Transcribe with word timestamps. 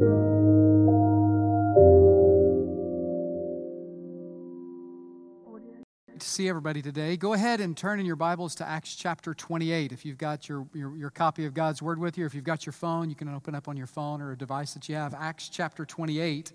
thank 0.00 0.10
you. 0.12 0.29
To 6.20 6.28
see 6.28 6.50
everybody 6.50 6.82
today. 6.82 7.16
Go 7.16 7.32
ahead 7.32 7.60
and 7.60 7.74
turn 7.74 7.98
in 7.98 8.04
your 8.04 8.16
Bibles 8.16 8.54
to 8.56 8.68
Acts 8.68 8.94
chapter 8.94 9.32
28. 9.32 9.90
If 9.90 10.04
you've 10.04 10.18
got 10.18 10.50
your, 10.50 10.66
your, 10.74 10.94
your, 10.94 11.08
copy 11.08 11.46
of 11.46 11.54
God's 11.54 11.80
Word 11.80 11.98
with 11.98 12.18
you, 12.18 12.26
if 12.26 12.34
you've 12.34 12.44
got 12.44 12.66
your 12.66 12.74
phone, 12.74 13.08
you 13.08 13.16
can 13.16 13.28
open 13.28 13.54
up 13.54 13.68
on 13.68 13.76
your 13.76 13.86
phone 13.86 14.20
or 14.20 14.32
a 14.32 14.36
device 14.36 14.74
that 14.74 14.86
you 14.86 14.96
have. 14.96 15.14
Acts 15.14 15.48
chapter 15.48 15.86
28 15.86 16.52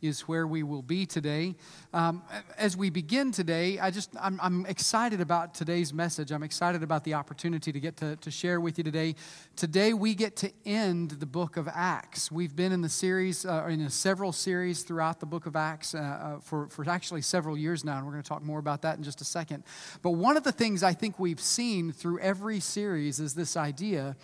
is 0.00 0.22
where 0.22 0.46
we 0.46 0.62
will 0.62 0.82
be 0.82 1.04
today. 1.04 1.56
Um, 1.92 2.22
as 2.56 2.76
we 2.76 2.90
begin 2.90 3.32
today, 3.32 3.78
I 3.80 3.90
just, 3.90 4.10
I'm, 4.20 4.38
I'm, 4.40 4.66
excited 4.66 5.20
about 5.20 5.54
today's 5.54 5.92
message. 5.92 6.30
I'm 6.30 6.42
excited 6.42 6.82
about 6.82 7.04
the 7.04 7.14
opportunity 7.14 7.72
to 7.72 7.80
get 7.80 7.96
to, 7.98 8.16
to 8.16 8.30
share 8.30 8.60
with 8.60 8.78
you 8.78 8.84
today. 8.84 9.14
Today, 9.56 9.92
we 9.94 10.14
get 10.14 10.36
to 10.36 10.52
end 10.64 11.12
the 11.12 11.26
book 11.26 11.56
of 11.56 11.68
Acts. 11.68 12.30
We've 12.30 12.54
been 12.54 12.70
in 12.70 12.82
the 12.82 12.88
series, 12.88 13.44
uh, 13.44 13.66
in 13.68 13.88
several 13.90 14.30
series 14.32 14.82
throughout 14.82 15.20
the 15.20 15.26
book 15.26 15.46
of 15.46 15.56
Acts 15.56 15.94
uh, 15.94 15.98
uh, 15.98 16.40
for, 16.40 16.68
for 16.68 16.88
actually 16.88 17.22
several 17.22 17.56
years 17.56 17.84
now, 17.84 17.96
and 17.96 18.06
we're 18.06 18.12
going 18.12 18.22
to 18.22 18.28
talk 18.28 18.42
more 18.42 18.58
about 18.58 18.82
that 18.82 18.98
in 18.98 19.02
just 19.08 19.22
a 19.22 19.24
second. 19.24 19.64
But 20.02 20.10
one 20.10 20.36
of 20.36 20.44
the 20.44 20.52
things 20.52 20.82
I 20.82 20.92
think 20.92 21.18
we've 21.18 21.40
seen 21.40 21.92
through 21.92 22.20
every 22.20 22.60
series 22.60 23.18
is 23.18 23.34
this 23.34 23.56
idea 23.56 24.16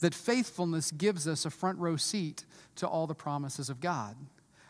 that 0.00 0.14
faithfulness 0.14 0.90
gives 0.90 1.28
us 1.28 1.44
a 1.44 1.50
front 1.50 1.78
row 1.78 1.96
seat 1.96 2.46
to 2.76 2.88
all 2.88 3.06
the 3.06 3.14
promises 3.14 3.68
of 3.68 3.78
God. 3.80 4.16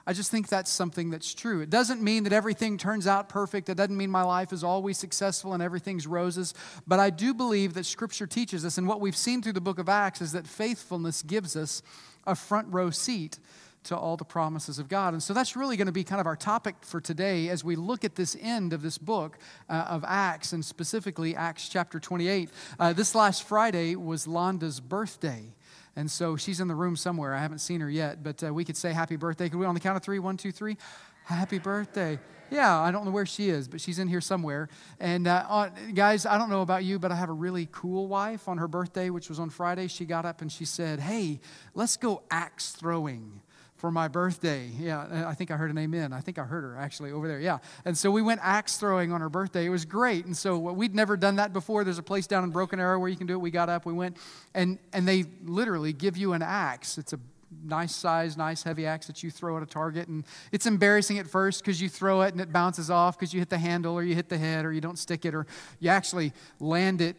I 0.05 0.12
just 0.12 0.33
think 0.33 0.48
that's 0.48 0.71
something 0.71 1.11
that's 1.11 1.33
true. 1.33 1.61
It 1.61 1.71
doesn't 1.71 2.02
mean 2.02 2.25
that 2.25 2.33
everything 2.33 2.77
turns 2.77 3.07
out 3.07 3.29
perfect. 3.29 3.69
It 3.69 3.77
doesn't 3.77 3.97
mean 3.97 4.11
my 4.11 4.25
life 4.25 4.52
is 4.52 4.65
always 4.65 4.98
successful 4.98 5.55
and 5.55 5.63
everything's 5.63 6.09
roses. 6.09 6.55
But 6.88 6.99
I 6.99 7.10
do 7.10 7.33
believe 7.33 7.74
that 7.74 7.87
Scripture 7.87 8.27
teaches 8.27 8.65
us, 8.65 8.79
and 8.79 8.88
what 8.88 9.01
we've 9.01 9.16
seen 9.16 9.43
through 9.43 9.52
the 9.52 9.60
book 9.60 9.79
of 9.79 9.88
Acts 9.88 10.21
is 10.21 10.33
that 10.33 10.47
faithfulness 10.47 11.23
gives 11.23 11.55
us 11.55 11.83
a 12.27 12.35
front 12.35 12.66
row 12.73 12.91
seat 12.91 13.38
to 13.84 13.96
all 13.96 14.16
the 14.16 14.24
promises 14.24 14.78
of 14.78 14.88
God. 14.88 15.12
And 15.12 15.22
so 15.22 15.34
that's 15.34 15.56
really 15.56 15.77
going 15.77 15.86
to 15.86 15.92
be 15.92 16.04
kind 16.04 16.20
of 16.20 16.27
our 16.27 16.36
topic 16.36 16.77
for 16.82 17.00
today 17.00 17.48
as 17.48 17.65
we 17.65 17.76
look 17.76 18.04
at 18.04 18.15
this 18.15 18.37
end 18.40 18.73
of 18.73 18.82
this 18.82 18.98
book 18.98 19.38
uh, 19.68 19.87
of 19.88 20.04
Acts, 20.07 20.52
and 20.52 20.65
specifically 20.65 21.34
Acts 21.34 21.68
chapter 21.68 21.98
28. 21.98 22.51
Uh, 22.79 22.92
this 22.92 23.15
last 23.15 23.42
Friday 23.45 23.96
was 23.96 24.26
Londa's 24.26 24.80
birthday. 24.80 25.52
And 25.96 26.10
so 26.10 26.37
she's 26.37 26.60
in 26.60 26.68
the 26.68 26.74
room 26.74 26.96
somewhere. 26.96 27.34
I 27.34 27.40
haven't 27.40 27.59
seen 27.59 27.80
her 27.80 27.90
yet, 27.90 28.23
but 28.23 28.42
uh, 28.42 28.54
we 28.54 28.65
could 28.65 28.76
say 28.76 28.92
happy 28.92 29.16
birthday. 29.16 29.48
Could 29.48 29.59
we 29.59 29.66
on 29.66 29.74
the 29.74 29.80
count 29.80 29.96
of 29.96 30.02
three? 30.02 30.18
One, 30.18 30.37
two, 30.37 30.52
three. 30.52 30.76
Happy 31.24 31.59
birthday. 31.59 32.18
Yeah, 32.51 32.79
I 32.79 32.90
don't 32.90 33.07
know 33.07 33.10
where 33.10 33.26
she 33.26 33.48
is, 33.48 33.66
but 33.66 33.80
she's 33.80 33.98
in 33.98 34.09
here 34.09 34.20
somewhere. 34.20 34.68
And 35.01 35.26
uh, 35.26 35.70
guys, 35.95 36.26
I 36.26 36.37
don't 36.37 36.51
know 36.51 36.60
about 36.60 36.85
you, 36.85 36.98
but 36.98 37.10
I 37.10 37.16
have 37.16 37.30
a 37.30 37.35
really 37.35 37.66
cool 37.73 38.09
wife. 38.09 38.46
On 38.46 38.59
her 38.59 38.68
birthday, 38.68 39.09
which 39.10 39.29
was 39.29 39.38
on 39.38 39.48
Friday, 39.48 39.88
she 39.88 40.04
got 40.04 40.26
up 40.26 40.42
and 40.42 40.52
she 40.52 40.66
said, 40.66 41.01
Hey, 41.01 41.40
let's 41.74 41.96
go 41.96 42.23
axe 42.30 42.70
throwing 42.70 43.40
for 43.83 43.91
my 43.91 44.07
birthday. 44.07 44.71
Yeah, 44.79 45.27
I 45.27 45.35
think 45.35 45.51
I 45.51 45.57
heard 45.57 45.73
an 45.73 45.77
amen. 45.77 46.13
I 46.13 46.21
think 46.21 46.38
I 46.38 46.45
heard 46.45 46.63
her 46.63 46.77
actually 46.77 47.11
over 47.11 47.27
there. 47.27 47.41
Yeah. 47.41 47.59
And 47.85 47.99
so 47.99 48.13
we 48.13 48.23
went 48.23 48.38
axe 48.41 48.77
throwing 48.77 49.11
on 49.11 49.21
her 49.21 49.29
birthday. 49.29 49.66
It 49.66 49.71
was 49.71 49.85
great. 49.85 50.25
And 50.25 50.37
so 50.37 50.57
we'd 50.57 50.95
never 50.95 51.16
done 51.16 51.35
that 51.37 51.52
before. 51.52 51.83
There's 51.83 51.99
a 51.99 52.03
place 52.03 52.29
down 52.29 52.45
in 52.45 52.51
Broken 52.51 52.79
Arrow 52.79 53.01
where 53.01 53.09
you 53.09 53.16
can 53.16 53.27
do 53.27 53.33
it. 53.33 53.38
We 53.38 53.51
got 53.51 53.69
up, 53.69 53.85
we 53.85 53.93
went, 53.93 54.19
and, 54.55 54.79
and 54.93 55.07
they 55.07 55.25
literally 55.45 55.93
give 55.93 56.16
you 56.16 56.33
an 56.33 56.43
axe. 56.43 56.97
It's 56.97 57.13
a 57.13 57.19
nice 57.65 57.93
size, 57.93 58.37
nice 58.37 58.63
heavy 58.63 58.87
axe 58.87 59.09
that 59.09 59.25
you 59.25 59.33
throw 59.33 59.57
at 59.57 59.65
a 59.65 59.66
target. 59.66 60.07
And 60.07 60.23
it's 60.53 60.66
embarrassing 60.66 61.19
at 61.19 61.27
first 61.27 61.60
because 61.60 61.83
you 61.83 61.88
throw 61.88 62.23
it 62.23 62.35
and 62.35 62.41
it 62.41 62.53
bounces 62.53 62.88
off 62.88 63.19
because 63.19 63.35
you 63.35 63.41
hit 63.41 63.51
the 63.51 63.59
handle 63.59 63.95
or 63.95 64.05
you 64.05 64.15
hit 64.15 64.28
the 64.28 64.38
head 64.38 64.65
or 64.65 64.72
you 64.72 64.81
don't 64.81 64.97
stick 64.97 65.25
it 65.25 65.34
or 65.34 65.44
you 65.81 65.91
actually 65.91 66.33
land 66.60 67.00
it 67.00 67.16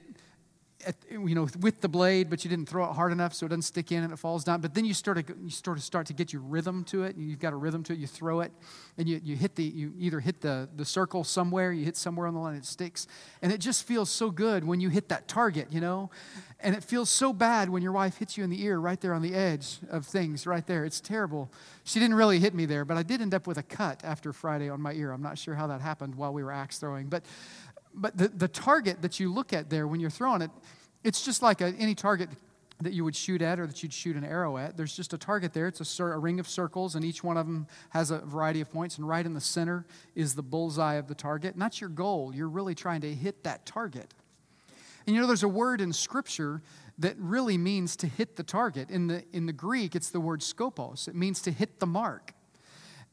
at, 0.86 0.96
you 1.12 1.36
know, 1.36 1.48
with 1.60 1.82
the 1.82 1.90
blade, 1.90 2.30
but 2.30 2.44
you 2.44 2.50
didn't 2.50 2.68
throw 2.68 2.90
it 2.90 2.94
hard 2.94 3.12
enough 3.12 3.34
so 3.34 3.46
it 3.46 3.50
doesn't 3.50 3.64
stick 3.64 3.92
in 3.92 4.04
and 4.04 4.14
it 4.14 4.18
falls 4.18 4.44
down. 4.44 4.62
But 4.62 4.74
then 4.74 4.86
you 4.86 4.94
start 4.94 5.26
to, 5.26 5.36
you 5.42 5.50
sort 5.50 5.78
of 5.78 5.84
start 5.84 6.08
to 6.08 6.14
get 6.14 6.34
your 6.34 6.42
rhythm 6.42 6.84
to 6.86 7.04
it. 7.04 7.16
You've 7.18 7.40
got 7.40 7.54
a 7.54 7.56
rhythm 7.56 7.84
to 7.84 7.94
it. 7.94 8.00
You 8.00 8.08
throw 8.08 8.42
it, 8.42 8.52
and 8.98 9.08
you, 9.08 9.20
you 9.24 9.36
hit 9.36 9.56
the, 9.56 9.64
you 9.64 9.94
either 9.98 10.20
hit 10.20 10.42
the, 10.42 10.70
the 10.76 10.86
circle 10.86 11.24
somewhere, 11.24 11.72
you 11.72 11.86
hit 11.86 11.98
somewhere 11.98 12.28
on 12.28 12.34
the 12.34 12.40
line, 12.40 12.56
it 12.56 12.66
sticks. 12.66 13.08
And 13.42 13.52
it 13.52 13.60
just 13.60 13.88
feels 13.88 14.10
so 14.10 14.30
good 14.30 14.64
when 14.64 14.80
you 14.80 14.90
hit 14.90 15.10
that 15.10 15.28
target, 15.28 15.68
you 15.72 15.82
know? 15.82 16.12
And 16.60 16.76
it 16.76 16.84
feels 16.84 17.10
so 17.10 17.34
bad 17.34 17.70
when 17.70 17.84
your 17.84 17.92
wife 17.92 18.18
hits 18.18 18.38
you 18.38 18.44
in 18.44 18.50
the 18.50 18.64
ear 18.64 18.80
right 18.80 19.00
there 19.02 19.14
on 19.14 19.22
the 19.22 19.34
edge 19.34 19.80
of 19.90 20.06
things, 20.06 20.48
right 20.48 20.66
there. 20.66 20.86
It's 20.86 21.02
terrible. 21.02 21.52
She 21.84 22.00
didn't 22.00 22.16
really 22.16 22.40
hit 22.40 22.54
me 22.54 22.66
there, 22.66 22.86
but 22.86 22.96
I 22.96 23.04
did 23.04 23.22
end 23.22 23.34
up 23.34 23.48
with 23.48 23.58
a 23.58 23.64
cut 23.64 24.02
after 24.04 24.32
Friday 24.32 24.70
on 24.70 24.82
my 24.82 24.94
ear. 24.94 25.12
I'm 25.12 25.22
not 25.22 25.38
sure 25.38 25.56
how 25.56 25.68
that 25.68 25.82
happened 25.82 26.16
while 26.16 26.34
we 26.34 26.44
were 26.44 26.52
axe 26.52 26.78
throwing. 26.78 27.08
But 27.08 27.26
but 27.94 28.18
the, 28.18 28.28
the 28.28 28.48
target 28.48 29.02
that 29.02 29.20
you 29.20 29.34
look 29.34 29.54
at 29.54 29.70
there 29.70 29.88
when 29.88 30.00
you're 30.00 30.10
throwing 30.10 30.42
it, 30.42 30.52
it's 31.04 31.24
just 31.24 31.42
like 31.42 31.62
a, 31.62 31.74
any 31.78 31.96
target 31.96 32.30
that 32.82 32.94
you 32.94 33.04
would 33.04 33.16
shoot 33.16 33.42
at 33.42 33.60
or 33.60 33.68
that 33.68 33.82
you'd 33.84 33.94
shoot 33.94 34.16
an 34.16 34.24
arrow 34.24 34.58
at. 34.58 34.78
There's 34.78 34.96
just 34.96 35.14
a 35.14 35.18
target 35.18 35.54
there. 35.54 35.68
It's 35.68 36.00
a, 36.00 36.04
a, 36.04 36.18
ring 36.18 36.40
of 36.40 36.48
circles, 36.48 36.96
and 36.96 37.06
each 37.06 37.24
one 37.24 37.38
of 37.38 37.46
them 37.46 37.68
has 37.90 38.12
a 38.12 38.20
variety 38.20 38.62
of 38.62 38.72
points. 38.72 38.98
And 38.98 39.08
right 39.08 39.26
in 39.26 39.34
the 39.34 39.42
center 39.42 39.86
is 40.16 40.36
the 40.36 40.44
bullseye 40.44 40.96
of 40.96 41.08
the 41.08 41.16
target. 41.16 41.54
And 41.54 41.62
that's 41.62 41.80
your 41.80 41.90
goal. 41.90 42.34
You're 42.34 42.50
really 42.50 42.76
trying 42.76 43.02
to 43.02 43.14
hit 43.14 43.44
that 43.44 43.66
target. 43.66 44.14
And 45.06 45.16
you 45.16 45.22
know, 45.22 45.28
there's 45.28 45.44
a 45.44 45.50
word 45.50 45.82
in 45.82 45.94
Scripture 45.94 46.62
that 47.00 47.16
really 47.18 47.58
means 47.58 47.96
to 47.98 48.08
hit 48.08 48.36
the 48.36 48.44
target. 48.44 48.90
In 48.90 49.08
the, 49.08 49.24
in 49.34 49.46
the 49.46 49.54
Greek, 49.54 49.96
it's 49.96 50.10
the 50.10 50.20
word 50.20 50.42
skopos, 50.42 51.08
it 51.08 51.16
means 51.16 51.42
to 51.42 51.52
hit 51.52 51.80
the 51.80 51.88
mark. 51.88 52.34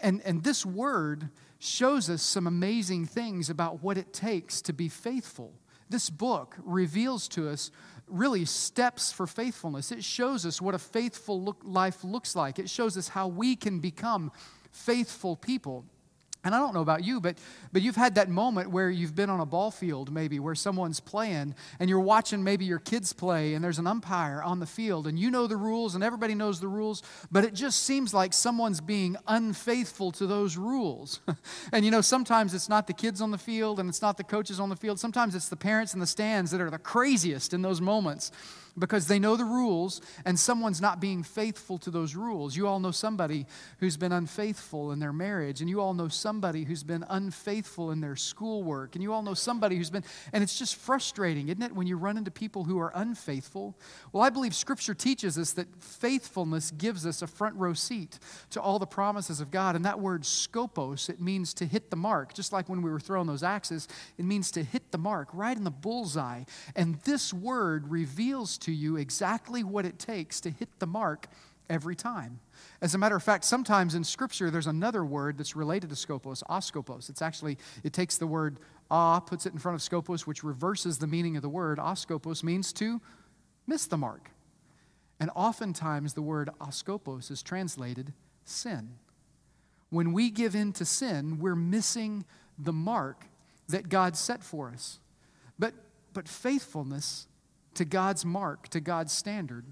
And, 0.01 0.23
and 0.25 0.43
this 0.43 0.65
word 0.65 1.29
shows 1.61 2.09
us 2.09 2.23
some 2.23 2.47
amazing 2.47 3.07
things 3.07 3.51
about 3.51 3.83
what 3.83 3.99
it 3.99 4.13
takes 4.13 4.63
to 4.63 4.73
be 4.73 4.89
faithful. 4.89 5.53
This 5.91 6.09
book 6.09 6.57
reveals 6.65 7.29
to 7.29 7.49
us 7.49 7.71
really 8.09 8.47
steps 8.47 9.13
for 9.13 9.27
faithfulness. 9.27 9.93
It 9.93 10.03
shows 10.03 10.47
us 10.47 10.61
what 10.61 10.75
a 10.75 10.79
faithful 10.79 11.41
look, 11.41 11.61
life 11.63 12.03
looks 12.03 12.35
like, 12.35 12.59
it 12.59 12.69
shows 12.69 12.97
us 12.97 13.09
how 13.09 13.29
we 13.29 13.57
can 13.57 13.79
become 13.79 14.33
faithful 14.73 15.37
people. 15.37 15.85
And 16.43 16.55
I 16.55 16.59
don't 16.59 16.73
know 16.73 16.81
about 16.81 17.05
you, 17.05 17.21
but, 17.21 17.37
but 17.71 17.83
you've 17.83 17.97
had 17.97 18.15
that 18.15 18.31
moment 18.31 18.71
where 18.71 18.89
you've 18.89 19.15
been 19.15 19.29
on 19.29 19.41
a 19.41 19.47
ball 19.47 19.71
field, 19.71 20.11
maybe, 20.11 20.41
where 20.41 20.55
someone's 20.55 20.99
playing, 20.99 21.55
and 21.79 21.91
you're 21.91 22.01
watching 22.01 22.43
maybe 22.43 22.65
your 22.65 22.79
kids 22.79 23.13
play, 23.13 23.53
and 23.53 23.63
there's 23.63 23.79
an 23.79 23.87
umpire 23.87 24.43
on 24.43 24.59
the 24.59 24.67
field, 24.67 25.07
and 25.07 25.19
you 25.19 25.31
know 25.31 25.47
the 25.47 25.59
rules, 25.59 25.95
and 25.95 26.03
everybody 26.03 26.35
knows 26.35 26.59
the 26.59 26.69
rules, 26.69 27.03
but 27.31 27.45
it 27.45 27.53
just 27.53 27.83
seems 27.83 28.15
like 28.15 28.33
someone's 28.33 28.81
being 28.81 29.17
unfaithful 29.29 30.13
to 30.13 30.27
those 30.27 30.57
rules. 30.57 31.21
and 31.73 31.85
you 31.85 31.91
know, 31.91 32.01
sometimes 32.01 32.55
it's 32.55 32.71
not 32.71 32.87
the 32.87 32.95
kids 32.95 33.21
on 33.21 33.31
the 33.31 33.39
field, 33.39 33.79
and 33.79 33.91
it's 33.91 34.01
not 34.01 34.17
the 34.17 34.25
coaches 34.25 34.59
on 34.59 34.71
the 34.71 34.77
field. 34.77 34.99
Sometimes 34.99 35.35
it's 35.35 35.51
the 35.51 35.57
parents 35.57 35.93
in 35.93 36.01
the 36.01 36.07
stands 36.07 36.51
that 36.53 36.61
are 36.63 36.71
the 36.71 36.79
craziest 36.79 37.53
in 37.53 37.61
those 37.61 37.83
moments 37.83 38.33
because 38.79 39.07
they 39.07 39.19
know 39.19 39.37
the 39.37 39.45
rules 39.45 40.01
and 40.25 40.39
someone's 40.39 40.81
not 40.81 41.01
being 41.01 41.23
faithful 41.23 41.79
to 41.79 41.91
those 41.91 42.15
rules. 42.15 42.57
You 42.57 42.67
all 42.67 42.81
know 42.81 42.91
somebody 42.91 43.47
who's 43.79 43.97
been 43.97 44.13
unfaithful 44.13 44.93
in 44.93 44.99
their 44.99 45.13
marriage, 45.13 45.61
and 45.61 45.69
you 45.69 45.81
all 45.81 45.95
know 45.95 46.09
somebody 46.09 46.65
who's 46.65 46.83
been 46.83 47.05
unfaithful 47.09 47.91
in 47.91 48.01
their 48.01 48.17
schoolwork, 48.17 48.95
and 48.95 49.03
you 49.03 49.13
all 49.13 49.23
know 49.23 49.35
somebody 49.35 49.77
who's 49.77 49.91
been, 49.91 50.05
and 50.33 50.43
it's 50.43 50.59
just 50.59 50.77
frustrating, 50.77 51.49
isn't 51.49 51.63
it, 51.63 51.75
when 51.75 51.87
you 51.87 51.97
run 51.97 52.17
into 52.17 52.31
people 52.31 52.65
who 52.65 52.79
are 52.79 52.93
unfaithful? 52.95 53.77
Well, 54.13 54.23
I 54.23 54.31
believe 54.31 54.55
Scripture 54.55 54.95
teaches 54.95 55.39
us 55.39 55.53
that 55.53 55.67
faithfulness 55.83 56.71
gives 56.71 57.07
us 57.07 57.23
a 57.23 57.27
front 57.27 57.57
row 57.57 57.73
seat 57.73 58.19
to 58.51 58.61
all 58.61 58.79
the 58.79 58.87
promises 58.87 59.41
of 59.41 59.51
God. 59.51 59.77
And 59.77 59.85
that 59.85 60.01
word 60.01 60.23
skopos, 60.23 61.09
it 61.09 61.21
means 61.21 61.55
to 61.55 61.67
hit 61.67 61.91
the 61.91 61.97
mark. 61.97 62.35
Just 62.35 62.53
like 62.53 62.69
when 62.69 62.83
we 62.83 62.91
were 62.91 63.01
throwing 63.01 63.27
those 63.27 63.43
axes, 63.43 63.89
it 64.19 64.25
means 64.25 64.51
to 64.53 64.63
hit 64.63 64.93
the 64.93 64.99
mark 64.99 65.29
right 65.33 65.57
in 65.57 65.65
the 65.65 65.71
bullseye. 65.71 66.45
And 66.77 67.01
this 67.01 67.33
word 67.33 67.91
reveals 67.91 68.59
to 68.61 68.73
you 68.73 68.97
exactly 68.97 69.65
what 69.65 69.85
it 69.85 69.99
takes 69.99 70.41
to 70.43 70.51
hit 70.51 70.69
the 70.79 70.87
mark 70.87 71.27
every 71.69 71.95
time. 71.95 72.41
As 72.81 72.95
a 72.95 72.99
matter 72.99 73.17
of 73.17 73.23
fact, 73.23 73.45
sometimes 73.45 73.95
in 73.95 74.05
Scripture, 74.05 74.51
there's 74.51 74.67
another 74.67 75.05
word 75.05 75.39
that's 75.39 75.55
related 75.55 75.91
to 75.91 75.97
scopos, 75.97 76.43
askopos. 76.51 77.09
It's 77.09 77.23
actually, 77.23 77.59
it 77.85 77.93
takes 77.93 78.17
the 78.17 78.27
word 78.27 78.59
ah, 78.91 79.21
puts 79.21 79.47
it 79.47 79.53
in 79.53 79.59
front 79.59 79.81
of 79.81 79.89
scopos, 79.89 80.23
which 80.23 80.43
reverses 80.43 80.99
the 80.99 81.07
meaning 81.07 81.37
of 81.37 81.43
the 81.43 81.49
word. 81.49 81.79
Askopos 81.79 82.43
means 82.43 82.73
to 82.75 83.01
miss 83.67 83.87
the 83.87 83.97
mark. 83.97 84.31
And 85.21 85.31
oftentimes, 85.35 86.15
the 86.15 86.23
word 86.23 86.51
askopos 86.61 87.31
is 87.31 87.43
translated 87.43 88.13
sin. 88.45 88.95
When 89.91 90.13
we 90.13 90.31
give 90.31 90.55
in 90.55 90.73
to 90.75 90.85
sin, 90.85 91.39
we're 91.39 91.57
missing 91.57 92.25
the 92.59 92.73
mark 92.73 93.27
that 93.69 93.89
God 93.89 94.17
set 94.17 94.43
for 94.43 94.71
us. 94.71 94.99
But, 95.59 95.75
but 96.13 96.27
faithfulness 96.27 97.27
to 97.75 97.85
God's 97.85 98.25
mark, 98.25 98.69
to 98.69 98.81
God's 98.81 99.13
standard, 99.13 99.65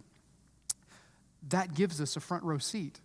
that 1.49 1.75
gives 1.75 2.01
us 2.01 2.17
a 2.17 2.21
front 2.21 2.45
row 2.45 2.59
seat 2.59 3.01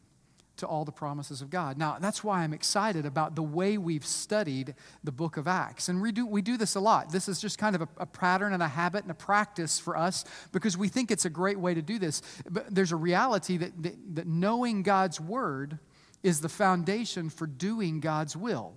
to 0.58 0.68
all 0.68 0.86
the 0.86 0.92
promises 0.92 1.42
of 1.42 1.50
God. 1.50 1.78
Now, 1.78 1.98
that's 2.00 2.24
why 2.24 2.44
I'm 2.44 2.54
excited 2.54 3.06
about 3.06 3.36
the 3.36 3.42
way 3.42 3.78
we've 3.78 4.06
studied 4.06 4.76
the 5.04 5.12
book 5.12 5.36
of 5.38 5.48
Acts. 5.48 5.90
And 5.90 6.00
we 6.00 6.12
do, 6.12 6.28
we 6.28 6.44
do 6.44 6.58
this 6.58 6.76
a 6.76 6.80
lot. 6.80 7.12
This 7.12 7.28
is 7.28 7.42
just 7.42 7.58
kind 7.58 7.76
of 7.76 7.82
a, 7.82 7.88
a, 7.98 8.06
pattern 8.06 8.54
and 8.54 8.62
a 8.62 8.68
habit 8.68 9.02
and 9.02 9.10
a 9.10 9.16
practice 9.16 9.80
for 9.80 9.98
us 9.98 10.26
because 10.52 10.78
we 10.78 10.90
think 10.90 11.10
it's 11.10 11.26
a 11.26 11.30
great 11.30 11.60
way 11.60 11.74
to 11.74 11.82
do 11.82 11.98
this. 11.98 12.22
But 12.48 12.74
there's 12.74 12.92
a 12.92 12.96
reality 12.96 13.58
that, 13.58 13.82
that, 13.82 13.96
that 14.16 14.28
knowing 14.28 14.84
God's 14.84 15.20
word 15.20 15.80
is 16.22 16.42
the 16.42 16.50
foundation 16.50 17.30
for 17.30 17.48
doing 17.48 18.00
God's 18.00 18.38
will. 18.38 18.76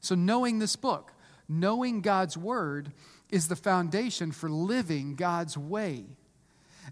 So, 0.00 0.14
knowing 0.14 0.58
this 0.58 0.76
book, 0.76 1.12
knowing 1.48 2.00
God's 2.00 2.36
word, 2.36 2.92
is 3.30 3.48
the 3.48 3.56
foundation 3.56 4.32
for 4.32 4.50
living 4.50 5.14
God's 5.14 5.56
way. 5.56 6.04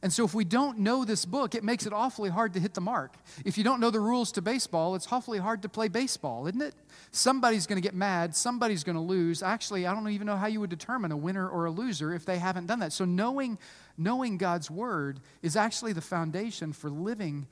And 0.03 0.13
so, 0.13 0.25
if 0.25 0.35
we 0.35 0.45
don't 0.45 0.79
know 0.79 1.05
this 1.05 1.25
book, 1.25 1.55
it 1.55 1.65
makes 1.65 1.87
it 1.87 1.93
awfully 1.93 2.31
hard 2.31 2.55
to 2.55 2.61
hit 2.61 2.75
the 2.75 2.81
mark. 2.81 3.17
If 3.45 3.59
you 3.59 3.65
don't 3.65 3.81
know 3.81 3.91
the 3.91 4.01
rules 4.01 4.31
to 4.33 4.43
baseball, 4.43 4.95
it's 4.95 5.11
awfully 5.11 5.39
hard 5.39 5.63
to 5.63 5.69
play 5.69 5.89
baseball, 5.89 6.47
isn't 6.47 6.61
it? 6.61 6.75
Somebody's 7.11 7.67
going 7.67 7.79
to 7.79 7.87
get 7.87 7.95
mad, 7.95 8.37
somebody's 8.37 8.85
going 8.85 8.97
to 8.97 9.03
lose. 9.03 9.43
Actually, 9.43 9.87
I 9.87 9.95
don't 9.95 10.09
even 10.09 10.27
know 10.27 10.37
how 10.37 10.47
you 10.47 10.61
would 10.61 10.71
determine 10.71 11.11
a 11.11 11.17
winner 11.17 11.49
or 11.49 11.65
a 11.65 11.71
loser 11.71 12.15
if 12.15 12.25
they 12.25 12.39
haven't 12.39 12.67
done 12.67 12.79
that. 12.81 12.93
So, 12.93 13.05
knowing, 13.05 13.59
knowing 13.97 14.37
God's 14.37 14.71
word 14.71 15.21
is 15.43 15.57
actually 15.57 15.95
the 15.95 16.01
foundation 16.01 16.73
for 16.73 16.91
living 16.91 17.47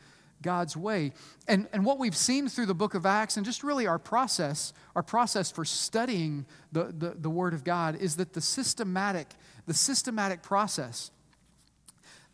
God's 0.46 0.76
way. 0.76 1.12
And, 1.48 1.66
and 1.72 1.84
what 1.84 1.98
we've 1.98 2.16
seen 2.16 2.48
through 2.48 2.66
the 2.66 2.74
book 2.74 2.94
of 2.94 3.04
Acts 3.04 3.36
and 3.36 3.44
just 3.44 3.64
really 3.64 3.88
our 3.88 3.98
process, 3.98 4.72
our 4.94 5.02
process 5.02 5.50
for 5.50 5.64
studying 5.64 6.46
the, 6.70 6.84
the, 6.96 7.16
the 7.18 7.28
Word 7.28 7.52
of 7.52 7.64
God 7.64 7.96
is 7.96 8.14
that 8.16 8.32
the 8.32 8.40
systematic, 8.40 9.26
the 9.66 9.74
systematic 9.74 10.42
process 10.42 11.10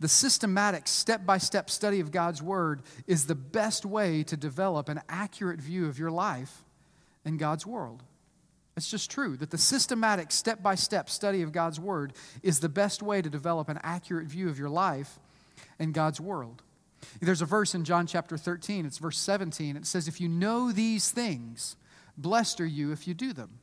the 0.02 0.08
systematic, 0.08 0.88
step 0.88 1.24
by 1.24 1.38
step 1.38 1.70
study 1.70 2.00
of 2.00 2.10
God's 2.10 2.42
Word 2.42 2.82
is 3.06 3.26
the 3.26 3.36
best 3.36 3.86
way 3.86 4.24
to 4.24 4.36
develop 4.36 4.88
an 4.88 5.00
accurate 5.08 5.60
view 5.60 5.86
of 5.86 5.96
your 5.96 6.10
life 6.10 6.64
in 7.24 7.36
God's 7.36 7.64
world. 7.64 8.02
It's 8.76 8.90
just 8.90 9.12
true 9.12 9.36
that 9.36 9.50
the 9.50 9.58
systematic, 9.58 10.32
step 10.32 10.60
by 10.60 10.74
step 10.74 11.08
study 11.08 11.42
of 11.42 11.52
God's 11.52 11.78
Word 11.78 12.14
is 12.42 12.58
the 12.58 12.68
best 12.68 13.00
way 13.00 13.22
to 13.22 13.30
develop 13.30 13.68
an 13.68 13.78
accurate 13.84 14.26
view 14.26 14.48
of 14.48 14.58
your 14.58 14.70
life 14.70 15.20
in 15.78 15.92
God's 15.92 16.20
world. 16.20 16.62
There's 17.20 17.43
a 17.43 17.46
verse 17.46 17.75
in 17.75 17.84
John 17.84 18.06
chapter 18.06 18.37
13, 18.37 18.87
it's 18.87 18.99
verse 18.99 19.19
17. 19.19 19.76
It 19.76 19.87
says, 19.87 20.08
If 20.08 20.20
you 20.20 20.28
know 20.28 20.72
these 20.72 21.10
things, 21.10 21.76
blessed 22.16 22.60
are 22.60 22.66
you 22.66 22.93
if 22.93 23.06
you 23.06 23.14
do 23.14 23.32
them. 23.32 23.58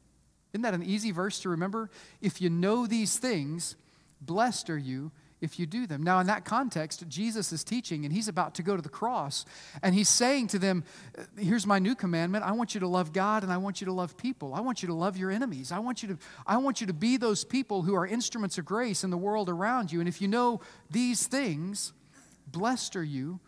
Isn't 0.54 0.64
that 0.64 0.74
an 0.74 0.84
easy 0.84 1.12
verse 1.12 1.40
to 1.42 1.50
remember? 1.50 1.90
If 2.22 2.42
you 2.42 2.50
know 2.50 2.88
these 2.88 3.18
things, 3.18 3.76
blessed 4.22 4.70
are 4.70 4.78
you 4.78 5.12
if 5.42 5.60
you 5.60 5.66
do 5.66 5.88
them. 5.88 6.04
Now, 6.04 6.20
in 6.20 6.28
that 6.28 6.44
context, 6.44 7.08
Jesus 7.08 7.54
is 7.54 7.64
teaching 7.64 8.04
and 8.04 8.14
he's 8.14 8.28
about 8.28 8.56
to 8.56 8.64
go 8.64 8.76
to 8.76 8.82
the 8.82 8.90
cross. 8.90 9.46
And 9.82 9.96
he's 9.96 10.10
saying 10.10 10.48
to 10.48 10.60
them, 10.60 10.84
uh, 11.18 11.24
Here's 11.38 11.66
my 11.66 11.80
new 11.80 11.96
commandment. 11.96 12.44
I 12.44 12.52
want 12.52 12.74
you 12.74 12.82
to 12.82 12.88
love 12.88 13.14
God 13.14 13.44
and 13.44 13.52
I 13.52 13.58
want 13.58 13.80
you 13.82 13.86
to 13.86 13.94
love 13.94 14.18
people. 14.18 14.54
I 14.54 14.62
want 14.62 14.82
you 14.82 14.88
to 14.88 14.94
love 14.94 15.18
your 15.18 15.32
enemies. 15.32 15.72
I 15.72 15.80
want 15.80 16.04
you 16.04 16.10
to, 16.10 16.18
I 16.46 16.58
want 16.58 16.82
you 16.82 16.88
to 16.88 16.94
be 16.94 17.18
those 17.18 17.44
people 17.44 17.84
who 17.84 17.96
are 17.96 18.06
instruments 18.06 18.58
of 18.58 18.66
grace 18.66 19.04
in 19.04 19.10
the 19.10 19.18
world 19.18 19.50
around 19.50 19.92
you. 19.92 20.00
And 20.00 20.10
if 20.10 20.22
you 20.22 20.28
know 20.28 20.62
these 20.90 21.26
things, 21.28 21.94
blessed 22.52 22.96
are 22.96 23.04
you 23.04 23.40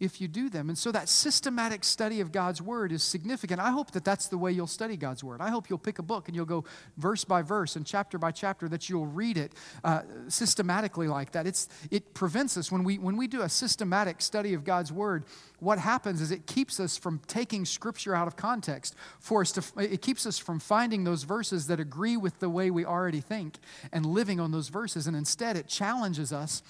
if 0.00 0.20
you 0.20 0.28
do 0.28 0.48
them. 0.48 0.68
And 0.68 0.76
so 0.76 0.90
that 0.92 1.08
systematic 1.08 1.84
study 1.84 2.20
of 2.20 2.32
God's 2.32 2.60
Word 2.60 2.92
is 2.92 3.02
significant. 3.02 3.60
I 3.60 3.70
hope 3.70 3.92
that 3.92 4.04
that's 4.04 4.28
the 4.28 4.36
way 4.36 4.50
you'll 4.52 4.66
study 4.66 4.96
God's 4.96 5.22
Word. 5.22 5.40
I 5.40 5.50
hope 5.50 5.70
you'll 5.70 5.78
pick 5.78 5.98
a 5.98 6.02
book 6.02 6.28
and 6.28 6.34
you'll 6.34 6.44
go 6.44 6.64
verse 6.96 7.24
by 7.24 7.42
verse 7.42 7.76
and 7.76 7.86
chapter 7.86 8.18
by 8.18 8.32
chapter, 8.32 8.68
that 8.68 8.88
you'll 8.88 9.06
read 9.06 9.38
it 9.38 9.52
uh, 9.84 10.02
systematically 10.28 11.06
like 11.06 11.32
that. 11.32 11.46
It's, 11.46 11.68
it 11.90 12.12
prevents 12.12 12.56
us, 12.56 12.72
when 12.72 12.84
we, 12.84 12.98
when 12.98 13.16
we 13.16 13.26
do 13.26 13.42
a 13.42 13.48
systematic 13.48 14.20
study 14.20 14.52
of 14.54 14.64
God's 14.64 14.92
Word, 14.92 15.24
what 15.60 15.78
happens 15.78 16.20
is 16.20 16.30
it 16.30 16.46
keeps 16.46 16.80
us 16.80 16.96
from 16.96 17.20
taking 17.26 17.64
Scripture 17.64 18.14
out 18.14 18.26
of 18.26 18.36
context. 18.36 18.96
For 19.20 19.42
us 19.42 19.52
to, 19.52 19.62
it 19.78 20.02
keeps 20.02 20.26
us 20.26 20.38
from 20.38 20.58
finding 20.58 21.04
those 21.04 21.22
verses 21.22 21.68
that 21.68 21.78
agree 21.78 22.16
with 22.16 22.40
the 22.40 22.50
way 22.50 22.70
we 22.70 22.84
already 22.84 23.20
think 23.20 23.58
and 23.92 24.04
living 24.04 24.40
on 24.40 24.50
those 24.50 24.68
verses. 24.68 25.06
And 25.06 25.16
instead, 25.16 25.56
it 25.56 25.68
challenges 25.68 26.32
us 26.32 26.62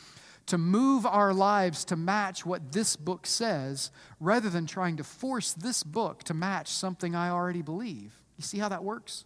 to 0.47 0.59
move 0.59 1.07
our 1.07 1.33
lives 1.33 1.85
to 1.87 1.97
match 1.97 2.45
what 2.45 2.73
this 2.73 2.97
book 2.97 3.27
says 3.27 3.91
rather 4.21 4.51
than 4.51 4.67
trying 4.67 4.97
to 4.97 5.05
force 5.05 5.53
this 5.53 5.83
book 5.83 6.23
to 6.25 6.35
match 6.35 6.69
something 6.69 7.15
I 7.15 7.31
already 7.31 7.63
believe. 7.63 8.21
You 8.37 8.43
see 8.43 8.59
how 8.59 8.69
that 8.69 8.85
works? 8.85 9.25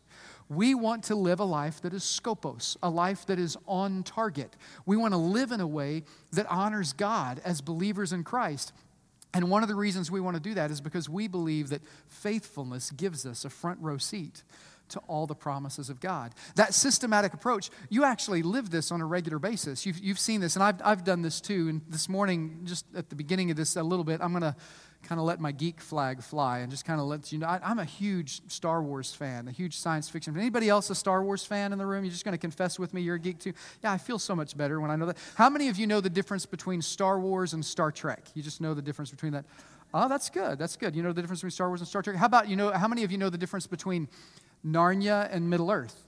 We 0.48 0.74
want 0.74 1.04
to 1.04 1.14
live 1.14 1.40
a 1.40 1.44
life 1.44 1.82
that 1.82 1.92
is 1.92 2.02
scopos, 2.02 2.76
a 2.82 2.88
life 2.88 3.26
that 3.26 3.38
is 3.38 3.56
on 3.66 4.02
target. 4.02 4.56
We 4.86 4.96
want 4.96 5.12
to 5.12 5.18
live 5.18 5.52
in 5.52 5.60
a 5.60 5.66
way 5.66 6.04
that 6.32 6.46
honors 6.46 6.92
God 6.92 7.40
as 7.44 7.60
believers 7.60 8.12
in 8.12 8.24
Christ. 8.24 8.72
And 9.34 9.50
one 9.50 9.62
of 9.62 9.68
the 9.68 9.74
reasons 9.74 10.10
we 10.10 10.20
want 10.20 10.36
to 10.36 10.42
do 10.42 10.54
that 10.54 10.70
is 10.70 10.80
because 10.80 11.08
we 11.08 11.28
believe 11.28 11.68
that 11.68 11.82
faithfulness 12.06 12.90
gives 12.90 13.26
us 13.26 13.44
a 13.44 13.50
front 13.50 13.80
row 13.80 13.98
seat 13.98 14.42
to 14.90 15.00
all 15.00 15.26
the 15.26 15.34
promises 15.34 15.90
of 15.90 16.00
God. 16.00 16.34
That 16.54 16.74
systematic 16.74 17.34
approach, 17.34 17.70
you 17.88 18.04
actually 18.04 18.42
live 18.42 18.70
this 18.70 18.90
on 18.90 19.00
a 19.00 19.06
regular 19.06 19.38
basis. 19.38 19.86
You've, 19.86 19.98
you've 19.98 20.18
seen 20.18 20.40
this, 20.40 20.56
and 20.56 20.62
I've, 20.62 20.80
I've 20.84 21.04
done 21.04 21.22
this 21.22 21.40
too. 21.40 21.68
And 21.68 21.82
this 21.88 22.08
morning, 22.08 22.60
just 22.64 22.84
at 22.94 23.10
the 23.10 23.16
beginning 23.16 23.50
of 23.50 23.56
this, 23.56 23.76
a 23.76 23.82
little 23.82 24.04
bit, 24.04 24.20
I'm 24.22 24.32
going 24.32 24.42
to 24.42 24.56
kind 25.02 25.20
of 25.20 25.26
let 25.26 25.40
my 25.40 25.52
geek 25.52 25.80
flag 25.80 26.22
fly 26.22 26.58
and 26.58 26.70
just 26.70 26.84
kind 26.84 27.00
of 27.00 27.06
let 27.06 27.30
you 27.32 27.38
know 27.38 27.46
I, 27.46 27.70
am 27.70 27.78
a 27.78 27.84
huge 27.84 28.42
Star 28.50 28.82
Wars 28.82 29.14
fan, 29.14 29.48
a 29.48 29.50
huge 29.50 29.76
science 29.76 30.08
fiction. 30.08 30.36
Anybody 30.36 30.68
else 30.68 30.90
a 30.90 30.94
Star 30.94 31.22
Wars 31.22 31.44
fan 31.44 31.72
in 31.72 31.78
the 31.78 31.86
room? 31.86 32.04
You're 32.04 32.12
just 32.12 32.24
going 32.24 32.32
to 32.32 32.38
confess 32.38 32.78
with 32.78 32.92
me 32.92 33.02
you're 33.02 33.14
a 33.14 33.20
geek 33.20 33.38
too? 33.38 33.52
Yeah, 33.82 33.92
I 33.92 33.98
feel 33.98 34.18
so 34.18 34.34
much 34.34 34.56
better 34.56 34.80
when 34.80 34.90
I 34.90 34.96
know 34.96 35.06
that. 35.06 35.16
How 35.36 35.48
many 35.48 35.68
of 35.68 35.78
you 35.78 35.86
know 35.86 36.00
the 36.00 36.10
difference 36.10 36.46
between 36.46 36.82
Star 36.82 37.18
Wars 37.18 37.52
and 37.52 37.64
Star 37.64 37.92
Trek? 37.92 38.24
You 38.34 38.42
just 38.42 38.60
know 38.60 38.74
the 38.74 38.82
difference 38.82 39.10
between 39.10 39.32
that. 39.32 39.44
Oh, 39.94 40.08
that's 40.08 40.28
good. 40.28 40.58
That's 40.58 40.76
good. 40.76 40.94
You 40.94 41.02
know 41.02 41.12
the 41.12 41.22
difference 41.22 41.40
between 41.40 41.52
Star 41.52 41.68
Wars 41.68 41.80
and 41.80 41.88
Star 41.88 42.02
Trek. 42.02 42.16
How 42.16 42.26
about 42.26 42.48
you 42.48 42.56
know? 42.56 42.70
How 42.72 42.88
many 42.88 43.04
of 43.04 43.12
you 43.12 43.16
know 43.16 43.30
the 43.30 43.38
difference 43.38 43.66
between 43.66 44.08
Narnia 44.68 45.28
and 45.32 45.48
Middle 45.48 45.70
Earth. 45.70 46.04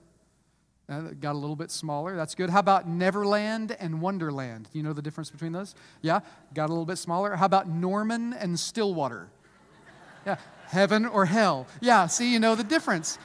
Uh, 0.89 1.03
got 1.21 1.35
a 1.35 1.39
little 1.39 1.55
bit 1.55 1.71
smaller. 1.71 2.17
That's 2.17 2.35
good. 2.35 2.51
How 2.51 2.59
about 2.59 2.89
Neverland 2.89 3.77
and 3.79 4.01
Wonderland? 4.01 4.69
Do 4.73 4.79
you 4.79 4.83
know 4.83 4.93
the 4.93 5.03
difference 5.03 5.31
between 5.31 5.53
those? 5.53 5.77
Yeah, 6.03 6.21
got 6.53 6.67
a 6.67 6.73
little 6.73 6.85
bit 6.85 6.99
smaller. 6.99 7.37
How 7.37 7.47
about 7.47 7.69
Norman 7.69 8.33
and 8.33 8.59
Stillwater? 8.59 9.29
Yeah, 10.27 10.37
heaven 10.67 11.07
or 11.07 11.27
hell? 11.27 11.69
Yeah, 11.81 12.09
see, 12.09 12.33
you 12.33 12.41
know 12.41 12.57
the 12.57 12.65
difference. 12.65 13.19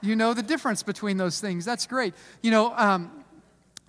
You 0.00 0.14
know 0.14 0.34
the 0.34 0.42
difference 0.42 0.84
between 0.84 1.16
those 1.16 1.40
things. 1.40 1.64
That's 1.64 1.86
great. 1.86 2.14
You 2.42 2.52
know, 2.52 2.72
um, 2.76 3.19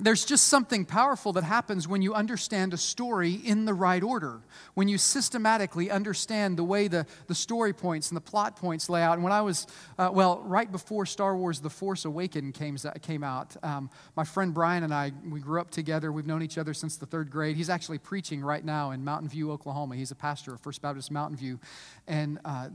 there's 0.02 0.26
just 0.26 0.48
something 0.48 0.84
powerful 0.84 1.34
that 1.34 1.44
happens 1.44 1.88
when 1.88 2.02
you 2.02 2.16
understand 2.16 2.74
a 2.74 2.78
story 2.78 3.34
in 3.34 3.66
the 3.66 3.74
right 3.74 4.02
order, 4.02 4.42
when 4.74 4.88
you 4.88 4.98
systematically 4.98 5.92
understand 5.92 6.58
the 6.58 6.64
way 6.64 6.88
the, 6.88 7.06
the 7.28 7.36
story 7.36 7.72
points 7.72 8.10
and 8.10 8.18
the 8.18 8.22
plot 8.22 8.56
points 8.56 8.90
lay 8.90 9.04
out. 9.04 9.14
And 9.14 9.24
when 9.24 9.32
I 9.32 9.42
was, 9.42 9.68
uh, 10.00 10.10
well, 10.12 10.42
right 10.44 10.72
before 10.72 11.06
Star 11.06 11.38
Wars 11.38 11.60
The 11.60 11.70
Force 11.70 12.06
Awakens 12.06 12.58
came, 12.58 12.78
came 13.04 13.24
out, 13.24 13.56
um, 13.64 13.92
my 14.16 14.24
friend 14.24 14.56
Brian 14.56 14.84
and 14.84 14.94
I, 14.94 15.12
we 15.30 15.40
grew 15.40 15.62
up 15.62 15.70
together. 15.70 16.12
We've 16.12 16.26
known 16.26 16.42
each 16.42 16.58
other 16.58 16.74
since 16.74 16.98
the 16.98 17.06
third 17.06 17.30
grade. 17.30 17.56
He's 17.56 17.70
actually 17.70 18.00
preaching 18.00 18.42
right 18.42 18.66
now 18.66 18.92
in 18.92 19.06
Mountain 19.06 19.30
View, 19.30 19.52
Oklahoma. 19.52 19.96
He's 19.96 20.12
a 20.12 20.16
pastor 20.16 20.56
of 20.56 20.62
First 20.62 20.82
Baptist 20.82 21.12
Mountain 21.12 21.38
View. 21.38 21.60
And 22.08 22.40
uh, 22.44 22.70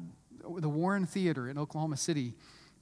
the 0.59 0.69
Warren 0.69 1.07
Theater 1.07 1.51
in 1.51 1.59
Oklahoma 1.59 1.97
City 1.97 2.35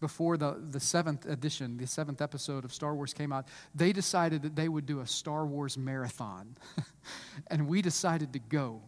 before 0.04 0.36
the, 0.36 0.60
the 0.68 0.80
seventh 0.80 1.24
edition, 1.24 1.78
the 1.78 1.86
seventh 1.86 2.20
episode 2.20 2.62
of 2.62 2.74
Star 2.74 2.94
Wars 2.94 3.14
came 3.14 3.32
out, 3.32 3.48
they 3.74 3.90
decided 3.90 4.42
that 4.42 4.54
they 4.54 4.68
would 4.68 4.84
do 4.84 5.00
a 5.00 5.06
Star 5.06 5.46
Wars 5.46 5.78
marathon. 5.78 6.58
and 7.46 7.66
we 7.66 7.80
decided 7.80 8.30
to 8.34 8.38
go. 8.38 8.82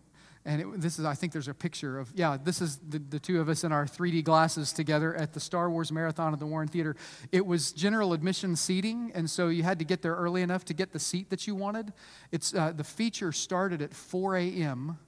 And 0.44 0.60
it, 0.60 0.66
this 0.82 0.98
is, 0.98 1.06
I 1.06 1.14
think 1.14 1.32
there's 1.32 1.48
a 1.48 1.54
picture 1.54 1.98
of, 1.98 2.12
yeah, 2.14 2.36
this 2.36 2.60
is 2.60 2.76
the, 2.86 2.98
the 2.98 3.18
two 3.18 3.40
of 3.40 3.48
us 3.48 3.64
in 3.64 3.72
our 3.72 3.86
3D 3.86 4.24
glasses 4.24 4.74
together 4.74 5.14
at 5.14 5.32
the 5.32 5.41
Star 5.41 5.70
Wars 5.70 5.91
Marathon 5.91 6.34
at 6.34 6.38
the 6.38 6.44
Warren 6.44 6.69
Theater. 6.69 6.96
It 7.32 7.46
was 7.46 7.72
general 7.72 8.12
admission 8.12 8.55
seating, 8.55 9.10
and 9.14 9.31
so 9.31 9.48
you 9.48 9.62
had 9.62 9.79
to 9.79 9.86
get 9.86 10.02
there 10.02 10.17
early 10.17 10.43
enough 10.43 10.67
to 10.67 10.74
get 10.74 10.93
the 10.93 11.00
seat 11.00 11.31
that 11.31 11.46
you 11.46 11.55
wanted. 11.55 11.94
It's, 12.31 12.55
uh, 12.55 12.72
the 12.76 12.84
feature 12.84 13.32
started 13.32 13.81
at 13.81 13.94
4 13.94 14.36
a.m 14.36 14.98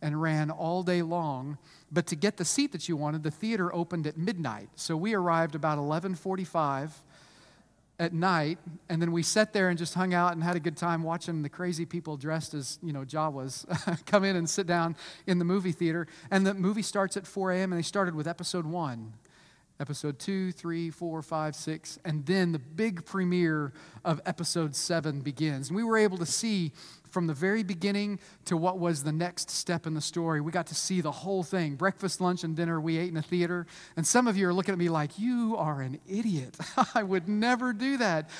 and 0.00 0.20
ran 0.20 0.50
all 0.50 0.82
day 0.82 1.02
long. 1.02 1.58
But 1.90 2.06
to 2.08 2.16
get 2.16 2.36
the 2.36 2.44
seat 2.44 2.72
that 2.72 2.88
you 2.88 2.96
wanted, 2.96 3.22
the 3.22 3.30
theater 3.30 3.74
opened 3.74 4.06
at 4.06 4.16
midnight. 4.16 4.68
So 4.76 4.96
we 4.96 5.14
arrived 5.14 5.54
about 5.54 5.78
11:45 5.78 6.90
at 8.00 8.12
night, 8.12 8.58
and 8.88 9.02
then 9.02 9.10
we 9.10 9.24
sat 9.24 9.52
there 9.52 9.68
and 9.68 9.76
just 9.78 9.94
hung 9.94 10.14
out 10.14 10.32
and 10.32 10.44
had 10.44 10.54
a 10.54 10.60
good 10.60 10.76
time 10.76 11.02
watching 11.02 11.42
the 11.42 11.48
crazy 11.48 11.84
people 11.84 12.16
dressed 12.16 12.54
as 12.54 12.78
you 12.82 12.92
know 12.92 13.04
Jawas 13.04 13.66
come 14.06 14.24
in 14.24 14.36
and 14.36 14.48
sit 14.48 14.66
down 14.66 14.96
in 15.26 15.38
the 15.38 15.44
movie 15.44 15.72
theater. 15.72 16.06
And 16.30 16.46
the 16.46 16.54
movie 16.54 16.82
starts 16.82 17.16
at 17.16 17.26
4 17.26 17.52
a.m. 17.52 17.72
and 17.72 17.78
they 17.78 17.86
started 17.86 18.14
with 18.14 18.28
episode 18.28 18.66
one 18.66 19.14
episode 19.80 20.18
two, 20.18 20.50
three, 20.52 20.90
four, 20.90 21.22
five, 21.22 21.54
six, 21.54 21.98
and 22.04 22.26
then 22.26 22.52
the 22.52 22.58
big 22.58 23.04
premiere 23.04 23.72
of 24.04 24.20
episode 24.26 24.74
seven 24.74 25.20
begins. 25.20 25.68
And 25.68 25.76
we 25.76 25.84
were 25.84 25.96
able 25.96 26.18
to 26.18 26.26
see 26.26 26.72
from 27.10 27.26
the 27.26 27.34
very 27.34 27.62
beginning 27.62 28.18
to 28.46 28.56
what 28.56 28.78
was 28.78 29.04
the 29.04 29.12
next 29.12 29.50
step 29.50 29.86
in 29.86 29.94
the 29.94 30.00
story. 30.00 30.40
We 30.40 30.52
got 30.52 30.66
to 30.68 30.74
see 30.74 31.00
the 31.00 31.10
whole 31.10 31.42
thing 31.42 31.76
breakfast, 31.76 32.20
lunch, 32.20 32.44
and 32.44 32.56
dinner 32.56 32.80
we 32.80 32.98
ate 32.98 33.10
in 33.10 33.16
a 33.16 33.22
theater. 33.22 33.66
And 33.96 34.06
some 34.06 34.28
of 34.28 34.36
you 34.36 34.48
are 34.48 34.54
looking 34.54 34.72
at 34.72 34.78
me 34.78 34.88
like, 34.88 35.18
you 35.18 35.56
are 35.56 35.80
an 35.80 36.00
idiot. 36.08 36.56
I 36.94 37.02
would 37.02 37.28
never 37.28 37.72
do 37.72 37.96
that. 37.98 38.30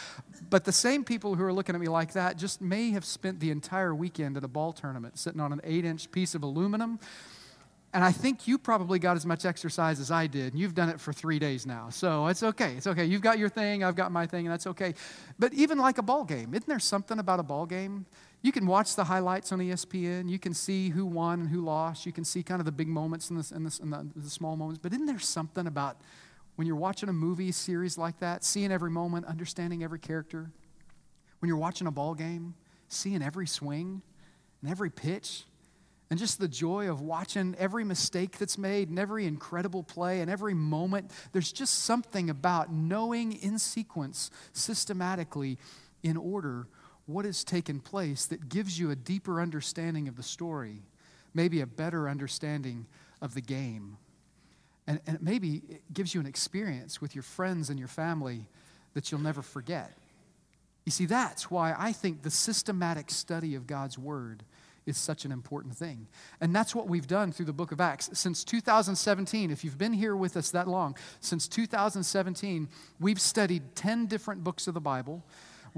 But 0.51 0.65
the 0.65 0.73
same 0.73 1.05
people 1.05 1.35
who 1.35 1.45
are 1.45 1.53
looking 1.53 1.75
at 1.75 1.81
me 1.81 1.89
like 1.89 2.13
that 2.13 2.37
just 2.37 2.61
may 2.61 2.91
have 2.91 3.05
spent 3.05 3.41
the 3.41 3.51
entire 3.51 3.95
weekend 3.95 4.37
at 4.37 4.45
a 4.45 4.49
ball 4.49 4.73
tournament 4.73 5.19
sitting 5.19 5.41
on 5.41 5.53
an 5.53 5.61
eight 5.65 5.85
inch 5.85 6.11
piece 6.11 6.35
of 6.35 6.43
aluminum 6.43 6.99
and 7.95 8.05
I 8.05 8.13
think 8.13 8.47
you 8.47 8.59
probably 8.59 8.99
got 8.99 9.17
as 9.17 9.25
much 9.25 9.47
exercise 9.47 9.99
as 9.99 10.11
I 10.11 10.27
did. 10.27 10.53
And 10.53 10.61
you've 10.61 10.75
done 10.75 10.91
it 10.91 11.01
for 11.01 11.13
three 11.13 11.39
days 11.39 11.65
now. 11.65 11.89
So 11.89 12.27
it's 12.27 12.43
okay. 12.43 12.75
It's 12.75 12.87
okay. 12.87 13.07
You've 13.07 13.23
got 13.23 13.39
your 13.39 13.49
thing, 13.49 13.83
I've 13.83 13.97
got 13.97 14.13
my 14.13 14.27
thing, 14.27 14.47
and 14.47 14.53
that's 14.53 14.67
okay. 14.67 14.95
But 15.39 15.55
even 15.55 15.79
like 15.79 15.99
a 15.99 16.03
ball 16.03 16.25
game, 16.25 16.53
isn't 16.53 16.69
there 16.69 16.79
something 16.79 17.19
about 17.19 17.41
a 17.41 17.43
ball 17.43 17.65
game? 17.65 18.05
You 18.41 18.53
can 18.53 18.67
watch 18.67 18.95
the 18.95 19.05
highlights 19.05 19.51
on 19.53 19.59
ESPN. 19.59 20.29
You 20.29 20.39
can 20.39 20.55
see 20.55 20.91
who 20.91 21.05
won 21.05 21.41
and 21.41 21.49
who 21.49 21.61
lost. 21.61 22.07
You 22.07 22.13
can 22.13 22.25
see 22.25 22.43
kind 22.43 22.61
of 22.61 22.67
the 22.67 22.73
big 22.73 22.89
moments 22.89 23.31
and, 23.31 23.39
the, 23.43 23.53
the, 23.85 24.11
the 24.15 24.31
small 24.31 24.57
moments. 24.57 24.81
But 24.81 24.93
isn't 24.93 25.07
there 25.07 25.19
something 25.19 25.67
about 25.67 26.01
when 26.55 26.67
you're 26.67 26.77
watching 26.77 27.09
a 27.09 27.13
movie 27.13 27.51
series 27.51 27.99
like 27.99 28.21
that, 28.21 28.45
seeing 28.45 28.71
every 28.71 28.91
moment, 28.91 29.27
understanding 29.27 29.83
every 29.83 29.99
character? 29.99 30.51
When 31.41 31.49
you're 31.49 31.59
watching 31.59 31.87
a 31.89 31.93
ball 31.93 32.15
game, 32.15 32.55
seeing 32.89 33.23
every 33.23 33.47
swing? 33.47 34.03
and 34.63 34.71
every 34.71 34.91
pitch 34.91 35.45
and 36.11 36.19
just 36.19 36.39
the 36.39 36.49
joy 36.49 36.89
of 36.91 37.01
watching 37.03 37.55
every 37.59 37.85
mistake 37.85 38.39
that's 38.39 38.57
made 38.57 38.89
and 38.89 38.99
every 38.99 39.27
incredible 39.27 39.83
play 39.83 40.21
and 40.21 40.31
every 40.31 40.55
moment. 40.55 41.11
There's 41.33 41.53
just 41.53 41.81
something 41.81 42.31
about 42.31 42.73
knowing 42.73 43.33
in 43.33 43.59
sequence, 43.59 44.31
systematically, 44.55 45.59
in 46.03 46.17
order, 46.17 46.67
what 47.09 47.25
has 47.25 47.43
taken 47.43 47.81
place 47.81 48.27
that 48.27 48.51
gives 48.51 48.79
you 48.79 48.91
a 48.91 48.97
deeper 48.97 49.41
understanding 49.41 50.09
of 50.09 50.17
the 50.17 50.23
story, 50.23 50.83
maybe 51.33 51.63
a 51.63 51.67
better 51.67 52.07
understanding 52.07 52.87
of 53.23 53.33
the 53.33 53.41
game. 53.41 53.97
And, 54.87 55.01
and 55.07 55.23
maybe 55.23 55.63
it 55.71 55.83
gives 55.93 56.15
you 56.15 56.21
an 56.21 56.27
experience 56.27 57.01
with 57.01 57.15
your 57.15 57.23
friends 57.23 57.71
and 57.71 57.79
your 57.79 57.89
family 57.89 58.47
that 58.93 59.11
you'll 59.11 59.23
never 59.23 59.41
forget. 59.41 59.93
You 60.85 60.93
see, 60.93 61.07
that's 61.07 61.51
why 61.51 61.75
I 61.79 61.93
think 61.93 62.23
the 62.23 62.31
systematic 62.31 63.11
study 63.11 63.55
of 63.55 63.67
God's 63.67 63.99
Word 63.99 64.43
is 64.85 64.99
such 64.99 65.25
an 65.25 65.33
important 65.33 65.77
thing. 65.77 66.09
And 66.43 66.55
that's 66.55 66.75
what 66.75 66.89
we've 66.89 67.07
done 67.07 67.33
through 67.33 67.47
the 67.47 67.53
book 67.55 67.73
of 67.73 67.81
Acts. 67.81 68.11
Since 68.13 68.45
2017, 68.45 69.51
if 69.51 69.65
you've 69.65 69.79
been 69.79 69.93
here 69.95 70.17
with 70.17 70.37
us 70.37 70.51
that 70.51 70.69
long, 70.69 70.97
since 71.21 71.49
2017, 71.49 72.69
we've 73.01 73.21
studied 73.21 73.63
10 73.77 74.07
different 74.07 74.45
books 74.45 74.67
of 74.67 74.75
the 74.75 74.81
Bible. 74.81 75.23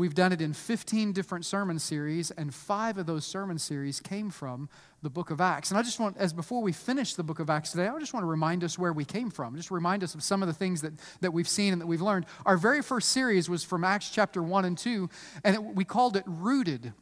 We've 0.00 0.14
done 0.14 0.32
it 0.32 0.40
in 0.40 0.54
15 0.54 1.12
different 1.12 1.44
sermon 1.44 1.78
series, 1.78 2.30
and 2.30 2.54
five 2.54 2.96
of 2.96 3.04
those 3.04 3.26
sermon 3.26 3.58
series 3.58 4.00
came 4.00 4.30
from 4.30 4.70
the 5.02 5.10
book 5.10 5.28
of 5.28 5.42
Acts. 5.42 5.70
And 5.70 5.76
I 5.76 5.82
just 5.82 6.00
want, 6.00 6.16
as 6.16 6.32
before 6.32 6.62
we 6.62 6.72
finish 6.72 7.12
the 7.12 7.22
book 7.22 7.38
of 7.38 7.50
Acts 7.50 7.72
today, 7.72 7.86
I 7.86 7.98
just 7.98 8.14
want 8.14 8.24
to 8.24 8.26
remind 8.26 8.64
us 8.64 8.78
where 8.78 8.94
we 8.94 9.04
came 9.04 9.28
from, 9.28 9.54
just 9.56 9.70
remind 9.70 10.02
us 10.02 10.14
of 10.14 10.22
some 10.22 10.40
of 10.42 10.48
the 10.48 10.54
things 10.54 10.80
that, 10.80 10.94
that 11.20 11.34
we've 11.34 11.46
seen 11.46 11.74
and 11.74 11.82
that 11.82 11.86
we've 11.86 12.00
learned. 12.00 12.24
Our 12.46 12.56
very 12.56 12.80
first 12.80 13.10
series 13.10 13.50
was 13.50 13.62
from 13.62 13.84
Acts 13.84 14.08
chapter 14.08 14.42
1 14.42 14.64
and 14.64 14.78
2, 14.78 15.10
and 15.44 15.54
it, 15.56 15.62
we 15.62 15.84
called 15.84 16.16
it 16.16 16.24
Rooted. 16.26 16.94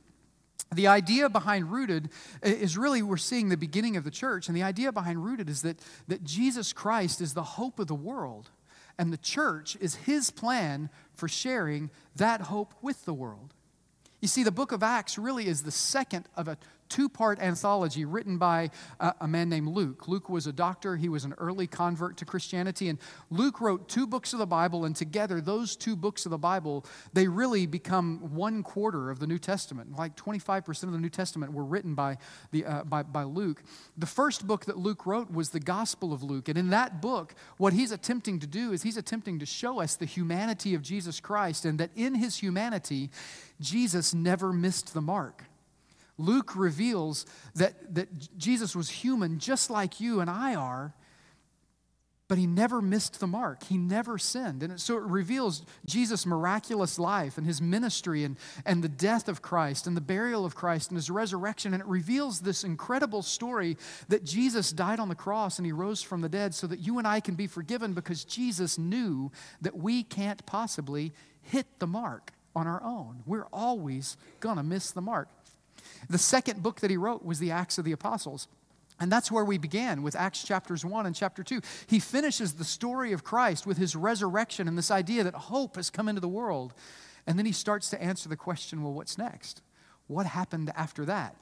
The 0.75 0.89
idea 0.89 1.29
behind 1.29 1.71
rooted 1.71 2.11
is 2.43 2.77
really 2.77 3.03
we're 3.03 3.17
seeing 3.17 3.49
the 3.49 3.57
beginning 3.57 3.97
of 3.97 4.03
the 4.03 4.11
church. 4.11 4.49
And 4.49 4.57
the 4.57 4.65
idea 4.65 4.91
behind 4.91 5.25
rooted 5.25 5.49
is 5.49 5.63
that, 5.63 5.79
that 6.09 6.25
Jesus 6.25 6.73
Christ 6.73 7.21
is 7.21 7.33
the 7.33 7.45
hope 7.45 7.79
of 7.79 7.87
the 7.87 7.95
world. 7.95 8.51
And 8.99 9.13
the 9.13 9.19
church 9.19 9.77
is 9.81 9.95
his 9.95 10.31
plan 10.31 10.91
for 11.15 11.29
sharing 11.29 11.91
that 12.17 12.43
hope 12.43 12.75
with 12.83 13.05
the 13.05 13.15
world. 13.15 13.55
You 14.21 14.29
see, 14.29 14.43
the 14.43 14.51
book 14.51 14.73
of 14.73 14.83
Acts 14.83 15.17
really 15.17 15.47
is 15.47 15.63
the 15.63 15.71
second 15.71 16.27
of 16.37 16.49
a 16.49 16.59
two 16.89 17.09
part 17.09 17.41
anthology 17.41 18.05
written 18.05 18.39
by 18.39 18.71
a, 19.01 19.15
a, 19.23 19.29
man 19.29 19.49
named 19.49 19.69
Luke. 19.69 20.09
Luke 20.09 20.29
was 20.29 20.47
a 20.47 20.53
doctor, 20.53 20.97
he 20.97 21.09
was 21.09 21.25
an 21.25 21.35
early 21.39 21.67
convert 21.67 22.17
to 22.19 22.25
Christianity, 22.25 22.89
and 22.89 22.99
Luke 23.31 23.61
wrote 23.61 23.89
two 23.89 24.07
books 24.07 24.33
of 24.33 24.39
the 24.39 24.47
Bible, 24.47 24.85
and 24.85 24.95
together, 24.95 25.41
those 25.41 25.77
two 25.77 25.97
books 25.97 26.27
of 26.27 26.31
the 26.31 26.39
Bible, 26.39 26.85
they 27.13 27.29
really 27.29 27.67
become 27.67 28.35
one 28.35 28.63
quarter 28.63 29.11
of 29.11 29.19
the 29.19 29.27
New 29.27 29.39
Testament. 29.39 29.97
Like 29.97 30.17
25% 30.17 30.85
of 30.85 30.93
the 30.93 30.99
New 30.99 31.09
Testament 31.09 31.53
were 31.53 31.65
written 31.65 31.95
by, 31.95 32.19
the, 32.51 32.65
uh, 32.65 32.85
by, 32.85 33.03
by 33.03 33.25
Luke. 33.25 33.63
The 33.97 34.07
first 34.07 34.47
book 34.47 34.65
that 34.67 34.79
Luke 34.79 35.07
wrote 35.07 35.33
was 35.33 35.51
the 35.51 35.61
Gospel 35.61 36.13
of 36.13 36.23
Luke, 36.23 36.49
and 36.49 36.59
in 36.59 36.71
that 36.71 37.03
book, 37.03 37.35
what 37.57 37.73
he's 37.73 37.93
attempting 37.93 38.39
to 38.41 38.47
do 38.47 38.73
is 38.73 38.83
he's 38.83 38.97
attempting 38.97 39.39
to 39.39 39.47
show 39.47 39.81
us 39.81 39.97
the 39.97 40.07
humanity 40.07 40.75
of 40.75 40.83
Jesus 40.83 41.21
Christ, 41.21 41.65
and 41.65 41.79
that 41.79 41.91
in 41.95 42.15
his 42.15 42.37
humanity, 42.39 43.11
Jesus 43.61 44.15
never 44.15 44.53
missed 44.53 44.95
the 44.95 45.01
mark. 45.01 45.45
Luke 46.19 46.57
reveals 46.57 47.25
that, 47.55 47.95
that 47.95 48.37
Jesus 48.37 48.75
was 48.75 48.91
human 48.91 49.39
just 49.39 49.71
like 49.71 50.01
you 50.01 50.21
and 50.21 50.29
I 50.29 50.55
are, 50.55 50.95
but 52.29 52.37
he 52.37 52.47
never 52.47 52.83
missed 52.83 53.21
the 53.21 53.27
mark. 53.27 53.63
He 53.65 53.79
never 53.79 54.19
sinned. 54.19 54.63
And 54.63 54.79
so 54.79 54.99
it 54.99 55.03
reveals 55.05 55.65
Jesus' 55.87 56.27
miraculous 56.27 56.99
life 56.99 57.39
and 57.39 57.47
his 57.47 57.63
ministry 57.63 58.23
and, 58.23 58.37
and 58.67 58.85
the 58.85 58.89
death 58.89 59.29
of 59.29 59.41
Christ 59.41 59.87
and 59.87 59.97
the 59.97 60.03
burial 60.03 60.45
of 60.45 60.55
Christ 60.55 60.91
and 60.91 60.99
his 60.99 61.09
resurrection. 61.09 61.73
And 61.73 61.81
it 61.81 61.89
reveals 61.89 62.41
this 62.41 62.65
incredible 62.65 63.23
story 63.23 63.79
that 64.09 64.25
Jesus 64.25 64.73
died 64.73 65.01
on 65.01 65.09
the 65.09 65.15
cross 65.15 65.59
and 65.59 65.65
he 65.65 65.73
rose 65.73 66.03
from 66.03 66.21
the 66.21 66.29
dead 66.29 66.55
so 66.55 66.67
that 66.67 66.81
you 66.81 66.99
and 66.99 67.09
I 67.09 67.21
can 67.21 67.35
be 67.35 67.47
forgiven 67.47 67.95
because 67.95 68.25
Jesus 68.25 68.77
knew 68.77 69.33
that 69.63 69.79
we 69.79 70.03
can't 70.03 70.45
possibly 70.45 71.15
hit 71.41 71.79
the 71.79 71.87
mark 71.87 72.33
on 72.55 72.67
our 72.67 72.83
own. 72.83 73.23
We're 73.25 73.47
always 73.53 74.19
going 74.41 74.57
to 74.57 74.63
miss 74.63 74.91
the 74.91 75.01
mark. 75.01 75.29
The 76.09 76.19
second 76.19 76.63
book 76.63 76.81
that 76.81 76.91
he 76.91 76.97
wrote 76.97 77.25
was 77.25 77.39
the 77.39 77.51
Acts 77.51 77.79
of 77.79 77.85
the 77.85 77.93
Apostles. 77.93 78.49
And 79.01 79.13
that's 79.13 79.31
where 79.31 79.45
we 79.45 79.59
began 79.59 80.03
with 80.03 80.17
Acts 80.17 80.43
chapters 80.43 80.85
1 80.85 81.07
and 81.07 81.15
chapter 81.15 81.45
2. 81.45 81.61
He 81.87 82.01
finishes 82.01 82.55
the 82.55 82.65
story 82.65 83.13
of 83.13 83.23
Christ 83.23 83.67
with 83.67 83.79
his 83.79 83.95
resurrection 83.95 84.67
and 84.67 84.77
this 84.77 84.91
idea 84.91 85.23
that 85.25 85.35
hope 85.35 85.77
has 85.77 85.91
come 85.91 86.09
into 86.09 86.21
the 86.21 86.29
world. 86.29 86.75
And 87.27 87.39
then 87.39 87.47
he 87.47 87.53
starts 87.53 87.91
to 87.91 88.03
answer 88.03 88.29
the 88.29 88.37
question 88.37 88.83
well, 88.83 88.93
what's 88.93 89.19
next? 89.19 89.63
What 90.09 90.27
happened 90.27 90.73
after 90.75 91.05
that? 91.05 91.37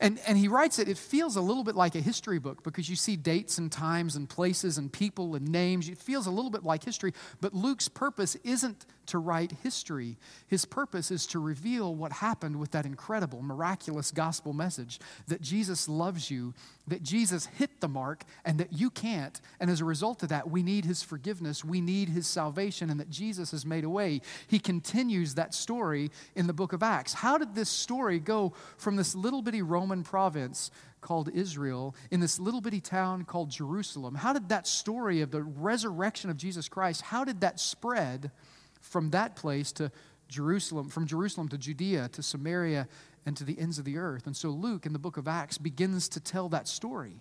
And, 0.00 0.18
and 0.26 0.36
he 0.36 0.48
writes 0.48 0.78
it, 0.78 0.88
it 0.88 0.98
feels 0.98 1.36
a 1.36 1.40
little 1.40 1.64
bit 1.64 1.76
like 1.76 1.94
a 1.94 2.00
history 2.00 2.38
book 2.38 2.62
because 2.62 2.88
you 2.88 2.96
see 2.96 3.16
dates 3.16 3.58
and 3.58 3.70
times 3.70 4.16
and 4.16 4.28
places 4.28 4.78
and 4.78 4.92
people 4.92 5.34
and 5.34 5.48
names. 5.48 5.88
It 5.88 5.98
feels 5.98 6.26
a 6.26 6.30
little 6.30 6.50
bit 6.50 6.64
like 6.64 6.84
history, 6.84 7.12
but 7.40 7.54
Luke's 7.54 7.88
purpose 7.88 8.36
isn't 8.44 8.86
to 9.06 9.18
write 9.18 9.52
history. 9.62 10.18
His 10.46 10.64
purpose 10.64 11.10
is 11.10 11.26
to 11.28 11.38
reveal 11.38 11.94
what 11.94 12.12
happened 12.12 12.58
with 12.58 12.72
that 12.72 12.86
incredible, 12.86 13.42
miraculous 13.42 14.10
gospel 14.10 14.52
message 14.52 15.00
that 15.28 15.40
Jesus 15.40 15.88
loves 15.88 16.30
you, 16.30 16.54
that 16.88 17.02
Jesus 17.02 17.46
hit 17.46 17.80
the 17.80 17.88
mark, 17.88 18.24
and 18.44 18.58
that 18.58 18.72
you 18.72 18.90
can't. 18.90 19.40
And 19.60 19.70
as 19.70 19.80
a 19.80 19.84
result 19.84 20.22
of 20.22 20.28
that, 20.28 20.50
we 20.50 20.62
need 20.62 20.84
his 20.84 21.02
forgiveness, 21.02 21.64
we 21.64 21.80
need 21.80 22.08
his 22.08 22.26
salvation, 22.26 22.90
and 22.90 23.00
that 23.00 23.10
Jesus 23.10 23.50
has 23.50 23.66
made 23.66 23.84
a 23.84 23.90
way. 23.90 24.20
He 24.46 24.58
continues 24.58 25.34
that 25.34 25.54
story 25.54 26.10
in 26.34 26.46
the 26.46 26.52
book 26.52 26.72
of 26.72 26.82
Acts. 26.82 27.14
How 27.14 27.38
did 27.38 27.54
this 27.54 27.70
story 27.70 28.18
go 28.18 28.52
from 28.76 28.96
this 28.96 29.14
little 29.14 29.42
bitty 29.42 29.62
Roman 29.62 30.02
province? 30.02 30.70
called 31.02 31.30
Israel 31.32 31.94
in 32.10 32.18
this 32.18 32.40
little 32.40 32.60
bitty 32.60 32.80
town 32.80 33.24
called 33.24 33.48
Jerusalem. 33.48 34.16
How 34.16 34.32
did 34.32 34.48
that 34.48 34.66
story 34.66 35.20
of 35.20 35.30
the 35.30 35.42
resurrection 35.42 36.30
of 36.30 36.36
Jesus 36.36 36.68
Christ, 36.68 37.00
how 37.00 37.22
did 37.22 37.42
that 37.42 37.60
spread 37.60 38.32
from 38.80 39.10
that 39.10 39.36
place 39.36 39.70
to 39.72 39.92
Jerusalem, 40.28 40.88
from 40.88 41.06
Jerusalem 41.06 41.48
to 41.50 41.58
Judea 41.58 42.08
to 42.12 42.22
Samaria 42.22 42.88
and 43.26 43.36
to 43.36 43.44
the 43.44 43.58
ends 43.58 43.78
of 43.78 43.84
the 43.84 43.98
earth. 43.98 44.26
And 44.26 44.36
so 44.36 44.48
Luke 44.48 44.86
in 44.86 44.92
the 44.92 44.98
book 44.98 45.16
of 45.16 45.28
Acts 45.28 45.58
begins 45.58 46.08
to 46.10 46.20
tell 46.20 46.48
that 46.50 46.68
story. 46.68 47.20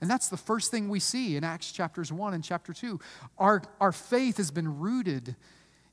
And 0.00 0.10
that's 0.10 0.28
the 0.28 0.36
first 0.36 0.72
thing 0.72 0.88
we 0.88 0.98
see 0.98 1.36
in 1.36 1.44
Acts 1.44 1.70
chapters 1.70 2.10
1 2.10 2.34
and 2.34 2.42
chapter 2.42 2.72
2. 2.72 2.98
Our, 3.38 3.62
our 3.80 3.92
faith 3.92 4.38
has 4.38 4.50
been 4.50 4.80
rooted 4.80 5.36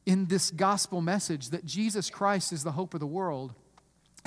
in 0.05 0.25
this 0.25 0.49
gospel 0.49 1.01
message 1.01 1.49
that 1.49 1.65
Jesus 1.65 2.09
Christ 2.09 2.51
is 2.51 2.63
the 2.63 2.71
hope 2.71 2.95
of 2.95 3.01
the 3.01 3.05
world, 3.05 3.53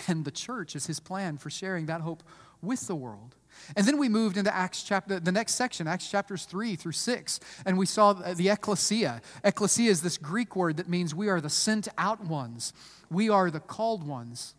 and 0.06 0.24
the 0.24 0.30
church 0.30 0.76
is 0.76 0.86
his 0.86 1.00
plan 1.00 1.36
for 1.36 1.50
sharing 1.50 1.86
that 1.86 2.02
hope 2.02 2.22
with 2.60 2.86
the 2.86 2.94
world. 2.94 3.34
And 3.76 3.86
then 3.86 3.98
we 3.98 4.08
moved 4.08 4.36
into 4.36 4.54
Acts 4.54 4.82
chapter, 4.84 5.18
the 5.18 5.32
next 5.32 5.54
section, 5.54 5.88
Acts 5.88 6.08
chapters 6.08 6.44
3 6.44 6.76
through 6.76 6.92
6, 6.92 7.40
and 7.66 7.76
we 7.76 7.86
saw 7.86 8.12
the 8.12 8.50
ecclesia. 8.50 9.20
Ecclesia 9.42 9.90
is 9.90 10.02
this 10.02 10.16
Greek 10.16 10.54
word 10.54 10.76
that 10.76 10.88
means 10.88 11.14
we 11.14 11.28
are 11.28 11.40
the 11.40 11.50
sent 11.50 11.88
out 11.98 12.24
ones, 12.24 12.72
we 13.10 13.28
are 13.28 13.50
the 13.50 13.60
called 13.60 14.06
ones. 14.06 14.54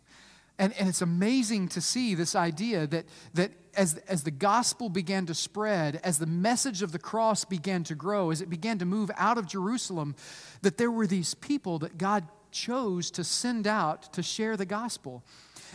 And, 0.58 0.72
and 0.78 0.88
it's 0.88 1.02
amazing 1.02 1.68
to 1.68 1.80
see 1.80 2.14
this 2.14 2.36
idea 2.36 2.86
that, 2.86 3.06
that 3.34 3.52
as, 3.76 3.96
as 4.08 4.22
the 4.22 4.30
gospel 4.30 4.88
began 4.88 5.26
to 5.26 5.34
spread, 5.34 6.00
as 6.04 6.18
the 6.18 6.26
message 6.26 6.82
of 6.82 6.92
the 6.92 6.98
cross 6.98 7.44
began 7.44 7.82
to 7.84 7.94
grow, 7.94 8.30
as 8.30 8.40
it 8.40 8.48
began 8.48 8.78
to 8.78 8.84
move 8.84 9.10
out 9.16 9.36
of 9.36 9.46
Jerusalem, 9.46 10.14
that 10.62 10.78
there 10.78 10.90
were 10.90 11.06
these 11.06 11.34
people 11.34 11.80
that 11.80 11.98
God 11.98 12.28
chose 12.52 13.10
to 13.10 13.24
send 13.24 13.66
out 13.66 14.12
to 14.12 14.22
share 14.22 14.56
the 14.56 14.64
gospel. 14.64 15.24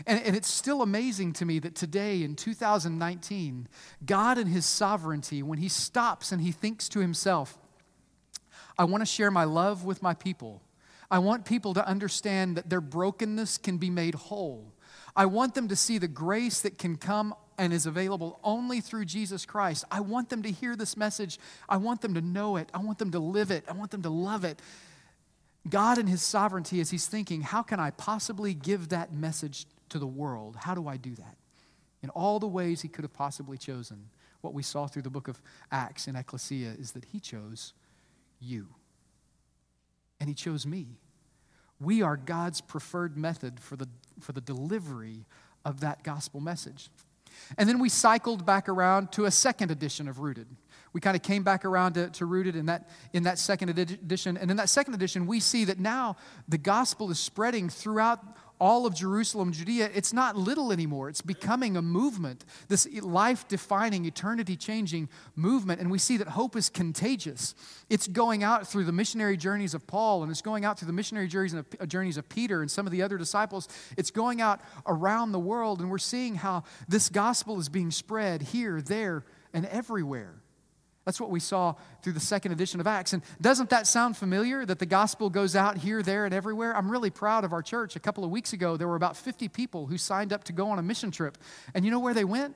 And, 0.08 0.24
and 0.24 0.36
it's 0.36 0.50
still 0.50 0.82
amazing 0.82 1.34
to 1.34 1.46
me 1.46 1.60
that 1.60 1.76
today 1.76 2.24
in 2.24 2.36
2019, 2.36 3.68
God 4.06 4.38
in 4.38 4.48
His 4.48 4.66
sovereignty, 4.66 5.44
when 5.44 5.60
He 5.60 5.68
stops 5.68 6.32
and 6.32 6.42
He 6.42 6.54
thinks 6.54 6.88
to 6.90 7.00
Himself, 7.00 7.58
I 8.78 8.86
want 8.86 9.02
to 9.02 9.06
share 9.06 9.30
my 9.30 9.44
love 9.44 9.84
with 9.84 10.02
my 10.02 10.14
people. 10.14 10.62
I 11.12 11.20
want 11.20 11.46
people 11.46 11.74
to 11.74 11.88
understand 11.88 12.58
that 12.58 12.70
their 12.70 12.82
brokenness 12.82 13.58
can 13.58 13.78
be 13.78 13.90
made 13.90 14.16
whole. 14.16 14.74
I 15.16 15.26
want 15.26 15.56
them 15.56 15.68
to 15.70 15.76
see 15.76 15.98
the 15.98 16.08
grace 16.08 16.62
that 16.62 16.78
can 16.78 16.96
come 16.96 17.34
and 17.58 17.74
is 17.74 17.86
available 17.86 18.40
only 18.44 18.80
through 18.80 19.06
Jesus 19.06 19.46
Christ. 19.46 19.84
I 19.92 20.02
want 20.02 20.30
them 20.30 20.44
to 20.44 20.52
hear 20.52 20.76
this 20.76 20.96
message. 20.96 21.40
I 21.68 21.78
want 21.78 22.02
them 22.02 22.14
to 22.14 22.22
know 22.22 22.58
it. 22.58 22.70
I 22.74 22.80
want 22.80 23.00
them 23.00 23.12
to 23.12 23.20
live 23.20 23.52
it. 23.52 23.66
I 23.68 23.74
want 23.74 23.92
them 23.92 24.04
to 24.04 24.10
love 24.10 24.46
it. 24.46 24.62
God, 25.68 25.98
in 25.98 26.08
His 26.08 26.22
sovereignty, 26.22 26.80
as 26.80 26.92
He's 26.92 27.08
thinking, 27.08 27.42
how 27.42 27.64
can 27.64 27.80
I 27.80 27.92
possibly 27.92 28.54
give 28.54 28.90
that 28.90 29.12
message 29.12 29.66
to 29.90 30.00
the 30.00 30.08
world. 30.08 30.56
How 30.56 30.76
do 30.76 30.88
I 30.88 30.98
do 30.98 31.16
that? 31.16 31.38
In 32.02 32.10
all 32.12 32.40
the 32.40 32.48
ways 32.48 32.82
he 32.82 32.88
could 32.88 33.04
have 33.04 33.14
possibly 33.14 33.58
chosen, 33.58 34.10
what 34.42 34.54
we 34.54 34.64
saw 34.64 34.88
through 34.88 35.02
the 35.02 35.10
book 35.10 35.28
of 35.28 35.42
Acts 35.72 36.08
in 36.08 36.16
Ecclesia 36.16 36.76
is 36.80 36.94
that 36.94 37.06
he 37.06 37.20
chose 37.20 37.74
you. 38.40 38.68
And 40.20 40.28
he 40.28 40.36
chose 40.36 40.66
me. 40.66 41.00
We 41.80 42.02
are 42.02 42.18
God's 42.18 42.62
preferred 42.62 43.18
method 43.18 43.60
for 43.60 43.76
the, 43.76 43.88
for 44.20 44.34
the 44.34 44.42
delivery 44.42 45.26
of 45.64 45.80
that 45.80 46.04
gospel 46.04 46.42
message. 46.42 46.90
And 47.58 47.70
then 47.70 47.80
we 47.80 47.90
cycled 47.90 48.46
back 48.46 48.68
around 48.68 49.12
to 49.14 49.26
a 49.26 49.32
second 49.32 49.72
edition 49.72 50.08
of 50.08 50.20
Rooted. 50.20 50.48
We 50.92 51.02
kind 51.02 51.16
of 51.16 51.22
came 51.22 51.44
back 51.44 51.66
around 51.66 51.94
to, 51.94 52.10
to 52.10 52.26
Rooted 52.26 52.56
in 52.56 52.66
that, 52.66 52.90
in 53.14 53.24
that 53.24 53.38
second 53.38 53.70
edition. 53.70 54.38
And 54.38 54.50
in 54.50 54.58
that 54.58 54.70
second 54.70 54.94
edition, 54.94 55.28
we 55.28 55.40
see 55.40 55.66
that 55.66 55.80
now 55.80 56.18
the 56.48 56.58
gospel 56.58 57.12
is 57.12 57.20
spreading 57.20 57.70
throughout 57.70 58.20
all 58.60 58.86
of 58.86 58.94
Jerusalem, 58.94 59.52
Judea, 59.54 59.90
it's 59.94 60.12
not 60.12 60.36
little 60.36 60.72
anymore. 60.72 61.10
It's 61.10 61.22
becoming 61.22 61.78
a 61.78 61.82
movement, 61.82 62.44
this 62.68 62.88
life 63.02 63.48
defining, 63.48 64.06
eternity 64.06 64.58
changing 64.58 65.08
movement. 65.36 65.80
And 65.80 65.90
we 65.90 65.98
see 65.98 66.18
that 66.18 66.30
hope 66.30 66.56
is 66.56 66.70
contagious. 66.70 67.56
It's 67.90 68.08
going 68.08 68.44
out 68.44 68.68
through 68.68 68.84
the 68.84 68.92
missionary 68.92 69.38
journeys 69.38 69.74
of 69.74 69.88
Paul, 69.88 70.24
and 70.24 70.32
it's 70.32 70.42
going 70.42 70.66
out 70.66 70.78
through 70.78 70.88
the 70.88 70.94
missionary 70.94 71.28
uh, 71.28 71.86
journeys 71.86 72.18
of 72.18 72.28
Peter 72.28 72.62
and 72.62 72.70
some 72.70 72.86
of 72.86 72.92
the 72.92 73.02
other 73.02 73.18
disciples. 73.18 73.70
It's 73.98 74.12
going 74.12 74.42
out 74.42 74.60
around 74.86 75.32
the 75.32 75.40
world, 75.40 75.80
and 75.80 75.90
we're 75.90 75.98
seeing 75.98 76.36
how 76.36 76.64
this 76.88 77.10
gospel 77.10 77.60
is 77.60 77.70
being 77.70 77.92
spread 77.92 78.42
here, 78.42 78.82
there, 78.82 79.24
and 79.54 79.66
everywhere. 79.68 80.42
That's 81.06 81.20
what 81.20 81.30
we 81.30 81.40
saw 81.40 81.76
through 82.04 82.14
the 82.14 82.20
second 82.20 82.52
edition 82.52 82.80
of 82.80 82.88
Acts. 82.88 83.14
And 83.14 83.24
doesn't 83.42 83.70
that 83.70 83.88
sound 83.88 84.18
familiar 84.18 84.66
that 84.66 84.80
the 84.80 84.86
gospel 84.86 85.30
goes 85.30 85.56
out 85.56 85.78
here, 85.78 86.04
there, 86.04 86.26
and 86.26 86.34
everywhere? 86.34 86.76
I'm 86.76 86.92
really 86.92 87.10
proud 87.10 87.44
of 87.44 87.54
our 87.54 87.62
church. 87.62 87.96
A 87.96 88.00
couple 88.00 88.24
of 88.24 88.30
weeks 88.30 88.54
ago, 88.54 88.78
there 88.78 88.88
were 88.88 88.96
about 88.96 89.18
50 89.18 89.48
people 89.48 89.88
who 89.88 89.98
signed 89.98 90.34
up 90.34 90.44
to 90.46 90.54
go 90.54 90.70
on 90.70 90.78
a 90.78 90.84
mission 90.84 91.10
trip. 91.10 91.38
And 91.74 91.86
you 91.86 91.92
know 91.92 92.00
where 92.00 92.14
they 92.14 92.26
went? 92.26 92.56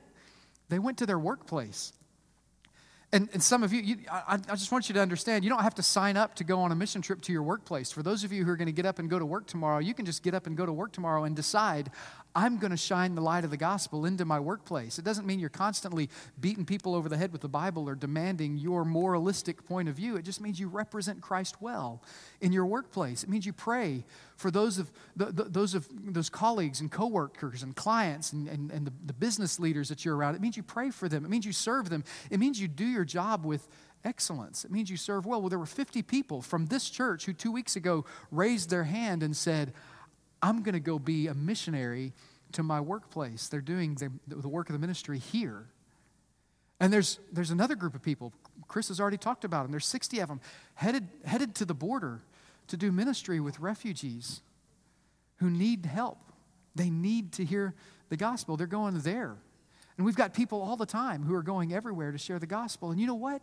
They 0.70 0.80
went 0.80 0.98
to 1.00 1.06
their 1.06 1.20
workplace. 1.20 1.94
And, 3.14 3.30
and 3.32 3.44
some 3.44 3.62
of 3.62 3.72
you, 3.72 3.82
you 3.82 3.98
I, 4.12 4.40
I, 4.50 4.56
just 4.56 4.72
want 4.72 4.90
you 4.90 4.94
to 4.96 5.00
understand, 5.00 5.44
you 5.44 5.50
don't 5.52 5.62
have 5.62 5.76
to 5.76 5.84
sign 5.84 6.18
up 6.18 6.34
to 6.36 6.44
go 6.44 6.60
on 6.60 6.72
a 6.72 6.76
mission 6.76 7.00
trip 7.04 7.22
to 7.22 7.32
your 7.32 7.44
workplace. 7.44 7.92
For 7.92 8.02
those 8.02 8.24
of 8.24 8.32
you 8.32 8.44
who 8.44 8.50
are 8.50 8.56
going 8.56 8.66
to 8.66 8.72
get 8.72 8.88
up 8.88 8.98
and 8.98 9.08
go 9.08 9.20
to 9.20 9.26
work 9.26 9.46
tomorrow, 9.46 9.78
you 9.78 9.94
can 9.94 10.04
just 10.04 10.24
get 10.24 10.34
up 10.34 10.48
and 10.48 10.58
go 10.58 10.66
to 10.66 10.74
work 10.74 10.92
tomorrow 10.94 11.24
and 11.24 11.36
decide, 11.36 11.92
I'm 12.36 12.58
going 12.58 12.72
to 12.72 12.78
shine 12.78 13.14
the 13.14 13.22
light 13.22 13.44
of 13.44 13.52
the 13.52 13.58
gospel 13.58 14.06
into 14.06 14.26
my 14.26 14.40
workplace. 14.40 14.98
It 14.98 15.06
doesn't 15.06 15.28
mean 15.28 15.40
you're 15.40 15.50
constantly 15.50 16.10
beating 16.40 16.66
people 16.66 16.96
over 16.96 17.08
the 17.08 17.18
head 17.18 17.32
with 17.32 17.42
the 17.42 17.50
Bible 17.50 17.88
or 17.88 17.94
demanding 17.94 18.58
your 18.58 18.84
moralistic 18.84 19.66
point 19.66 19.88
of 19.88 19.96
view. 19.96 20.16
It 20.16 20.24
just 20.24 20.42
means 20.42 20.60
you 20.60 20.68
represent 20.68 21.22
Christ 21.22 21.62
well 21.62 22.02
in 22.42 22.52
your 22.52 22.66
workplace. 22.66 23.24
It 23.24 23.30
means 23.30 23.46
you 23.46 23.54
pray 23.54 24.04
for 24.36 24.50
those 24.50 24.80
of, 24.80 24.92
the, 25.16 25.26
the, 25.26 25.44
those, 25.44 25.76
of 25.76 25.88
those 25.92 26.30
colleagues 26.30 26.82
and 26.82 26.92
coworkers 26.92 27.62
and 27.62 27.76
clients 27.76 28.34
and, 28.34 28.48
and, 28.48 28.72
and 28.72 28.88
the, 28.88 28.94
the 29.06 29.14
business 29.14 29.60
leaders 29.60 29.90
that 29.90 30.04
you're 30.04 30.16
around. 30.16 30.34
It 30.34 30.42
means 30.42 30.58
you 30.58 30.64
pray 30.64 30.90
for 30.90 31.08
them. 31.08 31.26
It 31.26 31.30
means 31.30 31.46
you 31.46 31.54
serve 31.54 31.90
them. 31.90 32.04
It 32.32 32.40
means 32.40 32.60
you 32.60 32.68
do 32.68 32.86
your 32.86 33.06
job 33.06 33.46
with 33.46 33.68
excellence. 34.04 34.66
It 34.66 34.72
means 34.72 34.90
you 34.90 34.98
serve 34.98 35.26
well. 35.26 35.40
Well, 35.40 35.50
there 35.50 35.60
were 35.60 35.66
50 35.66 36.02
people 36.02 36.42
from 36.42 36.66
this 36.66 36.90
church 36.90 37.26
who 37.26 37.34
two 37.34 37.52
weeks 37.52 37.76
ago 37.76 38.06
raised 38.32 38.70
their 38.70 38.84
hand 38.86 39.24
and 39.24 39.36
said, 39.36 39.74
I'm 40.44 40.62
going 40.62 40.74
to 40.74 40.82
go 40.82 41.00
be 41.00 41.28
a 41.28 41.34
missionary 41.34 42.14
to 42.52 42.64
my 42.64 42.82
workplace. 42.82 43.48
They're 43.48 43.62
doing 43.62 43.96
the, 43.96 44.12
the 44.28 44.50
work 44.50 44.70
of 44.70 44.74
the 44.74 44.80
ministry 44.80 45.18
here. 45.18 45.68
And 46.82 46.92
there's, 46.92 47.18
there's 47.32 47.50
another 47.50 47.76
group 47.76 47.96
of 47.96 48.04
people, 48.04 48.34
Chris 48.68 48.90
has 48.90 49.00
already 49.00 49.18
talked 49.18 49.46
about 49.46 49.64
them. 49.64 49.72
There's 49.72 49.86
60 49.86 50.20
of 50.20 50.28
them 50.28 50.42
headed, 50.76 51.08
headed 51.24 51.56
to 51.56 51.66
the 51.66 51.74
border 51.74 52.22
to 52.68 52.78
do 52.78 52.92
ministry 52.92 53.40
with 53.40 53.60
refugees 53.60 54.42
who 55.38 55.50
need 55.50 55.86
help. 55.86 56.18
They 56.76 56.90
need 56.90 57.32
to 57.34 57.46
hear 57.46 57.74
the 58.10 58.18
gospel. 58.18 58.58
They're 58.58 58.68
going 58.68 59.00
there. 59.00 59.38
And 59.98 60.06
we've 60.06 60.16
got 60.16 60.34
people 60.34 60.62
all 60.62 60.76
the 60.76 60.86
time 60.86 61.24
who 61.24 61.36
are 61.36 61.44
going 61.44 61.74
everywhere 61.74 62.12
to 62.12 62.18
share 62.18 62.40
the 62.40 62.48
gospel. 62.48 62.92
And 62.92 63.00
you 63.00 63.08
know 63.08 63.16
what? 63.16 63.42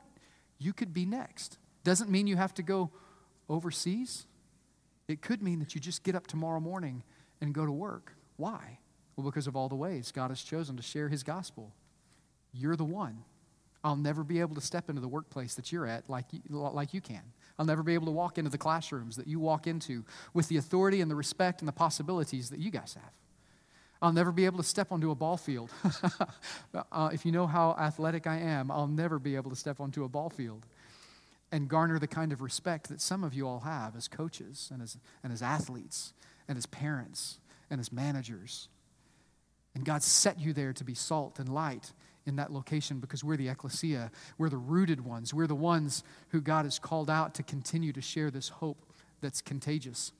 You 0.58 0.74
could 0.74 0.92
be 0.92 1.06
next. 1.06 1.56
Doesn't 1.82 2.10
mean 2.10 2.26
you 2.26 2.36
have 2.36 2.52
to 2.54 2.62
go 2.62 2.90
overseas. 3.48 4.26
It 5.10 5.22
could 5.22 5.42
mean 5.42 5.58
that 5.58 5.74
you 5.74 5.80
just 5.80 6.02
get 6.02 6.14
up 6.14 6.26
tomorrow 6.26 6.60
morning 6.60 7.02
and 7.40 7.52
go 7.52 7.66
to 7.66 7.72
work. 7.72 8.14
Why? 8.36 8.78
Well, 9.16 9.24
because 9.24 9.46
of 9.46 9.56
all 9.56 9.68
the 9.68 9.74
ways 9.74 10.12
God 10.12 10.30
has 10.30 10.42
chosen 10.42 10.76
to 10.76 10.82
share 10.82 11.08
his 11.08 11.22
gospel. 11.22 11.72
You're 12.52 12.76
the 12.76 12.84
one. 12.84 13.24
I'll 13.82 13.96
never 13.96 14.22
be 14.22 14.40
able 14.40 14.54
to 14.56 14.60
step 14.60 14.88
into 14.90 15.00
the 15.00 15.08
workplace 15.08 15.54
that 15.54 15.72
you're 15.72 15.86
at 15.86 16.08
like 16.08 16.26
you, 16.32 16.40
like 16.50 16.92
you 16.92 17.00
can. 17.00 17.22
I'll 17.58 17.64
never 17.64 17.82
be 17.82 17.94
able 17.94 18.06
to 18.06 18.12
walk 18.12 18.38
into 18.38 18.50
the 18.50 18.58
classrooms 18.58 19.16
that 19.16 19.26
you 19.26 19.40
walk 19.40 19.66
into 19.66 20.04
with 20.34 20.48
the 20.48 20.58
authority 20.58 21.00
and 21.00 21.10
the 21.10 21.14
respect 21.14 21.60
and 21.60 21.68
the 21.68 21.72
possibilities 21.72 22.50
that 22.50 22.60
you 22.60 22.70
guys 22.70 22.94
have. 22.94 23.12
I'll 24.02 24.12
never 24.12 24.32
be 24.32 24.46
able 24.46 24.58
to 24.58 24.64
step 24.64 24.92
onto 24.92 25.10
a 25.10 25.14
ball 25.14 25.36
field. 25.36 25.70
uh, 26.92 27.10
if 27.12 27.26
you 27.26 27.32
know 27.32 27.46
how 27.46 27.76
athletic 27.78 28.26
I 28.26 28.38
am, 28.38 28.70
I'll 28.70 28.86
never 28.86 29.18
be 29.18 29.36
able 29.36 29.50
to 29.50 29.56
step 29.56 29.80
onto 29.80 30.04
a 30.04 30.08
ball 30.08 30.30
field 30.30 30.66
and 31.52 31.68
garner 31.68 31.98
the 31.98 32.06
kind 32.06 32.32
of 32.32 32.40
respect 32.42 32.88
that 32.88 33.00
some 33.00 33.24
of 33.24 33.34
you 33.34 33.46
all 33.46 33.60
have 33.60 33.96
as 33.96 34.08
coaches 34.08 34.70
and 34.72 34.82
as, 34.82 34.96
and 35.22 35.32
as 35.32 35.42
athletes 35.42 36.12
and 36.48 36.56
as 36.56 36.66
parents 36.66 37.38
and 37.70 37.80
as 37.80 37.92
managers. 37.92 38.68
And 39.74 39.84
God 39.84 40.02
set 40.02 40.40
you 40.40 40.52
there 40.52 40.72
to 40.72 40.84
be 40.84 40.94
salt 40.94 41.38
and 41.38 41.48
light 41.48 41.92
in 42.26 42.36
that 42.36 42.52
location 42.52 42.98
because 42.98 43.24
we're 43.24 43.36
the 43.36 43.48
ecclesia. 43.48 44.10
We're 44.38 44.48
the 44.48 44.56
rooted 44.56 45.04
ones. 45.04 45.32
We're 45.32 45.46
the 45.46 45.54
ones 45.54 46.04
who 46.28 46.40
God 46.40 46.64
has 46.64 46.78
called 46.78 47.10
out 47.10 47.34
to 47.34 47.42
continue 47.42 47.92
to 47.92 48.00
share 48.00 48.30
this 48.30 48.48
hope 48.48 48.84
that's 49.20 49.40
contagious. 49.40 50.12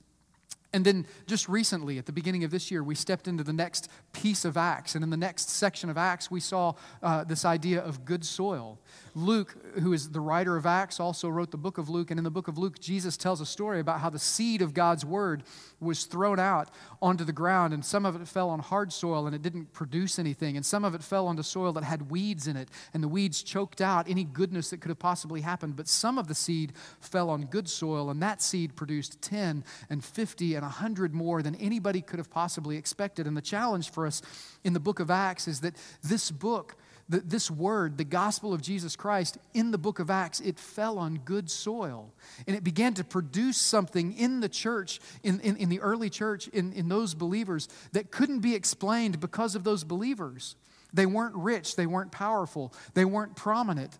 And 0.73 0.85
then 0.85 1.05
just 1.27 1.49
recently, 1.49 1.97
at 1.97 2.05
the 2.05 2.13
beginning 2.13 2.45
of 2.45 2.51
this 2.51 2.71
year, 2.71 2.81
we 2.81 2.95
stepped 2.95 3.27
into 3.27 3.43
the 3.43 3.51
next 3.51 3.89
piece 4.13 4.45
of 4.45 4.55
Acts. 4.55 4.95
And 4.95 5.03
in 5.03 5.09
the 5.09 5.17
next 5.17 5.49
section 5.49 5.89
of 5.89 5.97
Acts, 5.97 6.31
we 6.31 6.39
saw 6.39 6.75
uh, 7.03 7.25
this 7.25 7.43
idea 7.43 7.81
of 7.81 8.05
good 8.05 8.23
soil. 8.23 8.79
Luke, 9.13 9.57
who 9.81 9.91
is 9.91 10.11
the 10.11 10.21
writer 10.21 10.55
of 10.55 10.65
Acts, 10.65 10.97
also 10.97 11.27
wrote 11.27 11.51
the 11.51 11.57
book 11.57 11.77
of 11.77 11.89
Luke. 11.89 12.09
And 12.09 12.17
in 12.17 12.23
the 12.23 12.31
book 12.31 12.47
of 12.47 12.57
Luke, 12.57 12.79
Jesus 12.79 13.17
tells 13.17 13.41
a 13.41 13.45
story 13.45 13.81
about 13.81 13.99
how 13.99 14.09
the 14.09 14.19
seed 14.19 14.61
of 14.61 14.73
God's 14.73 15.03
word 15.03 15.43
was 15.81 16.05
thrown 16.05 16.39
out 16.39 16.69
onto 17.01 17.25
the 17.25 17.33
ground. 17.33 17.73
And 17.73 17.83
some 17.83 18.05
of 18.05 18.15
it 18.15 18.25
fell 18.25 18.49
on 18.49 18.59
hard 18.59 18.93
soil 18.93 19.27
and 19.27 19.35
it 19.35 19.41
didn't 19.41 19.73
produce 19.73 20.19
anything. 20.19 20.55
And 20.55 20.65
some 20.65 20.85
of 20.85 20.95
it 20.95 21.03
fell 21.03 21.27
onto 21.27 21.43
soil 21.43 21.73
that 21.73 21.83
had 21.83 22.09
weeds 22.09 22.47
in 22.47 22.55
it. 22.55 22.69
And 22.93 23.03
the 23.03 23.09
weeds 23.09 23.43
choked 23.43 23.81
out 23.81 24.09
any 24.09 24.23
goodness 24.23 24.69
that 24.69 24.79
could 24.79 24.89
have 24.89 24.99
possibly 24.99 25.41
happened. 25.41 25.75
But 25.75 25.89
some 25.89 26.17
of 26.17 26.29
the 26.29 26.35
seed 26.35 26.71
fell 27.01 27.29
on 27.29 27.47
good 27.47 27.67
soil. 27.67 28.09
And 28.09 28.23
that 28.23 28.41
seed 28.41 28.77
produced 28.77 29.21
10 29.21 29.65
and 29.89 30.01
50 30.01 30.55
and 30.55 30.60
100 30.61 31.13
more 31.13 31.41
than 31.41 31.55
anybody 31.55 32.01
could 32.01 32.19
have 32.19 32.29
possibly 32.29 32.77
expected. 32.77 33.27
And 33.27 33.35
the 33.35 33.41
challenge 33.41 33.91
for 33.91 34.05
us 34.05 34.21
in 34.63 34.73
the 34.73 34.79
book 34.79 34.99
of 34.99 35.09
Acts 35.09 35.47
is 35.47 35.61
that 35.61 35.75
this 36.03 36.31
book 36.31 36.75
this 37.11 37.51
word, 37.51 37.97
the 37.97 38.05
gospel 38.05 38.53
of 38.53 38.61
Jesus 38.61 38.95
Christ, 38.95 39.37
in 39.53 39.71
the 39.71 39.77
book 39.77 39.99
of 39.99 40.09
Acts, 40.09 40.39
it 40.39 40.57
fell 40.57 40.97
on 40.97 41.19
good 41.25 41.51
soil. 41.51 42.13
And 42.47 42.55
it 42.55 42.63
began 42.63 42.93
to 42.95 43.03
produce 43.03 43.57
something 43.57 44.13
in 44.13 44.39
the 44.39 44.47
church, 44.47 45.01
in, 45.21 45.39
in, 45.41 45.57
in 45.57 45.69
the 45.69 45.81
early 45.81 46.09
church, 46.09 46.47
in, 46.47 46.71
in 46.73 46.87
those 46.87 47.13
believers 47.13 47.67
that 47.91 48.11
couldn't 48.11 48.39
be 48.39 48.55
explained 48.55 49.19
because 49.19 49.55
of 49.55 49.63
those 49.63 49.83
believers. 49.83 50.55
They 50.93 51.05
weren't 51.05 51.35
rich, 51.35 51.75
they 51.75 51.85
weren't 51.85 52.11
powerful, 52.11 52.73
they 52.93 53.05
weren't 53.05 53.35
prominent. 53.35 53.97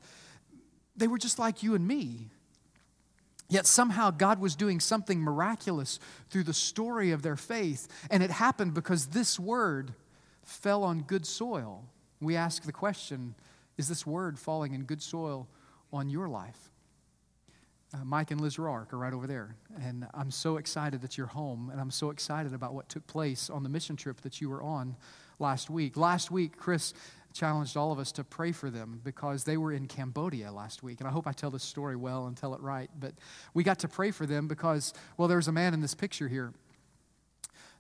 They 0.96 1.08
were 1.08 1.18
just 1.18 1.40
like 1.40 1.64
you 1.64 1.76
and 1.76 1.86
me. 1.88 2.30
Yet 3.52 3.68
somehow 3.68 4.10
God 4.10 4.40
was 4.40 4.56
doing 4.56 4.80
something 4.80 5.20
miraculous 5.20 6.00
through 6.32 6.46
the 6.46 6.54
story 6.54 7.12
of 7.12 7.22
their 7.22 7.36
faith. 7.36 7.88
And 8.10 8.24
it 8.24 8.32
happened 8.32 8.74
because 8.74 9.08
this 9.08 9.40
word 9.40 9.94
fell 10.44 10.84
on 10.84 11.02
good 11.04 11.28
soil 11.28 11.84
we 12.22 12.36
ask 12.36 12.64
the 12.64 12.72
question 12.72 13.36
is 13.78 13.88
this 13.88 14.06
word 14.06 14.38
falling 14.38 14.74
in 14.74 14.84
good 14.84 15.02
soil 15.02 15.48
on 15.92 16.10
your 16.10 16.30
life? 16.30 16.70
Uh, 17.94 18.06
Mike 18.06 18.32
and 18.32 18.40
Liz 18.40 18.58
Roark 18.58 18.94
are 18.94 18.98
right 18.98 19.14
over 19.14 19.28
there. 19.28 19.56
And 19.84 20.08
I'm 20.14 20.30
so 20.30 20.58
excited 20.58 21.02
that 21.02 21.18
you're 21.18 21.28
home, 21.28 21.70
and 21.72 21.82
I'm 21.82 21.90
so 21.90 22.12
excited 22.12 22.54
about 22.54 22.74
what 22.74 22.88
took 22.88 23.06
place 23.08 23.50
on 23.50 23.64
the 23.64 23.70
mission 23.70 23.96
trip 23.96 24.22
that 24.22 24.40
you 24.40 24.50
were 24.50 24.62
on 24.62 24.96
last 25.40 25.70
week. 25.70 25.98
Last 25.98 26.32
week, 26.32 26.58
Chris 26.58 26.94
challenged 27.34 27.78
all 27.78 27.92
of 27.92 28.00
us 28.00 28.12
to 28.14 28.24
pray 28.24 28.52
for 28.52 28.70
them 28.70 29.02
because 29.04 29.44
they 29.44 29.58
were 29.58 29.72
in 29.72 29.88
Cambodia 29.88 30.52
last 30.52 30.84
week. 30.84 31.00
And 31.00 31.08
I 31.08 31.12
hope 31.12 31.28
I 31.28 31.32
tell 31.32 31.52
this 31.52 31.64
story 31.64 31.96
well 31.96 32.28
and 32.28 32.36
tell 32.36 32.54
it 32.54 32.62
right. 32.62 32.90
But 33.00 33.14
we 33.54 33.64
got 33.64 33.80
to 33.80 33.88
pray 33.88 34.12
for 34.12 34.26
them 34.26 34.48
because, 34.48 34.94
well, 35.18 35.28
there's 35.28 35.48
a 35.48 35.52
man 35.52 35.74
in 35.74 35.82
this 35.82 35.94
picture 35.96 36.28
here 36.28 36.54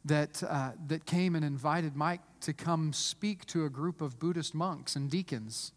that, 0.06 0.42
uh, 0.44 0.72
that 0.88 1.06
came 1.06 1.36
and 1.36 1.46
invited 1.46 1.96
Mike 1.96 2.22
to 2.42 2.54
come 2.54 2.94
speak 2.94 3.46
to 3.48 3.66
a 3.66 3.70
group 3.70 4.02
of 4.02 4.20
Buddhist 4.20 4.56
monks 4.56 4.96
and 4.96 5.10
deacons. 5.10 5.74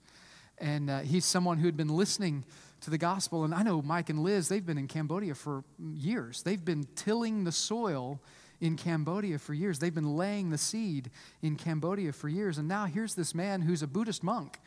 And 0.58 0.88
uh, 0.88 1.00
he's 1.00 1.24
someone 1.24 1.58
who 1.58 1.66
had 1.66 1.76
been 1.76 1.88
listening 1.88 2.44
to 2.80 2.90
the 2.90 2.98
gospel. 2.98 3.44
And 3.44 3.54
I 3.54 3.62
know 3.62 3.82
Mike 3.82 4.10
and 4.10 4.20
Liz, 4.20 4.48
they've 4.48 4.64
been 4.64 4.78
in 4.78 4.88
Cambodia 4.88 5.34
for 5.34 5.64
years. 5.78 6.42
They've 6.42 6.64
been 6.64 6.86
tilling 6.94 7.44
the 7.44 7.52
soil 7.52 8.20
in 8.60 8.76
Cambodia 8.76 9.38
for 9.38 9.54
years. 9.54 9.78
They've 9.78 9.94
been 9.94 10.16
laying 10.16 10.50
the 10.50 10.58
seed 10.58 11.10
in 11.42 11.56
Cambodia 11.56 12.12
for 12.12 12.28
years. 12.28 12.58
And 12.58 12.68
now 12.68 12.86
here's 12.86 13.14
this 13.14 13.34
man 13.34 13.62
who's 13.62 13.82
a 13.82 13.86
Buddhist 13.86 14.22
monk. 14.22 14.58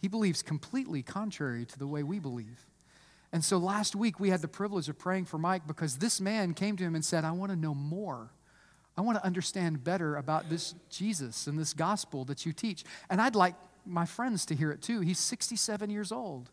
He 0.00 0.08
believes 0.08 0.42
completely 0.42 1.02
contrary 1.02 1.64
to 1.66 1.78
the 1.78 1.86
way 1.86 2.02
we 2.02 2.18
believe. 2.18 2.66
And 3.32 3.44
so 3.44 3.58
last 3.58 3.94
week 3.94 4.20
we 4.20 4.30
had 4.30 4.42
the 4.42 4.48
privilege 4.48 4.88
of 4.88 4.98
praying 4.98 5.26
for 5.26 5.38
Mike 5.38 5.66
because 5.66 5.98
this 5.98 6.20
man 6.20 6.54
came 6.54 6.76
to 6.76 6.84
him 6.84 6.94
and 6.94 7.04
said, 7.04 7.24
I 7.24 7.32
want 7.32 7.50
to 7.50 7.56
know 7.56 7.74
more 7.74 8.30
I 8.98 9.00
want 9.00 9.16
to 9.16 9.24
understand 9.24 9.84
better 9.84 10.16
about 10.16 10.50
this 10.50 10.74
Jesus 10.90 11.46
and 11.46 11.56
this 11.56 11.72
gospel 11.72 12.24
that 12.24 12.44
you 12.44 12.52
teach. 12.52 12.82
And 13.08 13.20
I'd 13.20 13.36
like 13.36 13.54
my 13.86 14.04
friends 14.04 14.44
to 14.46 14.56
hear 14.56 14.72
it 14.72 14.82
too. 14.82 15.00
He's 15.00 15.20
67 15.20 15.88
years 15.88 16.10
old. 16.10 16.50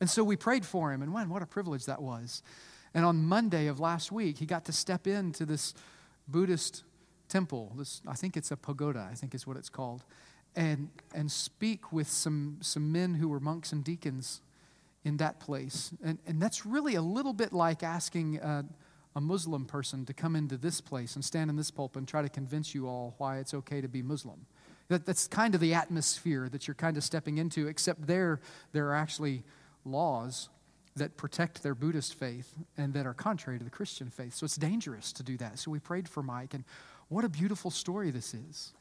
And 0.00 0.08
so 0.08 0.24
we 0.24 0.34
prayed 0.34 0.64
for 0.64 0.90
him, 0.90 1.02
and 1.02 1.12
man, 1.12 1.28
what 1.28 1.42
a 1.42 1.46
privilege 1.46 1.84
that 1.84 2.00
was. 2.00 2.42
And 2.94 3.04
on 3.04 3.22
Monday 3.22 3.66
of 3.66 3.78
last 3.78 4.10
week, 4.10 4.38
he 4.38 4.46
got 4.46 4.64
to 4.64 4.72
step 4.72 5.06
into 5.06 5.44
this 5.44 5.74
Buddhist 6.28 6.84
temple. 7.28 7.72
This, 7.76 8.00
I 8.06 8.14
think 8.14 8.36
it's 8.36 8.50
a 8.50 8.56
pagoda, 8.56 9.08
I 9.10 9.14
think 9.14 9.34
is 9.34 9.46
what 9.46 9.56
it's 9.56 9.68
called, 9.68 10.04
and, 10.54 10.90
and 11.14 11.30
speak 11.30 11.92
with 11.92 12.08
some, 12.08 12.58
some 12.60 12.92
men 12.92 13.14
who 13.14 13.28
were 13.28 13.40
monks 13.40 13.72
and 13.72 13.82
deacons 13.82 14.42
in 15.04 15.16
that 15.16 15.40
place. 15.40 15.92
And, 16.04 16.18
and 16.26 16.40
that's 16.40 16.64
really 16.66 16.94
a 16.94 17.02
little 17.02 17.32
bit 17.32 17.52
like 17.52 17.82
asking 17.82 18.36
a, 18.38 18.64
a 19.16 19.20
Muslim 19.20 19.64
person 19.64 20.04
to 20.06 20.12
come 20.12 20.36
into 20.36 20.56
this 20.56 20.80
place 20.80 21.14
and 21.16 21.24
stand 21.24 21.50
in 21.50 21.56
this 21.56 21.70
pulpit 21.70 21.98
and 21.98 22.08
try 22.08 22.22
to 22.22 22.28
convince 22.28 22.74
you 22.74 22.86
all 22.86 23.14
why 23.18 23.38
it's 23.38 23.54
okay 23.54 23.80
to 23.80 23.88
be 23.88 24.02
Muslim. 24.02 24.46
That, 24.88 25.06
that's 25.06 25.26
kind 25.26 25.54
of 25.54 25.60
the 25.60 25.74
atmosphere 25.74 26.48
that 26.50 26.68
you're 26.68 26.74
kind 26.74 26.96
of 26.96 27.04
stepping 27.04 27.38
into, 27.38 27.66
except 27.66 28.06
there, 28.06 28.40
there 28.72 28.88
are 28.88 28.94
actually 28.94 29.42
laws 29.84 30.48
that 30.96 31.16
protect 31.16 31.62
their 31.62 31.74
Buddhist 31.74 32.14
faith 32.14 32.54
and 32.76 32.92
that 32.94 33.06
are 33.06 33.14
contrary 33.14 33.58
to 33.58 33.64
the 33.64 33.70
Christian 33.70 34.10
faith. 34.10 34.34
So 34.34 34.44
it's 34.44 34.56
dangerous 34.56 35.12
to 35.14 35.22
do 35.22 35.36
that. 35.38 35.58
So 35.58 35.70
we 35.70 35.78
prayed 35.78 36.08
for 36.08 36.22
Mike, 36.22 36.54
and 36.54 36.64
what 37.08 37.24
a 37.24 37.28
beautiful 37.28 37.70
story 37.70 38.10
this 38.10 38.34
is. 38.34 38.72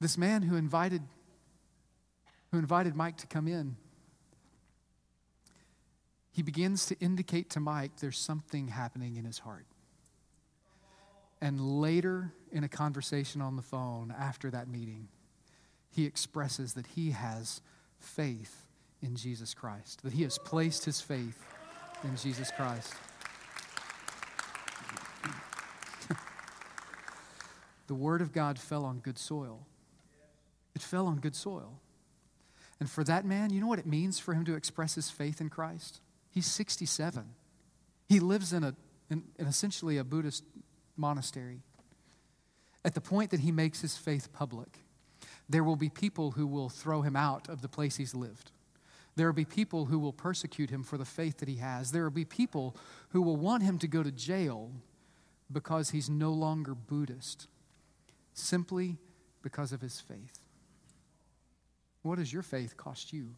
This 0.00 0.16
man 0.16 0.42
who 0.42 0.56
invited, 0.56 1.02
who 2.50 2.58
invited 2.58 2.94
Mike 2.94 3.16
to 3.18 3.26
come 3.26 3.48
in 3.48 3.76
he 6.32 6.42
begins 6.42 6.86
to 6.86 6.98
indicate 6.98 7.50
to 7.50 7.60
Mike 7.60 7.92
there's 8.00 8.18
something 8.18 8.68
happening 8.68 9.16
in 9.16 9.24
his 9.24 9.38
heart. 9.40 9.66
And 11.42 11.80
later 11.80 12.32
in 12.50 12.64
a 12.64 12.68
conversation 12.68 13.42
on 13.42 13.56
the 13.56 13.62
phone 13.62 14.14
after 14.18 14.50
that 14.50 14.68
meeting, 14.68 15.08
he 15.90 16.06
expresses 16.06 16.72
that 16.74 16.86
he 16.88 17.10
has 17.10 17.60
faith 17.98 18.64
in 19.02 19.16
Jesus 19.16 19.54
Christ, 19.54 20.02
that 20.02 20.12
he 20.12 20.22
has 20.22 20.38
placed 20.38 20.84
his 20.84 21.00
faith 21.00 21.44
in 22.04 22.16
Jesus 22.16 22.50
Christ. 22.56 22.94
the 27.86 27.94
Word 27.94 28.20
of 28.20 28.32
God 28.32 28.58
fell 28.58 28.84
on 28.84 28.98
good 28.98 29.18
soil. 29.18 29.66
It 30.74 30.82
fell 30.82 31.06
on 31.06 31.18
good 31.18 31.34
soil. 31.34 31.80
And 32.80 32.90
for 32.90 33.04
that 33.04 33.24
man, 33.24 33.52
you 33.52 33.60
know 33.60 33.66
what 33.66 33.78
it 33.78 33.86
means 33.86 34.18
for 34.18 34.34
him 34.34 34.44
to 34.44 34.54
express 34.54 34.94
his 34.94 35.10
faith 35.10 35.40
in 35.40 35.48
Christ? 35.50 36.00
He's 36.30 36.46
67. 36.46 37.24
He 38.08 38.20
lives 38.20 38.52
in, 38.52 38.64
a, 38.64 38.74
in, 39.10 39.24
in 39.38 39.46
essentially 39.46 39.98
a 39.98 40.04
Buddhist 40.04 40.44
monastery. 40.96 41.60
At 42.84 42.94
the 42.94 43.00
point 43.00 43.30
that 43.30 43.40
he 43.40 43.52
makes 43.52 43.80
his 43.82 43.96
faith 43.96 44.32
public, 44.32 44.78
there 45.48 45.62
will 45.62 45.76
be 45.76 45.88
people 45.88 46.32
who 46.32 46.46
will 46.46 46.68
throw 46.68 47.02
him 47.02 47.14
out 47.14 47.48
of 47.48 47.62
the 47.62 47.68
place 47.68 47.96
he's 47.96 48.14
lived. 48.14 48.50
There 49.14 49.26
will 49.26 49.34
be 49.34 49.44
people 49.44 49.86
who 49.86 49.98
will 49.98 50.12
persecute 50.12 50.70
him 50.70 50.82
for 50.82 50.96
the 50.96 51.04
faith 51.04 51.38
that 51.38 51.48
he 51.48 51.56
has. 51.56 51.92
There 51.92 52.04
will 52.04 52.10
be 52.10 52.24
people 52.24 52.76
who 53.10 53.20
will 53.20 53.36
want 53.36 53.62
him 53.62 53.78
to 53.80 53.88
go 53.88 54.02
to 54.02 54.10
jail 54.10 54.70
because 55.50 55.90
he's 55.90 56.08
no 56.08 56.32
longer 56.32 56.74
Buddhist, 56.74 57.46
simply 58.32 58.96
because 59.42 59.72
of 59.72 59.82
his 59.82 60.00
faith. 60.00 60.38
What 62.02 62.18
does 62.18 62.32
your 62.32 62.42
faith 62.42 62.76
cost 62.76 63.12
you? 63.12 63.34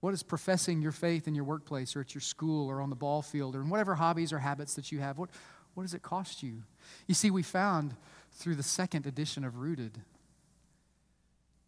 What 0.00 0.14
is 0.14 0.22
professing 0.22 0.82
your 0.82 0.92
faith 0.92 1.28
in 1.28 1.34
your 1.34 1.44
workplace 1.44 1.94
or 1.94 2.00
at 2.00 2.14
your 2.14 2.22
school 2.22 2.68
or 2.68 2.80
on 2.80 2.90
the 2.90 2.96
ball 2.96 3.22
field 3.22 3.54
or 3.54 3.60
in 3.60 3.68
whatever 3.68 3.94
hobbies 3.94 4.32
or 4.32 4.38
habits 4.38 4.74
that 4.74 4.90
you 4.90 5.00
have? 5.00 5.18
What, 5.18 5.30
what 5.74 5.82
does 5.82 5.94
it 5.94 6.02
cost 6.02 6.42
you? 6.42 6.62
You 7.06 7.14
see, 7.14 7.30
we 7.30 7.42
found 7.42 7.94
through 8.32 8.54
the 8.56 8.62
second 8.62 9.06
edition 9.06 9.44
of 9.44 9.58
Rooted 9.58 10.00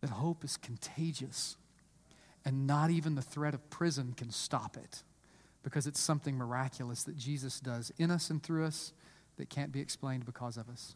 that 0.01 0.11
hope 0.11 0.45
is 0.45 0.57
contagious 0.57 1.57
and 2.45 2.67
not 2.67 2.91
even 2.91 3.15
the 3.15 3.23
threat 3.23 3.55
of 3.55 3.71
prison 3.71 4.15
can 4.17 4.31
stop 4.31 4.77
it 4.77 5.03
because 5.63 5.87
it's 5.87 6.01
something 6.01 6.37
miraculous 6.37 7.05
that 7.05 7.17
Jesus 7.17 7.59
does 7.59 7.91
in 7.99 8.11
us 8.11 8.31
and 8.31 8.43
through 8.43 8.67
us 8.67 8.93
that 9.39 9.49
can't 9.49 9.73
be 9.73 9.81
explained 9.81 10.27
because 10.27 10.57
of 10.57 10.69
us. 10.69 10.95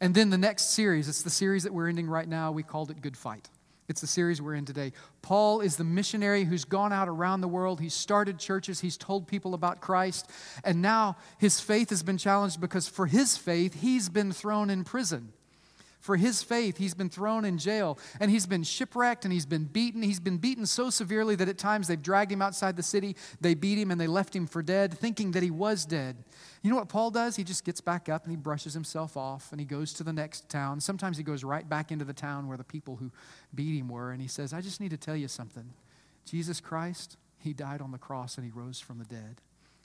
And 0.00 0.14
then 0.14 0.30
the 0.30 0.38
next 0.38 0.72
series, 0.72 1.08
it's 1.08 1.22
the 1.22 1.30
series 1.30 1.62
that 1.62 1.72
we're 1.72 1.88
ending 1.88 2.08
right 2.08 2.28
now, 2.28 2.50
we 2.50 2.62
called 2.62 2.90
it 2.90 3.00
Good 3.00 3.16
Fight. 3.16 3.48
It's 3.88 4.00
the 4.00 4.06
series 4.06 4.40
we're 4.40 4.54
in 4.54 4.64
today. 4.64 4.92
Paul 5.20 5.60
is 5.60 5.76
the 5.76 5.84
missionary 5.84 6.44
who's 6.44 6.64
gone 6.64 6.92
out 6.92 7.08
around 7.08 7.40
the 7.40 7.48
world. 7.48 7.80
He's 7.80 7.92
started 7.92 8.38
churches, 8.38 8.80
he's 8.80 8.96
told 8.96 9.26
people 9.26 9.52
about 9.52 9.80
Christ, 9.80 10.30
and 10.62 10.80
now 10.80 11.16
his 11.38 11.60
faith 11.60 11.90
has 11.90 12.02
been 12.02 12.16
challenged 12.16 12.60
because 12.60 12.88
for 12.88 13.06
his 13.06 13.36
faith, 13.36 13.80
he's 13.80 14.08
been 14.08 14.32
thrown 14.32 14.70
in 14.70 14.84
prison. 14.84 15.32
For 16.00 16.16
his 16.16 16.42
faith, 16.42 16.78
he's 16.78 16.94
been 16.94 17.10
thrown 17.10 17.44
in 17.44 17.58
jail 17.58 17.98
and 18.20 18.30
he's 18.30 18.46
been 18.46 18.62
shipwrecked 18.62 19.24
and 19.24 19.32
he's 19.32 19.44
been 19.44 19.64
beaten. 19.64 20.02
He's 20.02 20.18
been 20.18 20.38
beaten 20.38 20.64
so 20.64 20.88
severely 20.88 21.36
that 21.36 21.48
at 21.48 21.58
times 21.58 21.88
they've 21.88 22.02
dragged 22.02 22.32
him 22.32 22.40
outside 22.40 22.76
the 22.76 22.82
city, 22.82 23.16
they 23.40 23.52
beat 23.52 23.78
him, 23.78 23.90
and 23.90 24.00
they 24.00 24.06
left 24.06 24.34
him 24.34 24.46
for 24.46 24.62
dead, 24.62 24.94
thinking 24.94 25.32
that 25.32 25.42
he 25.42 25.50
was 25.50 25.84
dead. 25.84 26.16
You 26.62 26.70
know 26.70 26.76
what 26.76 26.88
Paul 26.88 27.10
does? 27.10 27.36
He 27.36 27.44
just 27.44 27.64
gets 27.64 27.82
back 27.82 28.08
up 28.08 28.24
and 28.24 28.30
he 28.30 28.36
brushes 28.36 28.72
himself 28.72 29.16
off 29.16 29.52
and 29.52 29.60
he 29.60 29.66
goes 29.66 29.92
to 29.94 30.02
the 30.02 30.12
next 30.12 30.48
town. 30.48 30.80
Sometimes 30.80 31.18
he 31.18 31.22
goes 31.22 31.44
right 31.44 31.68
back 31.68 31.92
into 31.92 32.06
the 32.06 32.14
town 32.14 32.48
where 32.48 32.56
the 32.56 32.64
people 32.64 32.96
who 32.96 33.12
beat 33.54 33.78
him 33.78 33.88
were 33.88 34.10
and 34.10 34.22
he 34.22 34.28
says, 34.28 34.54
I 34.54 34.62
just 34.62 34.80
need 34.80 34.90
to 34.90 34.96
tell 34.96 35.16
you 35.16 35.28
something. 35.28 35.70
Jesus 36.24 36.60
Christ, 36.60 37.18
he 37.38 37.52
died 37.52 37.82
on 37.82 37.92
the 37.92 37.98
cross 37.98 38.36
and 38.36 38.44
he 38.44 38.50
rose 38.50 38.80
from 38.80 38.98
the 38.98 39.04
dead. 39.04 39.40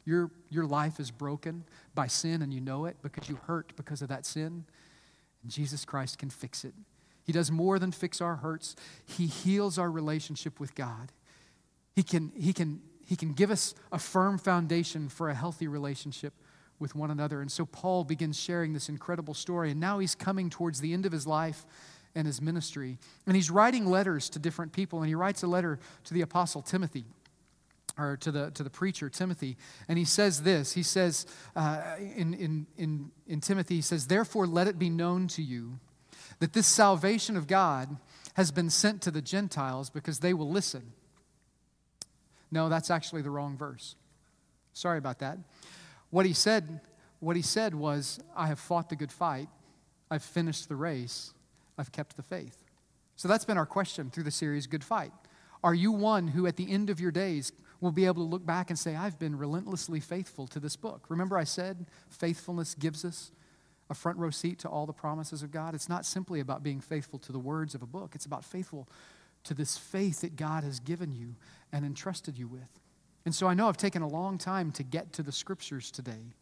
Your, 0.05 0.31
your 0.49 0.65
life 0.65 0.99
is 0.99 1.11
broken 1.11 1.63
by 1.93 2.07
sin 2.07 2.41
and 2.41 2.53
you 2.53 2.61
know 2.61 2.85
it 2.85 2.97
because 3.01 3.27
you 3.27 3.37
hurt 3.47 3.73
because 3.75 4.01
of 4.01 4.09
that 4.09 4.25
sin. 4.25 4.65
Jesus 5.49 5.85
Christ 5.85 6.17
can 6.17 6.29
fix 6.29 6.63
it. 6.63 6.73
He 7.23 7.31
does 7.31 7.51
more 7.51 7.79
than 7.79 7.91
fix 7.91 8.21
our 8.21 8.37
hurts, 8.37 8.75
He 9.05 9.27
heals 9.27 9.77
our 9.77 9.89
relationship 9.89 10.59
with 10.59 10.75
God. 10.75 11.11
He 11.95 12.03
can, 12.03 12.31
he, 12.35 12.51
can, 12.51 12.81
he 13.05 13.15
can 13.15 13.33
give 13.33 13.49
us 13.49 13.73
a 13.91 13.97
firm 13.97 14.37
foundation 14.37 15.07
for 15.07 15.29
a 15.29 15.33
healthy 15.33 15.67
relationship 15.67 16.33
with 16.77 16.93
one 16.93 17.09
another. 17.09 17.39
And 17.41 17.51
so 17.51 17.65
Paul 17.65 18.03
begins 18.03 18.37
sharing 18.37 18.73
this 18.73 18.89
incredible 18.89 19.33
story. 19.33 19.71
And 19.71 19.79
now 19.79 19.99
he's 19.99 20.13
coming 20.13 20.49
towards 20.49 20.81
the 20.81 20.91
end 20.91 21.05
of 21.05 21.13
his 21.13 21.25
life 21.25 21.65
and 22.13 22.27
his 22.27 22.41
ministry. 22.41 22.97
And 23.25 23.35
he's 23.35 23.49
writing 23.49 23.85
letters 23.85 24.29
to 24.31 24.39
different 24.39 24.73
people. 24.73 24.99
And 24.99 25.07
he 25.07 25.15
writes 25.15 25.41
a 25.41 25.47
letter 25.47 25.79
to 26.03 26.13
the 26.13 26.21
apostle 26.21 26.61
Timothy 26.61 27.05
or 27.97 28.17
to 28.17 28.31
the, 28.31 28.51
to 28.51 28.63
the 28.63 28.69
preacher, 28.69 29.09
Timothy, 29.09 29.57
and 29.87 29.97
he 29.97 30.05
says 30.05 30.43
this. 30.43 30.73
He 30.73 30.83
says 30.83 31.25
uh, 31.55 31.81
in, 31.99 32.33
in, 32.33 32.67
in, 32.77 33.11
in 33.27 33.41
Timothy, 33.41 33.75
he 33.75 33.81
says, 33.81 34.07
Therefore, 34.07 34.45
let 34.47 34.67
it 34.67 34.77
be 34.77 34.89
known 34.89 35.27
to 35.29 35.41
you 35.41 35.79
that 36.39 36.53
this 36.53 36.67
salvation 36.67 37.37
of 37.37 37.47
God 37.47 37.97
has 38.33 38.51
been 38.51 38.69
sent 38.69 39.01
to 39.03 39.11
the 39.11 39.21
Gentiles 39.21 39.89
because 39.89 40.19
they 40.19 40.33
will 40.33 40.49
listen. 40.49 40.91
No, 42.51 42.69
that's 42.69 42.91
actually 42.91 43.21
the 43.21 43.29
wrong 43.29 43.57
verse. 43.57 43.95
Sorry 44.73 44.97
about 44.97 45.19
that. 45.19 45.37
What 46.09 46.25
he 46.25 46.33
said, 46.33 46.81
what 47.19 47.35
he 47.35 47.41
said 47.41 47.73
was, 47.73 48.19
I 48.35 48.47
have 48.47 48.59
fought 48.59 48.89
the 48.89 48.95
good 48.95 49.11
fight, 49.11 49.47
I've 50.11 50.23
finished 50.23 50.69
the 50.69 50.75
race, 50.75 51.33
I've 51.77 51.91
kept 51.91 52.17
the 52.17 52.23
faith. 52.23 52.57
So 53.15 53.27
that's 53.27 53.45
been 53.45 53.57
our 53.57 53.65
question 53.65 54.09
through 54.09 54.23
the 54.23 54.31
series, 54.31 54.67
Good 54.67 54.83
Fight. 54.83 55.13
Are 55.63 55.73
you 55.73 55.91
one 55.91 56.27
who, 56.27 56.45
at 56.45 56.57
the 56.57 56.69
end 56.69 56.89
of 56.89 56.99
your 56.99 57.11
days, 57.11 57.51
will 57.85 57.91
be 57.91 58.07
able 58.07 58.25
to 58.25 58.29
look 58.29 58.43
back 58.43 58.71
and 58.71 58.79
say, 58.79 58.95
I've 58.95 59.19
been 59.19 59.37
relentlessly 59.37 59.99
faithful 59.99 60.47
to 60.47 60.59
this 60.59 60.75
book? 60.75 61.05
Remember, 61.07 61.37
I 61.37 61.43
said 61.43 61.85
faithfulness 62.09 62.73
gives 62.73 63.05
us 63.05 63.31
a 63.91 63.93
front 63.93 64.17
row 64.17 64.31
seat 64.31 64.57
to 64.59 64.67
all 64.67 64.87
the 64.87 64.91
promises 64.91 65.43
of 65.43 65.51
God. 65.51 65.75
It's 65.75 65.87
not 65.87 66.03
simply 66.03 66.39
about 66.39 66.63
being 66.63 66.81
faithful 66.81 67.19
to 67.19 67.31
the 67.31 67.37
words 67.37 67.75
of 67.75 67.83
a 67.83 67.85
book, 67.85 68.15
it's 68.15 68.25
about 68.25 68.43
faithful 68.43 68.89
to 69.43 69.53
this 69.53 69.77
faith 69.77 70.21
that 70.21 70.35
God 70.35 70.63
has 70.63 70.79
given 70.79 71.13
you 71.13 71.35
and 71.71 71.85
entrusted 71.85 72.39
you 72.39 72.47
with. 72.47 72.79
And 73.23 73.35
so 73.35 73.45
I 73.45 73.53
know 73.53 73.67
I've 73.67 73.77
taken 73.77 74.01
a 74.01 74.07
long 74.07 74.39
time 74.39 74.71
to 74.71 74.83
get 74.83 75.13
to 75.13 75.21
the 75.21 75.31
scriptures 75.31 75.91
today, 75.91 76.33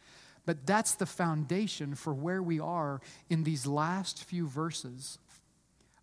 but 0.45 0.65
that's 0.65 0.95
the 0.95 1.05
foundation 1.05 1.93
for 1.93 2.13
where 2.13 2.41
we 2.41 2.61
are 2.61 3.01
in 3.29 3.43
these 3.43 3.67
last 3.67 4.23
few 4.23 4.47
verses 4.47 5.19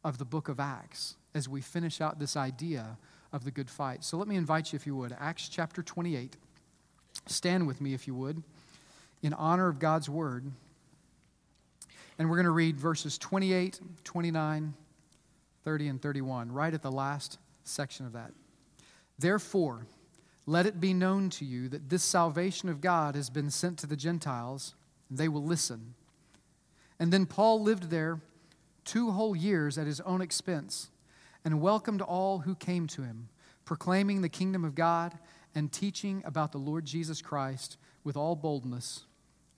of 0.04 0.18
the 0.18 0.26
book 0.26 0.50
of 0.50 0.60
Acts 0.60 1.16
as 1.34 1.48
we 1.48 1.62
finish 1.62 2.02
out 2.02 2.18
this 2.18 2.36
idea 2.36 2.98
of 3.32 3.44
the 3.44 3.50
good 3.50 3.70
fight. 3.70 4.04
So 4.04 4.16
let 4.16 4.28
me 4.28 4.36
invite 4.36 4.72
you, 4.72 4.76
if 4.76 4.86
you 4.86 4.96
would, 4.96 5.16
Acts 5.18 5.48
chapter 5.48 5.82
28. 5.82 6.36
Stand 7.26 7.66
with 7.66 7.80
me, 7.80 7.94
if 7.94 8.06
you 8.06 8.14
would, 8.14 8.42
in 9.22 9.32
honor 9.34 9.68
of 9.68 9.78
God's 9.78 10.08
word. 10.08 10.50
And 12.18 12.28
we're 12.28 12.36
going 12.36 12.44
to 12.44 12.50
read 12.50 12.76
verses 12.76 13.18
28, 13.18 13.80
29, 14.04 14.74
30, 15.64 15.88
and 15.88 16.02
31, 16.02 16.52
right 16.52 16.74
at 16.74 16.82
the 16.82 16.92
last 16.92 17.38
section 17.64 18.06
of 18.06 18.12
that. 18.12 18.32
Therefore, 19.18 19.86
let 20.46 20.66
it 20.66 20.80
be 20.80 20.92
known 20.92 21.30
to 21.30 21.44
you 21.44 21.68
that 21.68 21.88
this 21.88 22.02
salvation 22.02 22.68
of 22.68 22.80
God 22.80 23.14
has 23.14 23.30
been 23.30 23.50
sent 23.50 23.78
to 23.78 23.86
the 23.86 23.96
Gentiles, 23.96 24.74
and 25.08 25.18
they 25.18 25.28
will 25.28 25.44
listen. 25.44 25.94
And 26.98 27.12
then 27.12 27.26
Paul 27.26 27.62
lived 27.62 27.90
there 27.90 28.20
two 28.84 29.12
whole 29.12 29.36
years 29.36 29.78
at 29.78 29.86
his 29.86 30.00
own 30.00 30.20
expense 30.20 30.90
and 31.44 31.60
welcomed 31.60 32.02
all 32.02 32.40
who 32.40 32.54
came 32.54 32.86
to 32.88 33.02
him, 33.02 33.28
proclaiming 33.64 34.22
the 34.22 34.28
kingdom 34.28 34.64
of 34.64 34.74
God 34.74 35.18
and 35.54 35.72
teaching 35.72 36.22
about 36.24 36.52
the 36.52 36.58
Lord 36.58 36.84
Jesus 36.84 37.22
Christ 37.22 37.76
with 38.04 38.16
all 38.16 38.36
boldness 38.36 39.04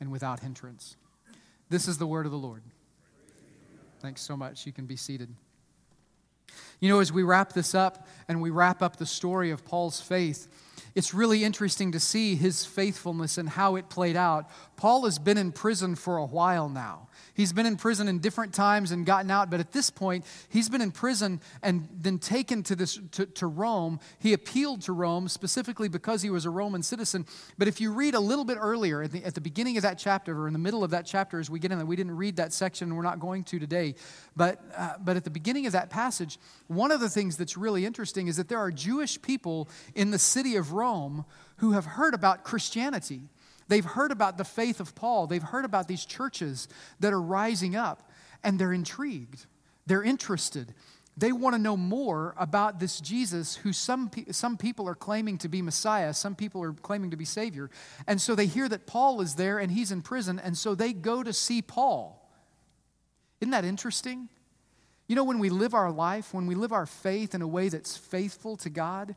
and 0.00 0.10
without 0.10 0.40
hindrance. 0.40 0.96
This 1.68 1.88
is 1.88 1.98
the 1.98 2.06
word 2.06 2.26
of 2.26 2.32
the 2.32 2.38
Lord. 2.38 2.62
Thanks 4.00 4.20
so 4.20 4.36
much. 4.36 4.66
You 4.66 4.72
can 4.72 4.86
be 4.86 4.96
seated. 4.96 5.34
You 6.80 6.88
know, 6.88 6.98
as 6.98 7.12
we 7.12 7.22
wrap 7.22 7.52
this 7.52 7.74
up 7.74 8.06
and 8.28 8.42
we 8.42 8.50
wrap 8.50 8.82
up 8.82 8.96
the 8.96 9.06
story 9.06 9.50
of 9.50 9.64
Paul's 9.64 10.00
faith, 10.00 10.48
it's 10.94 11.14
really 11.14 11.44
interesting 11.44 11.92
to 11.92 12.00
see 12.00 12.34
his 12.34 12.66
faithfulness 12.66 13.38
and 13.38 13.48
how 13.48 13.76
it 13.76 13.88
played 13.88 14.16
out. 14.16 14.50
Paul 14.82 15.04
has 15.04 15.20
been 15.20 15.38
in 15.38 15.52
prison 15.52 15.94
for 15.94 16.16
a 16.16 16.26
while 16.26 16.68
now. 16.68 17.06
He's 17.34 17.52
been 17.52 17.66
in 17.66 17.76
prison 17.76 18.08
in 18.08 18.18
different 18.18 18.52
times 18.52 18.90
and 18.90 19.06
gotten 19.06 19.30
out, 19.30 19.48
but 19.48 19.60
at 19.60 19.70
this 19.70 19.90
point, 19.90 20.24
he's 20.48 20.68
been 20.68 20.80
in 20.80 20.90
prison 20.90 21.40
and 21.62 21.88
then 22.00 22.18
taken 22.18 22.64
to, 22.64 22.74
this, 22.74 22.98
to, 23.12 23.26
to 23.26 23.46
Rome. 23.46 24.00
He 24.18 24.32
appealed 24.32 24.82
to 24.82 24.92
Rome 24.92 25.28
specifically 25.28 25.88
because 25.88 26.20
he 26.22 26.30
was 26.30 26.46
a 26.46 26.50
Roman 26.50 26.82
citizen. 26.82 27.26
But 27.58 27.68
if 27.68 27.80
you 27.80 27.92
read 27.92 28.16
a 28.16 28.18
little 28.18 28.44
bit 28.44 28.58
earlier, 28.60 29.02
at 29.02 29.12
the, 29.12 29.24
at 29.24 29.36
the 29.36 29.40
beginning 29.40 29.76
of 29.76 29.84
that 29.84 30.00
chapter, 30.00 30.36
or 30.36 30.48
in 30.48 30.52
the 30.52 30.58
middle 30.58 30.82
of 30.82 30.90
that 30.90 31.06
chapter 31.06 31.38
as 31.38 31.48
we 31.48 31.60
get 31.60 31.70
in 31.70 31.78
there, 31.78 31.86
we 31.86 31.94
didn't 31.94 32.16
read 32.16 32.34
that 32.38 32.52
section, 32.52 32.88
and 32.88 32.96
we're 32.96 33.04
not 33.04 33.20
going 33.20 33.44
to 33.44 33.60
today. 33.60 33.94
But, 34.34 34.60
uh, 34.76 34.94
but 34.98 35.16
at 35.16 35.22
the 35.22 35.30
beginning 35.30 35.66
of 35.66 35.74
that 35.74 35.90
passage, 35.90 36.40
one 36.66 36.90
of 36.90 36.98
the 36.98 37.08
things 37.08 37.36
that's 37.36 37.56
really 37.56 37.86
interesting 37.86 38.26
is 38.26 38.36
that 38.36 38.48
there 38.48 38.58
are 38.58 38.72
Jewish 38.72 39.22
people 39.22 39.68
in 39.94 40.10
the 40.10 40.18
city 40.18 40.56
of 40.56 40.72
Rome 40.72 41.24
who 41.58 41.70
have 41.70 41.84
heard 41.84 42.14
about 42.14 42.42
Christianity. 42.42 43.28
They've 43.72 43.82
heard 43.82 44.10
about 44.12 44.36
the 44.36 44.44
faith 44.44 44.80
of 44.80 44.94
Paul. 44.94 45.26
They've 45.26 45.42
heard 45.42 45.64
about 45.64 45.88
these 45.88 46.04
churches 46.04 46.68
that 47.00 47.10
are 47.10 47.22
rising 47.22 47.74
up, 47.74 48.10
and 48.44 48.58
they're 48.58 48.74
intrigued. 48.74 49.46
They're 49.86 50.02
interested. 50.02 50.74
They 51.16 51.32
want 51.32 51.56
to 51.56 51.58
know 51.58 51.78
more 51.78 52.34
about 52.36 52.80
this 52.80 53.00
Jesus 53.00 53.56
who 53.56 53.72
some, 53.72 54.10
some 54.30 54.58
people 54.58 54.86
are 54.90 54.94
claiming 54.94 55.38
to 55.38 55.48
be 55.48 55.62
Messiah, 55.62 56.12
some 56.12 56.34
people 56.34 56.62
are 56.62 56.74
claiming 56.74 57.12
to 57.12 57.16
be 57.16 57.24
Savior. 57.24 57.70
And 58.06 58.20
so 58.20 58.34
they 58.34 58.44
hear 58.44 58.68
that 58.68 58.86
Paul 58.86 59.22
is 59.22 59.36
there 59.36 59.58
and 59.58 59.72
he's 59.72 59.90
in 59.90 60.02
prison, 60.02 60.38
and 60.38 60.54
so 60.58 60.74
they 60.74 60.92
go 60.92 61.22
to 61.22 61.32
see 61.32 61.62
Paul. 61.62 62.30
Isn't 63.40 63.52
that 63.52 63.64
interesting? 63.64 64.28
You 65.08 65.16
know, 65.16 65.24
when 65.24 65.38
we 65.38 65.48
live 65.48 65.72
our 65.72 65.90
life, 65.90 66.34
when 66.34 66.46
we 66.46 66.54
live 66.54 66.72
our 66.72 66.84
faith 66.84 67.34
in 67.34 67.40
a 67.40 67.48
way 67.48 67.70
that's 67.70 67.96
faithful 67.96 68.58
to 68.58 68.68
God, 68.68 69.16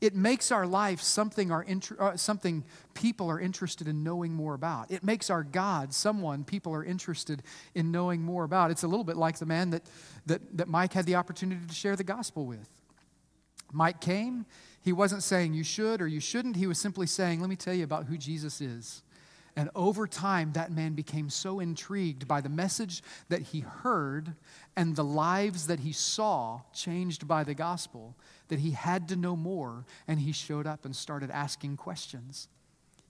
it 0.00 0.14
makes 0.14 0.50
our 0.50 0.66
life 0.66 1.00
something, 1.00 1.50
our 1.50 1.64
uh, 1.98 2.16
something 2.16 2.64
people 2.94 3.30
are 3.30 3.40
interested 3.40 3.88
in 3.88 4.02
knowing 4.02 4.32
more 4.32 4.54
about. 4.54 4.90
It 4.90 5.04
makes 5.04 5.30
our 5.30 5.42
God 5.42 5.92
someone 5.92 6.44
people 6.44 6.74
are 6.74 6.84
interested 6.84 7.42
in 7.74 7.90
knowing 7.90 8.22
more 8.22 8.44
about. 8.44 8.70
It's 8.70 8.82
a 8.82 8.88
little 8.88 9.04
bit 9.04 9.16
like 9.16 9.38
the 9.38 9.46
man 9.46 9.70
that, 9.70 9.82
that, 10.26 10.56
that 10.56 10.68
Mike 10.68 10.92
had 10.92 11.06
the 11.06 11.14
opportunity 11.14 11.66
to 11.66 11.74
share 11.74 11.96
the 11.96 12.04
gospel 12.04 12.46
with. 12.46 12.68
Mike 13.72 14.00
came. 14.00 14.46
He 14.80 14.92
wasn't 14.92 15.22
saying 15.22 15.54
you 15.54 15.64
should 15.64 16.00
or 16.00 16.06
you 16.06 16.20
shouldn't. 16.20 16.56
He 16.56 16.66
was 16.66 16.78
simply 16.78 17.06
saying, 17.06 17.40
let 17.40 17.50
me 17.50 17.56
tell 17.56 17.74
you 17.74 17.84
about 17.84 18.06
who 18.06 18.16
Jesus 18.16 18.60
is. 18.60 19.02
And 19.56 19.70
over 19.74 20.06
time, 20.06 20.52
that 20.52 20.72
man 20.72 20.94
became 20.94 21.30
so 21.30 21.60
intrigued 21.60 22.26
by 22.26 22.40
the 22.40 22.48
message 22.48 23.02
that 23.28 23.42
he 23.42 23.60
heard 23.60 24.34
and 24.76 24.96
the 24.96 25.04
lives 25.04 25.66
that 25.68 25.80
he 25.80 25.92
saw 25.92 26.60
changed 26.72 27.28
by 27.28 27.44
the 27.44 27.54
gospel 27.54 28.16
that 28.48 28.58
he 28.58 28.72
had 28.72 29.08
to 29.08 29.16
know 29.16 29.36
more, 29.36 29.84
and 30.06 30.20
he 30.20 30.32
showed 30.32 30.66
up 30.66 30.84
and 30.84 30.94
started 30.94 31.30
asking 31.30 31.76
questions. 31.76 32.48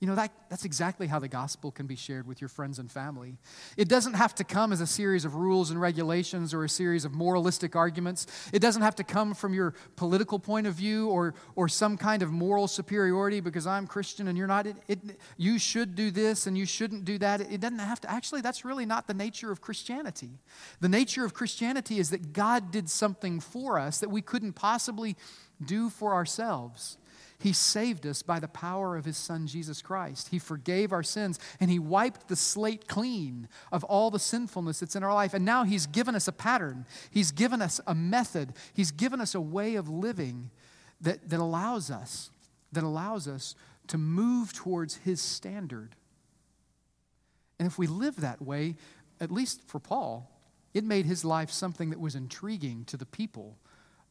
You 0.04 0.10
know, 0.10 0.16
that, 0.16 0.32
that's 0.50 0.66
exactly 0.66 1.06
how 1.06 1.18
the 1.18 1.28
gospel 1.28 1.70
can 1.70 1.86
be 1.86 1.96
shared 1.96 2.26
with 2.26 2.42
your 2.42 2.50
friends 2.50 2.78
and 2.78 2.92
family. 2.92 3.38
It 3.78 3.88
doesn't 3.88 4.12
have 4.12 4.34
to 4.34 4.44
come 4.44 4.70
as 4.70 4.82
a 4.82 4.86
series 4.86 5.24
of 5.24 5.34
rules 5.34 5.70
and 5.70 5.80
regulations 5.80 6.52
or 6.52 6.62
a 6.62 6.68
series 6.68 7.06
of 7.06 7.14
moralistic 7.14 7.74
arguments. 7.74 8.26
It 8.52 8.58
doesn't 8.58 8.82
have 8.82 8.96
to 8.96 9.02
come 9.02 9.32
from 9.32 9.54
your 9.54 9.72
political 9.96 10.38
point 10.38 10.66
of 10.66 10.74
view 10.74 11.08
or, 11.08 11.32
or 11.56 11.70
some 11.70 11.96
kind 11.96 12.22
of 12.22 12.30
moral 12.30 12.68
superiority 12.68 13.40
because 13.40 13.66
I'm 13.66 13.86
Christian 13.86 14.28
and 14.28 14.36
you're 14.36 14.46
not. 14.46 14.66
It, 14.66 14.76
it, 14.88 14.98
you 15.38 15.58
should 15.58 15.94
do 15.94 16.10
this 16.10 16.46
and 16.46 16.58
you 16.58 16.66
shouldn't 16.66 17.06
do 17.06 17.16
that. 17.16 17.40
It, 17.40 17.52
it 17.52 17.60
doesn't 17.62 17.78
have 17.78 18.02
to. 18.02 18.10
Actually, 18.10 18.42
that's 18.42 18.62
really 18.62 18.84
not 18.84 19.06
the 19.06 19.14
nature 19.14 19.50
of 19.50 19.62
Christianity. 19.62 20.32
The 20.80 20.88
nature 20.90 21.24
of 21.24 21.32
Christianity 21.32 21.98
is 21.98 22.10
that 22.10 22.34
God 22.34 22.70
did 22.70 22.90
something 22.90 23.40
for 23.40 23.78
us 23.78 24.00
that 24.00 24.10
we 24.10 24.20
couldn't 24.20 24.52
possibly 24.52 25.16
do 25.64 25.88
for 25.88 26.12
ourselves. 26.12 26.98
He 27.44 27.52
saved 27.52 28.06
us 28.06 28.22
by 28.22 28.40
the 28.40 28.48
power 28.48 28.96
of 28.96 29.04
His 29.04 29.18
Son, 29.18 29.46
Jesus 29.46 29.82
Christ. 29.82 30.30
He 30.30 30.38
forgave 30.38 30.94
our 30.94 31.02
sins 31.02 31.38
and 31.60 31.70
He 31.70 31.78
wiped 31.78 32.28
the 32.28 32.36
slate 32.36 32.88
clean 32.88 33.48
of 33.70 33.84
all 33.84 34.10
the 34.10 34.18
sinfulness 34.18 34.80
that's 34.80 34.96
in 34.96 35.04
our 35.04 35.12
life. 35.12 35.34
And 35.34 35.44
now 35.44 35.64
He's 35.64 35.84
given 35.84 36.14
us 36.14 36.26
a 36.26 36.32
pattern, 36.32 36.86
He's 37.10 37.32
given 37.32 37.60
us 37.60 37.82
a 37.86 37.94
method, 37.94 38.54
He's 38.72 38.90
given 38.92 39.20
us 39.20 39.34
a 39.34 39.42
way 39.42 39.74
of 39.74 39.90
living 39.90 40.52
that, 41.02 41.28
that 41.28 41.38
allows 41.38 41.90
us, 41.90 42.30
that 42.72 42.82
allows 42.82 43.28
us 43.28 43.54
to 43.88 43.98
move 43.98 44.54
towards 44.54 44.96
His 44.96 45.20
standard. 45.20 45.96
And 47.58 47.68
if 47.68 47.76
we 47.78 47.86
live 47.86 48.16
that 48.22 48.40
way, 48.40 48.76
at 49.20 49.30
least 49.30 49.60
for 49.68 49.78
Paul, 49.78 50.30
it 50.72 50.82
made 50.82 51.04
his 51.04 51.26
life 51.26 51.50
something 51.50 51.90
that 51.90 52.00
was 52.00 52.14
intriguing 52.14 52.86
to 52.86 52.96
the 52.96 53.06
people 53.06 53.58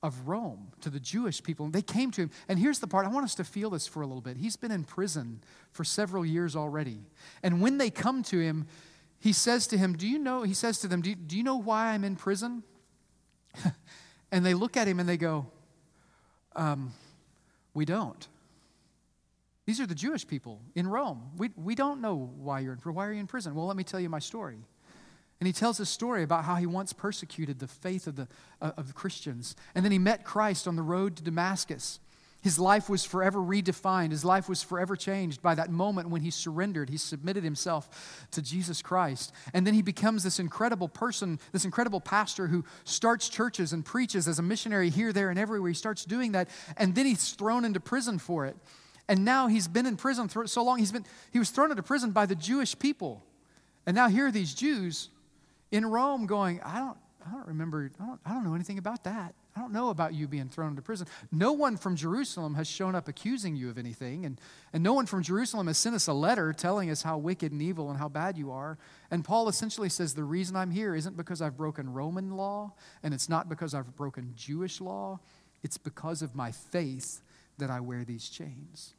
of 0.03 0.27
Rome, 0.27 0.67
to 0.81 0.89
the 0.89 0.99
Jewish 0.99 1.41
people. 1.41 1.65
And 1.65 1.73
They 1.73 1.81
came 1.81 2.11
to 2.11 2.21
him. 2.23 2.31
And 2.49 2.59
here's 2.59 2.79
the 2.79 2.87
part 2.87 3.05
I 3.05 3.09
want 3.09 3.23
us 3.23 3.35
to 3.35 3.45
feel 3.45 3.69
this 3.69 3.87
for 3.87 4.01
a 4.01 4.05
little 4.05 4.21
bit. 4.21 4.35
He's 4.35 4.57
been 4.57 4.71
in 4.71 4.83
prison 4.83 5.41
for 5.71 5.85
several 5.85 6.25
years 6.25 6.55
already. 6.55 6.99
And 7.41 7.61
when 7.61 7.77
they 7.77 7.89
come 7.89 8.21
to 8.23 8.39
him, 8.39 8.67
he 9.19 9.31
says 9.31 9.65
to 9.67 9.77
him, 9.77 9.95
Do 9.95 10.05
you 10.05 10.19
know, 10.19 10.43
he 10.43 10.53
says 10.53 10.79
to 10.79 10.89
them, 10.89 11.01
Do 11.01 11.09
you, 11.09 11.15
do 11.15 11.37
you 11.37 11.43
know 11.43 11.55
why 11.55 11.93
I'm 11.93 12.03
in 12.03 12.17
prison? 12.17 12.63
and 14.31 14.45
they 14.45 14.53
look 14.53 14.75
at 14.75 14.87
him 14.87 14.99
and 14.99 15.07
they 15.07 15.17
go, 15.17 15.47
um, 16.57 16.91
We 17.73 17.85
don't. 17.85 18.27
These 19.65 19.79
are 19.79 19.87
the 19.87 19.95
Jewish 19.95 20.27
people 20.27 20.59
in 20.75 20.85
Rome. 20.85 21.31
We, 21.37 21.51
we 21.55 21.75
don't 21.75 22.01
know 22.01 22.29
why 22.35 22.59
you're 22.59 22.73
in 22.73 22.79
prison. 22.79 22.95
Why 22.95 23.07
are 23.07 23.13
you 23.13 23.21
in 23.21 23.27
prison? 23.27 23.55
Well, 23.55 23.65
let 23.65 23.77
me 23.77 23.85
tell 23.85 24.01
you 24.01 24.09
my 24.09 24.19
story. 24.19 24.57
And 25.43 25.47
he 25.49 25.51
tells 25.51 25.81
a 25.81 25.85
story 25.85 26.23
about 26.23 26.45
how 26.45 26.55
he 26.55 26.65
once 26.65 26.93
persecuted 26.93 27.59
the 27.59 27.67
faith 27.67 28.07
of 28.07 28.15
the, 28.15 28.29
uh, 28.61 28.71
of 28.77 28.87
the 28.87 28.93
Christians. 28.93 29.57
And 29.75 29.83
then 29.83 29.91
he 29.91 29.99
met 29.99 30.23
Christ 30.23 30.69
on 30.69 30.77
the 30.77 30.81
road 30.81 31.17
to 31.17 31.23
Damascus. 31.23 31.99
His 32.41 32.57
life 32.57 32.89
was 32.89 33.03
forever 33.03 33.39
redefined. 33.39 34.11
His 34.11 34.23
life 34.23 34.47
was 34.47 34.63
forever 34.63 34.95
changed 34.95 35.41
by 35.41 35.53
that 35.55 35.69
moment 35.69 36.07
when 36.07 36.21
he 36.21 36.31
surrendered. 36.31 36.89
He 36.89 36.95
submitted 36.95 37.43
himself 37.43 38.25
to 38.31 38.41
Jesus 38.41 38.81
Christ. 38.81 39.33
And 39.53 39.67
then 39.67 39.73
he 39.73 39.81
becomes 39.81 40.23
this 40.23 40.39
incredible 40.39 40.87
person, 40.87 41.41
this 41.51 41.65
incredible 41.65 41.99
pastor 41.99 42.47
who 42.47 42.63
starts 42.85 43.27
churches 43.27 43.73
and 43.73 43.83
preaches 43.83 44.29
as 44.29 44.39
a 44.39 44.41
missionary 44.41 44.89
here, 44.89 45.11
there, 45.11 45.29
and 45.29 45.37
everywhere. 45.37 45.67
He 45.67 45.75
starts 45.75 46.05
doing 46.05 46.31
that. 46.31 46.47
And 46.77 46.95
then 46.95 47.05
he's 47.05 47.33
thrown 47.33 47.65
into 47.65 47.81
prison 47.81 48.17
for 48.17 48.45
it. 48.45 48.55
And 49.09 49.25
now 49.25 49.47
he's 49.47 49.67
been 49.67 49.87
in 49.87 49.97
prison 49.97 50.29
for 50.29 50.47
so 50.47 50.63
long. 50.63 50.79
He's 50.79 50.93
been, 50.93 51.03
he 51.33 51.39
was 51.39 51.49
thrown 51.49 51.69
into 51.69 51.83
prison 51.83 52.11
by 52.11 52.27
the 52.27 52.35
Jewish 52.35 52.79
people. 52.79 53.25
And 53.85 53.93
now 53.93 54.07
here 54.07 54.27
are 54.27 54.31
these 54.31 54.53
Jews 54.53 55.09
in 55.73 55.87
Rome 55.87 56.27
going, 56.27 56.61
I 56.61 56.77
don't, 56.77 56.97
I 57.27 57.31
don't 57.31 57.47
remember, 57.47 57.91
I 57.99 58.05
don't, 58.05 58.19
I 58.23 58.33
don't 58.33 58.43
know 58.43 58.53
anything 58.53 58.77
about 58.77 59.05
that. 59.05 59.33
I 59.55 59.59
don't 59.59 59.73
know 59.73 59.89
about 59.89 60.13
you 60.13 60.27
being 60.27 60.47
thrown 60.47 60.69
into 60.69 60.83
prison. 60.83 61.07
No 61.31 61.51
one 61.51 61.77
from 61.77 61.95
Jerusalem 61.95 62.53
has 62.55 62.67
shown 62.67 62.93
up 62.93 63.07
accusing 63.07 63.55
you 63.55 63.69
of 63.71 63.79
anything, 63.79 64.23
and, 64.25 64.39
and 64.71 64.83
no 64.83 64.93
one 64.93 65.07
from 65.07 65.23
Jerusalem 65.23 65.65
has 65.65 65.79
sent 65.79 65.95
us 65.95 66.05
a 66.05 66.13
letter 66.13 66.53
telling 66.53 66.91
us 66.91 67.01
how 67.01 67.17
wicked 67.17 67.51
and 67.51 67.61
evil 67.61 67.89
and 67.89 67.97
how 67.97 68.07
bad 68.07 68.37
you 68.37 68.51
are. 68.51 68.77
And 69.09 69.25
Paul 69.25 69.49
essentially 69.49 69.89
says 69.89 70.13
the 70.13 70.23
reason 70.23 70.55
I'm 70.55 70.71
here 70.71 70.93
isn't 70.95 71.17
because 71.17 71.41
I've 71.41 71.57
broken 71.57 71.91
Roman 71.91 72.37
law, 72.37 72.73
and 73.01 73.11
it's 73.11 73.27
not 73.27 73.49
because 73.49 73.73
I've 73.73 73.95
broken 73.95 74.33
Jewish 74.35 74.79
law, 74.79 75.19
it's 75.63 75.79
because 75.79 76.21
of 76.21 76.35
my 76.35 76.51
faith 76.51 77.21
that 77.57 77.71
I 77.71 77.79
wear 77.79 78.03
these 78.03 78.29
chains. 78.29 78.93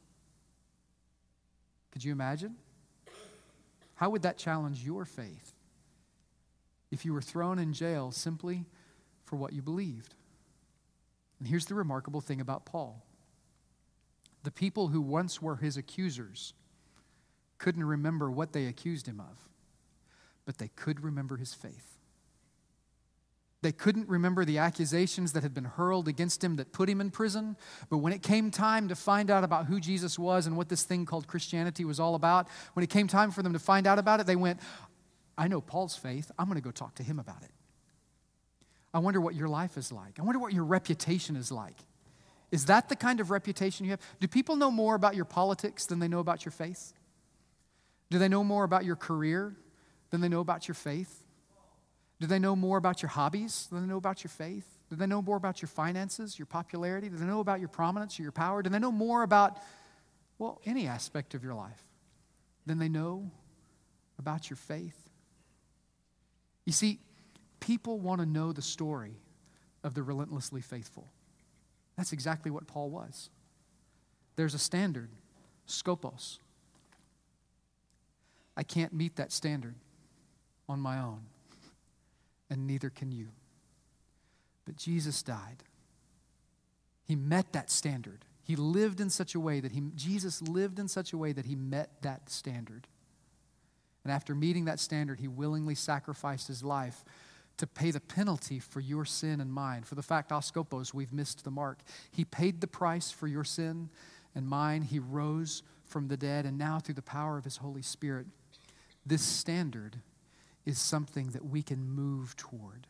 Could 1.93 2.03
you 2.03 2.11
imagine? 2.11 2.57
How 3.95 4.11
would 4.11 4.23
that 4.23 4.39
challenge 4.39 4.85
your 4.85 5.05
faith? 5.05 5.54
If 6.95 7.05
you 7.05 7.13
were 7.13 7.21
thrown 7.21 7.59
in 7.59 7.73
jail 7.73 8.13
simply 8.13 8.65
for 9.25 9.37
what 9.37 9.53
you 9.53 9.61
believed. 9.61 10.15
And 11.39 11.49
here's 11.49 11.67
the 11.67 11.75
remarkable 11.75 12.21
thing 12.21 12.41
about 12.41 12.65
Paul 12.65 13.03
the 14.45 14.51
people 14.51 14.89
who 14.89 15.01
once 15.01 15.41
were 15.43 15.57
his 15.57 15.77
accusers 15.77 16.53
couldn't 17.59 17.85
remember 17.85 18.31
what 18.31 18.53
they 18.53 18.67
accused 18.67 19.07
him 19.07 19.19
of, 19.21 19.49
but 20.45 20.59
they 20.59 20.69
could 20.77 21.03
remember 21.03 21.37
his 21.37 21.55
faith. 21.55 21.99
They 23.63 23.73
couldn't 23.73 24.07
remember 24.11 24.45
the 24.45 24.59
accusations 24.59 25.33
that 25.33 25.43
had 25.43 25.55
been 25.55 25.65
hurled 25.65 26.07
against 26.07 26.45
him 26.45 26.57
that 26.57 26.73
put 26.73 26.91
him 26.91 27.01
in 27.01 27.11
prison. 27.11 27.57
But 27.89 27.99
when 27.99 28.13
it 28.13 28.23
came 28.23 28.51
time 28.51 28.89
to 28.89 28.95
find 28.95 29.31
out 29.31 29.43
about 29.43 29.65
who 29.65 29.81
Jesus 29.81 30.19
was 30.19 30.47
and 30.47 30.59
what 30.59 30.69
this 30.69 30.83
thing 30.83 31.07
called 31.07 31.27
Christianity 31.27 31.87
was 31.87 31.99
all 31.99 32.15
about, 32.15 32.49
when 32.75 32.85
it 32.85 32.91
came 32.91 33.09
time 33.09 33.31
for 33.31 33.43
them 33.43 33.55
to 33.55 33.59
find 33.59 33.87
out 33.87 33.99
about 33.99 34.21
it, 34.21 34.27
they 34.27 34.37
went, 34.37 34.61
I 35.37 35.49
know 35.49 35.61
Paul's 35.61 35.97
faith. 35.97 36.31
I'm 36.39 36.47
going 36.47 36.57
to 36.57 36.65
go 36.65 36.71
talk 36.71 36.95
to 36.97 37.03
him 37.03 37.19
about 37.19 37.43
it. 37.43 37.51
I 38.93 39.01
wonder 39.01 39.21
what 39.21 39.35
your 39.35 39.49
life 39.49 39.77
is 39.77 39.91
like. 39.91 40.21
I 40.21 40.23
wonder 40.23 40.39
what 40.39 40.53
your 40.53 40.65
reputation 40.65 41.35
is 41.35 41.51
like. 41.51 41.77
Is 42.53 42.67
that 42.67 42.89
the 42.89 42.95
kind 42.95 43.19
of 43.19 43.31
reputation 43.31 43.85
you 43.85 43.91
have? 43.91 44.01
Do 44.21 44.29
people 44.29 44.55
know 44.55 44.71
more 44.71 44.95
about 44.95 45.17
your 45.17 45.25
politics 45.25 45.87
than 45.87 45.99
they 45.99 46.07
know 46.07 46.21
about 46.21 46.45
your 46.45 46.53
faith? 46.53 46.93
Do 48.11 48.19
they 48.21 48.29
know 48.29 48.45
more 48.45 48.63
about 48.63 48.85
your 48.85 48.95
career 48.95 49.57
than 50.11 50.21
they 50.21 50.29
know 50.29 50.39
about 50.39 50.69
your 50.69 50.77
faith? 50.77 51.25
Do 52.21 52.29
they 52.29 52.39
know 52.39 52.55
more 52.55 52.79
about 52.79 53.03
your 53.03 53.09
hobbies 53.09 53.67
than 53.73 53.81
they 53.81 53.89
know 53.89 53.97
about 53.97 54.23
your 54.23 54.29
faith? 54.29 54.67
Do 54.89 54.95
they 54.95 55.07
know 55.07 55.21
more 55.21 55.37
about 55.37 55.61
your 55.61 55.69
finances, 55.69 56.39
your 56.39 56.47
popularity? 56.47 57.09
Do 57.09 57.17
they 57.17 57.27
know 57.27 57.41
about 57.41 57.59
your 57.59 57.69
prominence 57.69 58.21
or 58.21 58.23
your 58.23 58.31
power? 58.31 58.63
Do 58.63 58.71
they 58.71 58.79
know 58.79 58.93
more 58.93 59.25
about, 59.25 59.59
well, 60.39 60.61
any 60.65 60.87
aspect 60.87 61.35
of 61.35 61.43
your 61.43 61.55
life 61.55 61.83
than 62.67 62.79
they 62.79 62.89
know 62.89 63.29
about 64.17 64.49
your 64.49 64.57
faith? 64.57 65.04
You 66.65 66.73
see, 66.73 67.01
people 67.61 67.99
want 67.99 68.21
to 68.21 68.27
know 68.27 68.53
the 68.53 68.63
story 68.63 69.21
of 69.83 69.95
the 69.95 70.03
relentlessly 70.03 70.61
faithful. 70.61 71.09
That's 71.97 72.13
exactly 72.13 72.51
what 72.51 72.67
Paul 72.67 72.91
was. 72.91 73.31
There's 74.37 74.55
a 74.55 74.59
standard, 74.59 75.11
skopos. 75.69 76.39
I 78.57 78.63
can't 78.63 78.93
meet 78.93 79.17
that 79.17 79.33
standard 79.33 79.75
on 80.69 80.81
my 80.81 80.99
own, 80.99 81.23
and 82.51 82.67
neither 82.67 82.91
can 82.91 83.13
you. 83.13 83.29
But 84.65 84.77
Jesus 84.77 85.23
died. 85.23 85.63
He 87.07 87.15
met 87.15 87.53
that 87.53 87.71
standard. 87.71 88.25
He 88.43 88.57
lived 88.57 89.01
in 89.01 89.11
such 89.11 89.35
a 89.35 89.41
way 89.41 89.61
that 89.61 89.73
he, 89.73 89.83
Jesus 89.95 90.41
lived 90.43 90.79
in 90.79 90.89
such 90.89 91.13
a 91.13 91.19
way 91.19 91.33
that 91.33 91.47
he 91.47 91.55
met 91.55 91.91
that 92.03 92.31
standard. 92.31 92.87
And 94.05 94.13
after 94.13 94.35
meeting 94.35 94.67
that 94.67 94.79
standard, 94.79 95.19
he 95.19 95.29
willingly 95.29 95.75
sacrificed 95.75 96.47
his 96.49 96.63
life 96.63 97.05
to 97.57 97.67
pay 97.67 97.91
the 97.91 98.01
penalty 98.01 98.59
for 98.59 98.81
your 98.81 99.05
sin 99.05 99.41
and 99.41 99.53
mine. 99.53 99.83
For 99.83 99.95
the 99.95 100.03
fact, 100.03 100.31
askopos, 100.31 100.93
we've 100.93 101.13
missed 101.13 101.45
the 101.45 101.51
mark. 101.51 101.79
He 102.11 102.25
paid 102.25 102.61
the 102.61 102.67
price 102.67 103.11
for 103.11 103.27
your 103.27 103.45
sin 103.45 103.89
and 104.35 104.47
mine. 104.47 104.83
He 104.83 104.99
rose 104.99 105.63
from 105.85 106.09
the 106.09 106.17
dead, 106.17 106.47
and 106.47 106.59
now 106.59 106.79
through 106.79 106.97
the 106.97 107.03
power 107.03 107.39
of 107.39 107.45
his 107.45 107.59
Holy 107.59 107.83
Spirit, 107.83 108.27
this 109.07 109.23
standard 109.23 109.97
is 110.65 110.79
something 110.79 111.29
that 111.31 111.45
we 111.45 111.63
can 111.63 111.89
move 111.89 112.37
toward. 112.37 112.87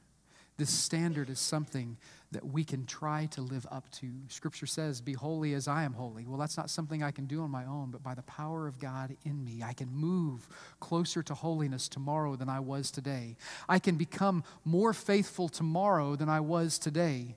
This 0.56 0.70
standard 0.70 1.30
is 1.30 1.40
something 1.40 1.96
that 2.30 2.46
we 2.46 2.62
can 2.62 2.86
try 2.86 3.26
to 3.26 3.40
live 3.40 3.66
up 3.70 3.90
to. 3.92 4.08
Scripture 4.28 4.66
says, 4.66 5.00
Be 5.00 5.12
holy 5.12 5.54
as 5.54 5.66
I 5.66 5.82
am 5.82 5.92
holy. 5.92 6.26
Well, 6.26 6.38
that's 6.38 6.56
not 6.56 6.70
something 6.70 7.02
I 7.02 7.10
can 7.10 7.26
do 7.26 7.42
on 7.42 7.50
my 7.50 7.64
own, 7.64 7.90
but 7.90 8.02
by 8.02 8.14
the 8.14 8.22
power 8.22 8.68
of 8.68 8.78
God 8.78 9.16
in 9.24 9.44
me, 9.44 9.62
I 9.64 9.72
can 9.72 9.92
move 9.92 10.48
closer 10.78 11.22
to 11.24 11.34
holiness 11.34 11.88
tomorrow 11.88 12.36
than 12.36 12.48
I 12.48 12.60
was 12.60 12.92
today. 12.92 13.36
I 13.68 13.80
can 13.80 13.96
become 13.96 14.44
more 14.64 14.92
faithful 14.92 15.48
tomorrow 15.48 16.14
than 16.14 16.28
I 16.28 16.40
was 16.40 16.78
today. 16.78 17.34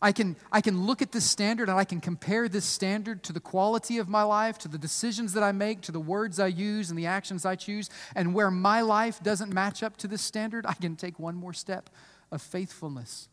I 0.00 0.10
can, 0.12 0.36
I 0.50 0.60
can 0.60 0.84
look 0.84 1.00
at 1.00 1.12
this 1.12 1.24
standard 1.24 1.68
and 1.68 1.78
I 1.78 1.84
can 1.84 2.00
compare 2.00 2.48
this 2.48 2.64
standard 2.64 3.22
to 3.24 3.32
the 3.32 3.40
quality 3.40 3.98
of 3.98 4.08
my 4.08 4.22
life, 4.22 4.58
to 4.58 4.68
the 4.68 4.78
decisions 4.78 5.32
that 5.34 5.42
I 5.42 5.52
make, 5.52 5.80
to 5.82 5.92
the 5.92 6.00
words 6.00 6.40
I 6.40 6.48
use 6.48 6.90
and 6.90 6.98
the 6.98 7.06
actions 7.06 7.44
I 7.44 7.54
choose. 7.54 7.88
And 8.14 8.34
where 8.34 8.50
my 8.50 8.80
life 8.80 9.22
doesn't 9.22 9.52
match 9.52 9.82
up 9.82 9.96
to 9.98 10.08
this 10.08 10.22
standard, 10.22 10.66
I 10.66 10.74
can 10.74 10.96
take 10.96 11.18
one 11.18 11.36
more 11.36 11.52
step 11.52 11.88
of 12.32 12.42
faithfulness. 12.42 13.28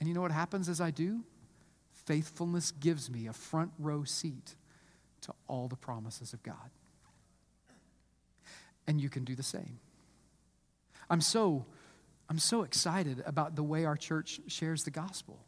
And 0.00 0.08
you 0.08 0.14
know 0.14 0.22
what 0.22 0.32
happens 0.32 0.68
as 0.68 0.80
I 0.80 0.90
do? 0.90 1.20
Faithfulness 2.06 2.72
gives 2.72 3.08
me 3.10 3.28
a 3.28 3.32
front 3.32 3.70
row 3.78 4.02
seat 4.02 4.56
to 5.20 5.32
all 5.46 5.68
the 5.68 5.76
promises 5.76 6.32
of 6.32 6.42
God. 6.42 6.70
And 8.86 9.00
you 9.00 9.08
can 9.08 9.24
do 9.24 9.34
the 9.34 9.42
same. 9.42 9.78
I'm 11.08 11.20
so, 11.20 11.64
I'm 12.28 12.38
so 12.38 12.62
excited 12.62 13.22
about 13.24 13.56
the 13.56 13.62
way 13.62 13.84
our 13.84 13.96
church 13.96 14.40
shares 14.48 14.84
the 14.84 14.90
gospel. 14.90 15.38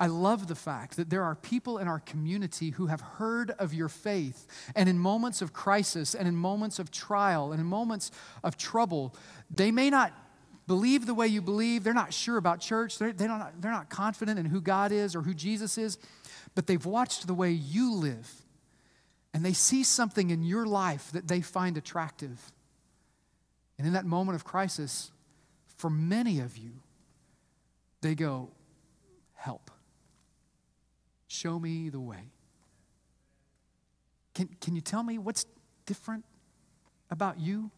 I 0.00 0.06
love 0.06 0.46
the 0.46 0.54
fact 0.54 0.96
that 0.96 1.10
there 1.10 1.22
are 1.22 1.34
people 1.34 1.76
in 1.76 1.86
our 1.86 2.00
community 2.00 2.70
who 2.70 2.86
have 2.86 3.02
heard 3.02 3.50
of 3.58 3.74
your 3.74 3.88
faith, 3.88 4.46
and 4.74 4.88
in 4.88 4.98
moments 4.98 5.42
of 5.42 5.52
crisis, 5.52 6.14
and 6.14 6.26
in 6.26 6.34
moments 6.34 6.78
of 6.78 6.90
trial, 6.90 7.52
and 7.52 7.60
in 7.60 7.66
moments 7.66 8.10
of 8.42 8.56
trouble, 8.56 9.14
they 9.50 9.70
may 9.70 9.90
not 9.90 10.12
believe 10.66 11.06
the 11.06 11.14
way 11.14 11.26
you 11.26 11.42
believe, 11.42 11.84
they're 11.84 11.94
not 11.94 12.12
sure 12.12 12.36
about 12.36 12.60
church, 12.60 12.98
they're, 12.98 13.12
they 13.12 13.26
don't, 13.26 13.60
they're 13.60 13.70
not 13.70 13.90
confident 13.90 14.38
in 14.38 14.46
who 14.46 14.60
God 14.60 14.92
is 14.92 15.16
or 15.16 15.22
who 15.22 15.34
Jesus 15.34 15.78
is, 15.78 15.98
but 16.54 16.66
they've 16.66 16.84
watched 16.84 17.26
the 17.26 17.34
way 17.34 17.50
you 17.50 17.94
live, 17.94 18.30
and 19.32 19.44
they 19.44 19.52
see 19.52 19.82
something 19.82 20.30
in 20.30 20.42
your 20.42 20.66
life 20.66 21.10
that 21.12 21.28
they 21.28 21.40
find 21.40 21.76
attractive. 21.76 22.52
And 23.78 23.86
in 23.86 23.92
that 23.94 24.04
moment 24.04 24.36
of 24.36 24.44
crisis, 24.44 25.10
for 25.76 25.88
many 25.88 26.40
of 26.40 26.56
you, 26.56 26.72
they 28.00 28.14
go, 28.14 28.50
Help. 29.34 29.70
Show 31.28 31.58
me 31.58 31.88
the 31.88 32.00
way. 32.00 32.30
Can, 34.34 34.48
can 34.60 34.74
you 34.74 34.82
tell 34.82 35.02
me 35.02 35.16
what's 35.16 35.46
different 35.86 36.24
about 37.10 37.40
you? 37.40 37.70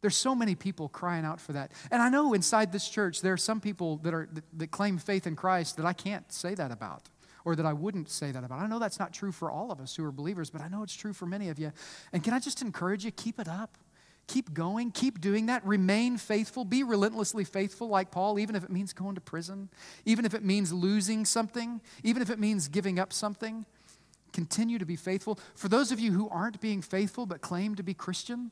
There's 0.00 0.16
so 0.16 0.34
many 0.34 0.54
people 0.54 0.88
crying 0.88 1.24
out 1.24 1.40
for 1.40 1.52
that. 1.52 1.72
And 1.90 2.00
I 2.00 2.08
know 2.08 2.32
inside 2.34 2.72
this 2.72 2.88
church 2.88 3.20
there 3.20 3.32
are 3.32 3.38
some 3.38 3.60
people 3.60 3.96
that 3.98 4.14
are 4.14 4.28
that, 4.32 4.44
that 4.58 4.70
claim 4.70 4.98
faith 4.98 5.26
in 5.26 5.34
Christ 5.34 5.76
that 5.76 5.86
I 5.86 5.92
can't 5.92 6.30
say 6.32 6.54
that 6.54 6.70
about 6.70 7.08
or 7.44 7.56
that 7.56 7.66
I 7.66 7.72
wouldn't 7.72 8.08
say 8.10 8.30
that 8.30 8.44
about. 8.44 8.60
I 8.60 8.66
know 8.66 8.78
that's 8.78 8.98
not 8.98 9.12
true 9.12 9.32
for 9.32 9.50
all 9.50 9.72
of 9.72 9.80
us 9.80 9.96
who 9.96 10.04
are 10.04 10.12
believers, 10.12 10.50
but 10.50 10.60
I 10.60 10.68
know 10.68 10.82
it's 10.82 10.94
true 10.94 11.12
for 11.12 11.26
many 11.26 11.48
of 11.48 11.58
you. 11.58 11.72
And 12.12 12.22
can 12.22 12.32
I 12.32 12.38
just 12.38 12.62
encourage 12.62 13.04
you 13.04 13.10
keep 13.10 13.40
it 13.40 13.48
up? 13.48 13.78
Keep 14.26 14.52
going, 14.52 14.90
keep 14.90 15.22
doing 15.22 15.46
that. 15.46 15.64
Remain 15.64 16.18
faithful, 16.18 16.66
be 16.66 16.82
relentlessly 16.82 17.44
faithful, 17.44 17.88
like 17.88 18.10
Paul, 18.10 18.38
even 18.38 18.54
if 18.54 18.62
it 18.62 18.70
means 18.70 18.92
going 18.92 19.14
to 19.14 19.22
prison, 19.22 19.70
even 20.04 20.26
if 20.26 20.34
it 20.34 20.44
means 20.44 20.70
losing 20.70 21.24
something, 21.24 21.80
even 22.04 22.20
if 22.20 22.28
it 22.28 22.38
means 22.38 22.68
giving 22.68 22.98
up 22.98 23.12
something. 23.14 23.64
Continue 24.34 24.78
to 24.78 24.84
be 24.84 24.96
faithful. 24.96 25.38
For 25.54 25.68
those 25.68 25.90
of 25.90 25.98
you 25.98 26.12
who 26.12 26.28
aren't 26.28 26.60
being 26.60 26.82
faithful 26.82 27.24
but 27.24 27.40
claim 27.40 27.74
to 27.76 27.82
be 27.82 27.94
Christian, 27.94 28.50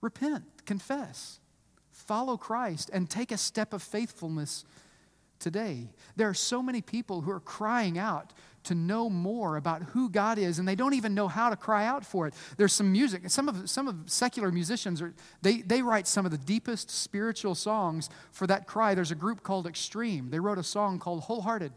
repent, 0.00 0.44
confess, 0.66 1.40
follow 1.90 2.36
Christ, 2.36 2.90
and 2.92 3.08
take 3.08 3.32
a 3.32 3.36
step 3.36 3.72
of 3.72 3.82
faithfulness 3.82 4.64
today. 5.38 5.88
There 6.16 6.28
are 6.28 6.34
so 6.34 6.62
many 6.62 6.80
people 6.80 7.22
who 7.22 7.30
are 7.30 7.40
crying 7.40 7.98
out 7.98 8.32
to 8.64 8.74
know 8.74 9.08
more 9.08 9.56
about 9.56 9.82
who 9.82 10.10
God 10.10 10.38
is, 10.38 10.58
and 10.58 10.68
they 10.68 10.74
don't 10.74 10.92
even 10.92 11.14
know 11.14 11.28
how 11.28 11.48
to 11.50 11.56
cry 11.56 11.86
out 11.86 12.04
for 12.04 12.26
it. 12.26 12.34
There's 12.58 12.74
some 12.74 12.92
music. 12.92 13.22
Some 13.30 13.48
of, 13.48 13.68
some 13.68 13.88
of 13.88 13.96
secular 14.06 14.52
musicians, 14.52 15.00
are, 15.00 15.14
they, 15.40 15.62
they 15.62 15.80
write 15.80 16.06
some 16.06 16.26
of 16.26 16.30
the 16.30 16.38
deepest 16.38 16.90
spiritual 16.90 17.54
songs 17.54 18.10
for 18.32 18.46
that 18.46 18.66
cry. 18.66 18.94
There's 18.94 19.10
a 19.10 19.16
group 19.16 19.42
called 19.42 19.66
Extreme. 19.66 20.30
They 20.30 20.38
wrote 20.38 20.58
a 20.58 20.62
song 20.62 20.98
called 20.98 21.22
Hole 21.22 21.40
Hearted. 21.40 21.72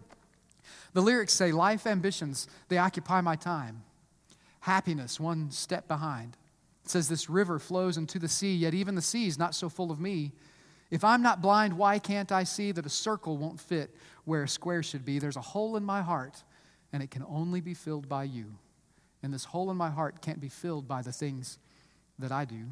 The 0.92 1.02
lyrics 1.02 1.34
say, 1.34 1.52
Life 1.52 1.88
ambitions, 1.88 2.48
they 2.68 2.78
occupy 2.78 3.22
my 3.22 3.38
time. 3.38 3.84
Happiness, 4.60 5.20
one 5.20 5.52
step 5.52 5.88
behind. 5.88 6.38
It 6.84 6.90
says, 6.90 7.08
This 7.08 7.30
river 7.30 7.60
flows 7.60 7.98
into 7.98 8.20
the 8.20 8.28
sea, 8.28 8.56
yet 8.56 8.74
even 8.74 8.96
the 8.96 9.02
sea 9.02 9.28
is 9.28 9.40
not 9.40 9.56
so 9.56 9.70
full 9.70 9.92
of 9.92 10.00
me. 10.00 10.32
If 10.92 11.04
I'm 11.04 11.24
not 11.24 11.42
blind, 11.42 11.78
why 11.78 11.98
can't 11.98 12.32
I 12.32 12.44
see 12.44 12.72
that 12.72 12.86
a 12.86 12.90
circle 12.90 13.38
won't 13.38 13.60
fit 13.60 13.96
where 14.26 14.44
a 14.44 14.48
square 14.48 14.84
should 14.84 15.04
be? 15.04 15.18
There's 15.18 15.38
a 15.38 15.42
hole 15.42 15.76
in 15.76 15.84
my 15.84 16.02
heart 16.02 16.44
and 16.92 17.02
it 17.02 17.10
can 17.10 17.26
only 17.28 17.62
be 17.62 17.74
filled 17.74 18.08
by 18.08 18.26
you. 18.26 18.54
And 19.24 19.34
this 19.34 19.46
hole 19.46 19.72
in 19.72 19.78
my 19.78 19.90
heart 19.90 20.22
can't 20.22 20.40
be 20.40 20.50
filled 20.50 20.88
by 20.88 21.02
the 21.02 21.12
things 21.12 21.58
that 22.20 22.32
I 22.32 22.46
do. 22.46 22.66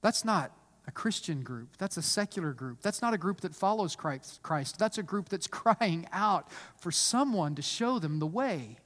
That's 0.00 0.24
not 0.24 0.52
a 0.86 0.92
Christian 0.92 1.42
group. 1.42 1.76
That's 1.78 1.96
a 1.96 2.02
secular 2.02 2.52
group. 2.52 2.82
That's 2.82 3.02
not 3.02 3.14
a 3.14 3.18
group 3.18 3.40
that 3.40 3.54
follows 3.54 3.96
Christ. 3.96 4.78
That's 4.78 4.98
a 4.98 5.02
group 5.02 5.28
that's 5.28 5.46
crying 5.48 6.06
out 6.12 6.48
for 6.76 6.92
someone 6.92 7.54
to 7.56 7.62
show 7.62 7.98
them 7.98 8.20
the 8.20 8.26
way. 8.26 8.76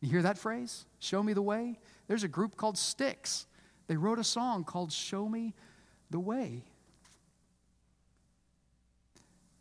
You 0.00 0.10
hear 0.10 0.22
that 0.22 0.38
phrase? 0.38 0.84
Show 0.98 1.22
me 1.22 1.32
the 1.32 1.42
way? 1.42 1.80
There's 2.06 2.24
a 2.24 2.28
group 2.28 2.56
called 2.56 2.76
Styx. 2.76 3.46
They 3.92 3.98
wrote 3.98 4.18
a 4.18 4.24
song 4.24 4.64
called 4.64 4.90
Show 4.90 5.28
Me 5.28 5.52
the 6.08 6.18
Way. 6.18 6.64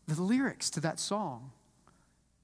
The 0.07 0.21
lyrics 0.21 0.69
to 0.69 0.79
that 0.79 1.01
song 1.01 1.51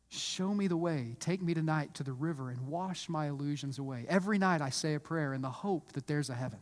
Show 0.10 0.54
me 0.54 0.68
the 0.68 0.76
way. 0.76 1.16
Take 1.22 1.42
me 1.42 1.54
tonight 1.54 1.94
to 1.94 2.04
the 2.04 2.12
river 2.12 2.50
and 2.50 2.68
wash 2.68 3.08
my 3.08 3.30
illusions 3.30 3.80
away. 3.80 4.06
Every 4.10 4.38
night 4.38 4.62
I 4.62 4.70
say 4.70 4.96
a 4.96 5.00
prayer 5.00 5.34
in 5.34 5.42
the 5.42 5.50
hope 5.50 5.94
that 5.94 6.08
there's 6.08 6.30
a 6.30 6.36
heaven. 6.36 6.60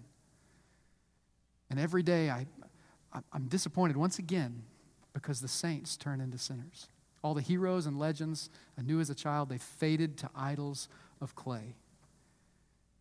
And 1.72 1.80
every 1.80 2.04
day 2.04 2.30
I, 2.30 2.46
I'm 3.34 3.48
disappointed 3.48 3.98
once 3.98 4.20
again 4.20 4.62
because 5.12 5.42
the 5.42 5.48
saints 5.48 5.98
turn 5.98 6.22
into 6.22 6.38
sinners. 6.38 6.88
All 7.24 7.34
the 7.34 7.42
heroes 7.42 7.88
and 7.88 7.98
legends 7.98 8.52
I 8.78 8.84
knew 8.84 9.00
as 9.00 9.10
a 9.10 9.16
child, 9.16 9.50
they 9.50 9.58
faded 9.58 10.18
to 10.20 10.30
idols 10.36 10.88
of 11.20 11.34
clay. 11.34 11.78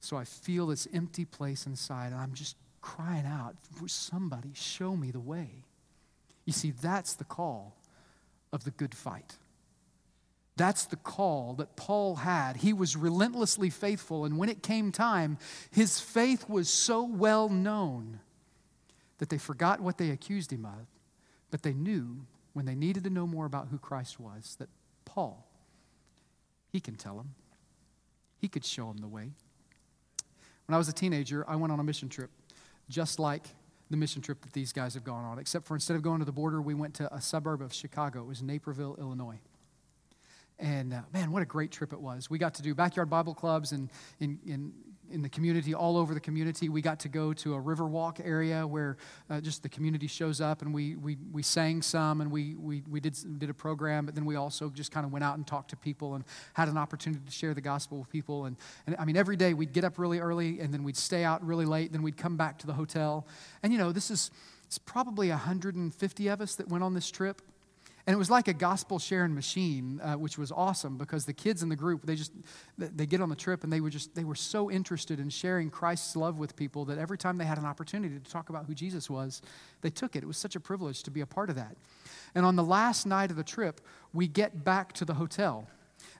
So 0.04 0.18
I 0.18 0.24
feel 0.24 0.66
this 0.66 0.86
empty 0.92 1.24
place 1.24 1.66
inside, 1.66 2.12
and 2.12 2.20
I'm 2.20 2.34
just 2.34 2.56
crying 2.82 3.24
out 3.24 3.56
somebody, 3.86 4.50
show 4.52 4.94
me 4.94 5.10
the 5.10 5.18
way. 5.18 5.48
You 6.44 6.52
see, 6.52 6.72
that's 6.72 7.14
the 7.14 7.24
call 7.24 7.74
of 8.52 8.64
the 8.64 8.70
good 8.70 8.94
fight. 8.94 9.38
That's 10.56 10.84
the 10.84 10.96
call 10.96 11.54
that 11.54 11.74
Paul 11.76 12.16
had. 12.16 12.58
He 12.58 12.74
was 12.74 12.96
relentlessly 12.96 13.70
faithful, 13.70 14.26
and 14.26 14.36
when 14.36 14.50
it 14.50 14.62
came 14.62 14.92
time, 14.92 15.38
his 15.70 16.00
faith 16.00 16.50
was 16.50 16.68
so 16.68 17.02
well 17.02 17.48
known 17.48 18.20
that 19.18 19.30
they 19.30 19.38
forgot 19.38 19.80
what 19.80 19.96
they 19.96 20.10
accused 20.10 20.52
him 20.52 20.66
of, 20.66 20.86
but 21.50 21.62
they 21.62 21.72
knew 21.72 22.26
when 22.52 22.66
they 22.66 22.74
needed 22.74 23.04
to 23.04 23.10
know 23.10 23.26
more 23.26 23.46
about 23.46 23.68
who 23.68 23.78
Christ 23.78 24.20
was 24.20 24.56
that 24.58 24.68
Paul, 25.06 25.46
he 26.70 26.78
can 26.78 26.94
tell 26.94 27.16
them. 27.16 27.34
He 28.38 28.48
could 28.48 28.66
show 28.66 28.88
them 28.88 28.98
the 28.98 29.08
way. 29.08 29.30
When 30.66 30.74
I 30.74 30.78
was 30.78 30.88
a 30.88 30.92
teenager, 30.92 31.44
I 31.48 31.56
went 31.56 31.72
on 31.72 31.80
a 31.80 31.84
mission 31.84 32.08
trip, 32.08 32.30
just 32.88 33.18
like 33.18 33.46
the 33.90 33.96
mission 33.96 34.22
trip 34.22 34.40
that 34.42 34.52
these 34.52 34.72
guys 34.72 34.94
have 34.94 35.04
gone 35.04 35.24
on, 35.24 35.38
except 35.38 35.66
for 35.66 35.74
instead 35.74 35.94
of 35.94 36.02
going 36.02 36.20
to 36.20 36.24
the 36.24 36.32
border, 36.32 36.60
we 36.62 36.74
went 36.74 36.94
to 36.94 37.14
a 37.14 37.20
suburb 37.20 37.60
of 37.60 37.72
Chicago. 37.72 38.20
It 38.20 38.26
was 38.26 38.42
Naperville, 38.42 38.96
Illinois. 38.98 39.38
And 40.58 40.94
uh, 40.94 41.02
man, 41.12 41.32
what 41.32 41.42
a 41.42 41.46
great 41.46 41.70
trip 41.70 41.92
it 41.92 42.00
was. 42.00 42.30
We 42.30 42.38
got 42.38 42.54
to 42.54 42.62
do 42.62 42.74
backyard 42.74 43.10
Bible 43.10 43.34
clubs 43.34 43.72
and, 43.72 43.90
in, 44.20 44.38
in, 44.46 44.72
in 45.14 45.22
the 45.22 45.28
community, 45.28 45.72
all 45.74 45.96
over 45.96 46.12
the 46.12 46.20
community. 46.20 46.68
We 46.68 46.82
got 46.82 46.98
to 47.00 47.08
go 47.08 47.32
to 47.32 47.54
a 47.54 47.62
Riverwalk 47.62 48.20
area 48.22 48.66
where 48.66 48.96
uh, 49.30 49.40
just 49.40 49.62
the 49.62 49.68
community 49.68 50.06
shows 50.06 50.40
up, 50.40 50.60
and 50.60 50.74
we, 50.74 50.96
we, 50.96 51.16
we 51.32 51.42
sang 51.42 51.80
some, 51.80 52.20
and 52.20 52.30
we, 52.30 52.56
we, 52.56 52.82
we 52.90 53.00
did, 53.00 53.16
did 53.38 53.48
a 53.48 53.54
program, 53.54 54.04
but 54.04 54.14
then 54.14 54.24
we 54.24 54.36
also 54.36 54.68
just 54.68 54.90
kind 54.90 55.06
of 55.06 55.12
went 55.12 55.24
out 55.24 55.36
and 55.36 55.46
talked 55.46 55.70
to 55.70 55.76
people 55.76 56.16
and 56.16 56.24
had 56.52 56.68
an 56.68 56.76
opportunity 56.76 57.22
to 57.24 57.32
share 57.32 57.54
the 57.54 57.60
gospel 57.60 57.98
with 57.98 58.10
people. 58.10 58.44
And, 58.44 58.56
and 58.86 58.96
I 58.98 59.04
mean, 59.04 59.16
every 59.16 59.36
day 59.36 59.54
we'd 59.54 59.72
get 59.72 59.84
up 59.84 59.98
really 59.98 60.18
early, 60.18 60.60
and 60.60 60.74
then 60.74 60.82
we'd 60.82 60.96
stay 60.96 61.24
out 61.24 61.44
really 61.46 61.64
late, 61.64 61.92
then 61.92 62.02
we'd 62.02 62.18
come 62.18 62.36
back 62.36 62.58
to 62.58 62.66
the 62.66 62.74
hotel. 62.74 63.26
And, 63.62 63.72
you 63.72 63.78
know, 63.78 63.92
this 63.92 64.10
is 64.10 64.30
it's 64.66 64.78
probably 64.78 65.28
150 65.28 66.28
of 66.28 66.40
us 66.40 66.56
that 66.56 66.68
went 66.68 66.82
on 66.82 66.94
this 66.94 67.10
trip. 67.10 67.40
And 68.06 68.12
it 68.12 68.18
was 68.18 68.30
like 68.30 68.48
a 68.48 68.52
gospel 68.52 68.98
sharing 68.98 69.34
machine, 69.34 69.98
uh, 70.02 70.14
which 70.14 70.36
was 70.36 70.52
awesome 70.52 70.98
because 70.98 71.24
the 71.24 71.32
kids 71.32 71.62
in 71.62 71.70
the 71.70 71.76
group, 71.76 72.04
they 72.04 72.14
just, 72.14 72.32
they 72.76 73.06
get 73.06 73.22
on 73.22 73.30
the 73.30 73.36
trip 73.36 73.64
and 73.64 73.72
they 73.72 73.80
were 73.80 73.88
just, 73.88 74.14
they 74.14 74.24
were 74.24 74.34
so 74.34 74.70
interested 74.70 75.18
in 75.18 75.30
sharing 75.30 75.70
Christ's 75.70 76.14
love 76.14 76.38
with 76.38 76.54
people 76.54 76.84
that 76.84 76.98
every 76.98 77.16
time 77.16 77.38
they 77.38 77.46
had 77.46 77.56
an 77.56 77.64
opportunity 77.64 78.18
to 78.18 78.30
talk 78.30 78.50
about 78.50 78.66
who 78.66 78.74
Jesus 78.74 79.08
was, 79.08 79.40
they 79.80 79.88
took 79.88 80.16
it. 80.16 80.22
It 80.22 80.26
was 80.26 80.36
such 80.36 80.54
a 80.54 80.60
privilege 80.60 81.02
to 81.04 81.10
be 81.10 81.22
a 81.22 81.26
part 81.26 81.48
of 81.48 81.56
that. 81.56 81.76
And 82.34 82.44
on 82.44 82.56
the 82.56 82.62
last 82.62 83.06
night 83.06 83.30
of 83.30 83.38
the 83.38 83.44
trip, 83.44 83.80
we 84.12 84.28
get 84.28 84.64
back 84.64 84.92
to 84.94 85.06
the 85.06 85.14
hotel. 85.14 85.66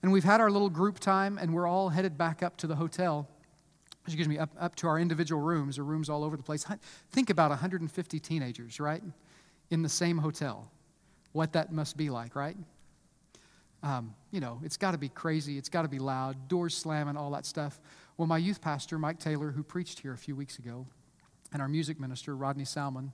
And 0.02 0.10
we've 0.10 0.24
had 0.24 0.40
our 0.40 0.50
little 0.50 0.70
group 0.70 1.00
time 1.00 1.36
and 1.36 1.52
we're 1.52 1.66
all 1.66 1.90
headed 1.90 2.16
back 2.16 2.42
up 2.42 2.56
to 2.58 2.66
the 2.66 2.76
hotel 2.76 3.28
excuse 4.06 4.28
me, 4.28 4.36
up, 4.36 4.50
up 4.60 4.74
to 4.76 4.86
our 4.86 4.98
individual 4.98 5.40
rooms 5.40 5.78
or 5.78 5.84
rooms 5.84 6.10
all 6.10 6.24
over 6.24 6.36
the 6.36 6.42
place. 6.42 6.66
Think 7.10 7.30
about 7.30 7.48
150 7.48 8.20
teenagers, 8.20 8.78
right? 8.78 9.02
In 9.70 9.80
the 9.80 9.88
same 9.88 10.18
hotel 10.18 10.70
what 11.34 11.52
that 11.52 11.72
must 11.72 11.96
be 11.96 12.10
like, 12.10 12.36
right? 12.36 12.56
Um, 13.82 14.14
you 14.30 14.40
know, 14.40 14.60
it's 14.62 14.76
got 14.76 14.92
to 14.92 14.98
be 14.98 15.08
crazy. 15.08 15.58
It's 15.58 15.68
got 15.68 15.82
to 15.82 15.88
be 15.88 15.98
loud, 15.98 16.48
doors 16.48 16.74
slamming, 16.74 17.16
all 17.16 17.32
that 17.32 17.44
stuff. 17.44 17.80
Well, 18.16 18.28
my 18.28 18.38
youth 18.38 18.60
pastor, 18.60 18.98
Mike 18.98 19.18
Taylor, 19.18 19.50
who 19.50 19.64
preached 19.64 19.98
here 19.98 20.12
a 20.12 20.16
few 20.16 20.36
weeks 20.36 20.60
ago, 20.60 20.86
and 21.52 21.60
our 21.60 21.68
music 21.68 21.98
minister, 21.98 22.36
Rodney 22.36 22.64
Salmon, 22.64 23.12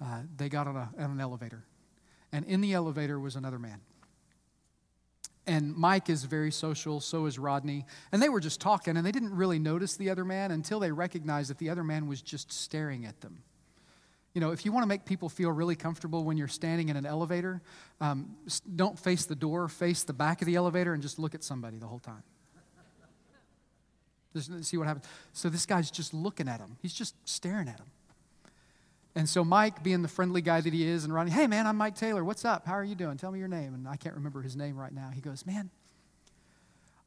uh, 0.00 0.20
they 0.36 0.50
got 0.50 0.68
on, 0.68 0.76
a, 0.76 0.90
on 0.98 1.10
an 1.10 1.20
elevator. 1.20 1.64
And 2.32 2.44
in 2.44 2.60
the 2.60 2.74
elevator 2.74 3.18
was 3.18 3.34
another 3.34 3.58
man. 3.58 3.80
And 5.46 5.74
Mike 5.74 6.10
is 6.10 6.24
very 6.24 6.52
social, 6.52 7.00
so 7.00 7.24
is 7.24 7.38
Rodney. 7.38 7.86
And 8.12 8.22
they 8.22 8.28
were 8.28 8.40
just 8.40 8.60
talking, 8.60 8.98
and 8.98 9.06
they 9.06 9.12
didn't 9.12 9.34
really 9.34 9.58
notice 9.58 9.96
the 9.96 10.10
other 10.10 10.24
man 10.24 10.50
until 10.50 10.80
they 10.80 10.92
recognized 10.92 11.48
that 11.48 11.58
the 11.58 11.70
other 11.70 11.82
man 11.84 12.08
was 12.08 12.20
just 12.20 12.52
staring 12.52 13.06
at 13.06 13.22
them. 13.22 13.42
You 14.34 14.40
know, 14.40 14.50
if 14.50 14.64
you 14.64 14.72
want 14.72 14.82
to 14.82 14.88
make 14.88 15.04
people 15.04 15.28
feel 15.28 15.50
really 15.50 15.76
comfortable 15.76 16.24
when 16.24 16.36
you're 16.36 16.48
standing 16.48 16.88
in 16.88 16.96
an 16.96 17.06
elevator, 17.06 17.62
um, 18.00 18.34
don't 18.74 18.98
face 18.98 19.26
the 19.26 19.36
door, 19.36 19.68
face 19.68 20.02
the 20.02 20.12
back 20.12 20.42
of 20.42 20.46
the 20.46 20.56
elevator, 20.56 20.92
and 20.92 21.02
just 21.02 21.20
look 21.20 21.36
at 21.36 21.44
somebody 21.44 21.78
the 21.78 21.86
whole 21.86 22.00
time. 22.00 22.24
Just 24.34 24.64
see 24.64 24.76
what 24.76 24.88
happens. 24.88 25.06
So 25.32 25.48
this 25.48 25.64
guy's 25.64 25.90
just 25.90 26.12
looking 26.12 26.48
at 26.48 26.58
him. 26.58 26.76
He's 26.82 26.92
just 26.92 27.14
staring 27.24 27.68
at 27.68 27.78
him. 27.78 27.86
And 29.14 29.28
so 29.28 29.44
Mike, 29.44 29.84
being 29.84 30.02
the 30.02 30.08
friendly 30.08 30.42
guy 30.42 30.60
that 30.60 30.72
he 30.72 30.84
is, 30.84 31.04
and 31.04 31.14
Ronnie, 31.14 31.30
hey 31.30 31.46
man, 31.46 31.68
I'm 31.68 31.76
Mike 31.76 31.94
Taylor. 31.94 32.24
What's 32.24 32.44
up? 32.44 32.66
How 32.66 32.72
are 32.72 32.82
you 32.82 32.96
doing? 32.96 33.16
Tell 33.16 33.30
me 33.30 33.38
your 33.38 33.46
name. 33.46 33.72
And 33.72 33.86
I 33.86 33.94
can't 33.94 34.16
remember 34.16 34.42
his 34.42 34.56
name 34.56 34.76
right 34.76 34.92
now. 34.92 35.10
He 35.14 35.20
goes, 35.20 35.46
man, 35.46 35.70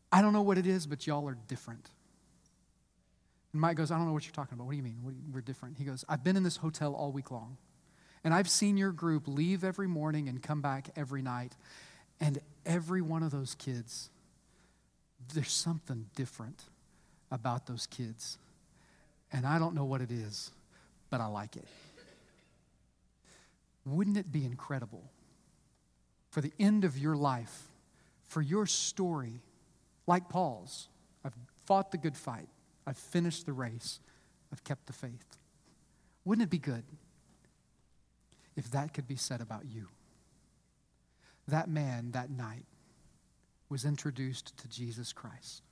I 0.10 0.22
don't 0.22 0.32
know 0.32 0.42
what 0.42 0.58
it 0.58 0.66
is, 0.66 0.88
but 0.88 1.06
y'all 1.06 1.28
are 1.28 1.38
different. 1.50 1.90
And 3.58 3.62
Mike 3.64 3.76
goes, 3.76 3.90
I 3.90 3.98
don't 3.98 4.06
know 4.06 4.14
what 4.14 4.24
you're 4.24 4.34
talking 4.34 4.54
about. 4.54 4.66
What 4.66 4.74
do 4.74 4.78
you 4.78 4.84
mean? 4.84 5.00
Do 5.04 5.10
you, 5.10 5.18
we're 5.34 5.42
different. 5.42 5.80
He 5.80 5.84
goes, 5.84 6.06
I've 6.08 6.24
been 6.24 6.38
in 6.38 6.44
this 6.44 6.58
hotel 6.58 6.94
all 6.94 7.12
week 7.12 7.32
long. 7.32 7.58
And 8.24 8.32
I've 8.32 8.48
seen 8.48 8.78
your 8.78 8.92
group 8.92 9.24
leave 9.28 9.64
every 9.64 9.88
morning 9.88 10.30
and 10.30 10.44
come 10.44 10.62
back 10.62 10.90
every 10.96 11.24
night. 11.24 11.56
And 12.20 12.38
every 12.68 13.02
one 13.02 13.24
of 13.24 13.32
those 13.32 13.56
kids, 13.56 14.12
there's 15.34 15.52
something 15.52 16.06
different 16.16 16.66
about 17.32 17.66
those 17.66 17.88
kids. 17.88 18.38
And 19.34 19.44
I 19.44 19.58
don't 19.58 19.74
know 19.74 19.86
what 19.86 20.02
it 20.02 20.12
is, 20.12 20.52
but 21.10 21.20
I 21.20 21.26
like 21.26 21.56
it. 21.56 21.66
Wouldn't 23.88 24.18
it 24.18 24.32
be 24.32 24.46
incredible 24.46 25.10
for 26.30 26.42
the 26.42 26.52
end 26.60 26.84
of 26.84 26.96
your 26.96 27.16
life, 27.16 27.64
for 28.28 28.44
your 28.44 28.68
story, 28.68 29.42
like 30.06 30.30
Paul's? 30.30 30.90
I've 31.26 31.34
fought 31.66 31.92
the 31.92 31.98
good 31.98 32.16
fight. 32.16 32.50
I've 32.88 32.98
finished 32.98 33.46
the 33.46 33.54
race. 33.54 34.00
I've 34.52 34.64
kept 34.64 34.88
the 34.88 34.94
faith. 34.94 35.38
Wouldn't 36.24 36.44
it 36.44 36.50
be 36.50 36.58
good 36.58 36.84
if 38.56 38.72
that 38.72 38.94
could 38.94 39.08
be 39.08 39.18
said 39.18 39.42
about 39.42 39.66
you? 39.66 39.90
That 41.50 41.70
man 41.70 42.12
that 42.12 42.30
night 42.30 42.66
was 43.70 43.84
introduced 43.84 44.58
to 44.58 44.70
Jesus 44.70 45.12
Christ. 45.12 45.64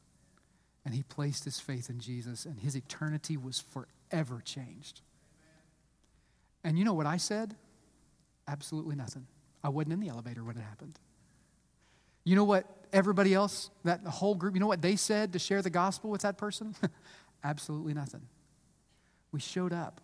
And 0.83 0.93
he 0.93 1.03
placed 1.03 1.45
his 1.45 1.59
faith 1.59 1.89
in 1.89 1.99
Jesus, 1.99 2.45
and 2.45 2.59
his 2.59 2.75
eternity 2.75 3.37
was 3.37 3.59
forever 3.59 4.41
changed. 4.43 5.01
And 6.63 6.77
you 6.77 6.85
know 6.85 6.93
what 6.93 7.07
I 7.07 7.17
said? 7.17 7.55
Absolutely 8.47 8.95
nothing. 8.95 9.25
I 9.63 9.69
wasn't 9.69 9.93
in 9.93 9.99
the 9.99 10.09
elevator 10.09 10.43
when 10.43 10.57
it 10.57 10.61
happened. 10.61 10.99
You 12.23 12.35
know 12.35 12.43
what 12.43 12.65
everybody 12.95 13.33
else, 13.33 13.69
that 13.83 14.01
whole 14.05 14.35
group, 14.35 14.53
you 14.55 14.59
know 14.61 14.67
what 14.67 14.81
they 14.81 14.95
said 14.95 15.33
to 15.33 15.39
share 15.39 15.61
the 15.61 15.69
gospel 15.69 16.09
with 16.09 16.21
that 16.21 16.37
person? 16.37 16.73
Absolutely 17.43 17.93
nothing. 17.93 18.21
We 19.31 19.41
showed 19.41 19.73
up 19.73 19.99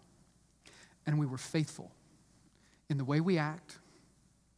and 1.07 1.17
we 1.17 1.25
were 1.25 1.37
faithful 1.37 1.91
in 2.89 2.97
the 2.97 3.05
way 3.05 3.21
we 3.21 3.37
act, 3.37 3.79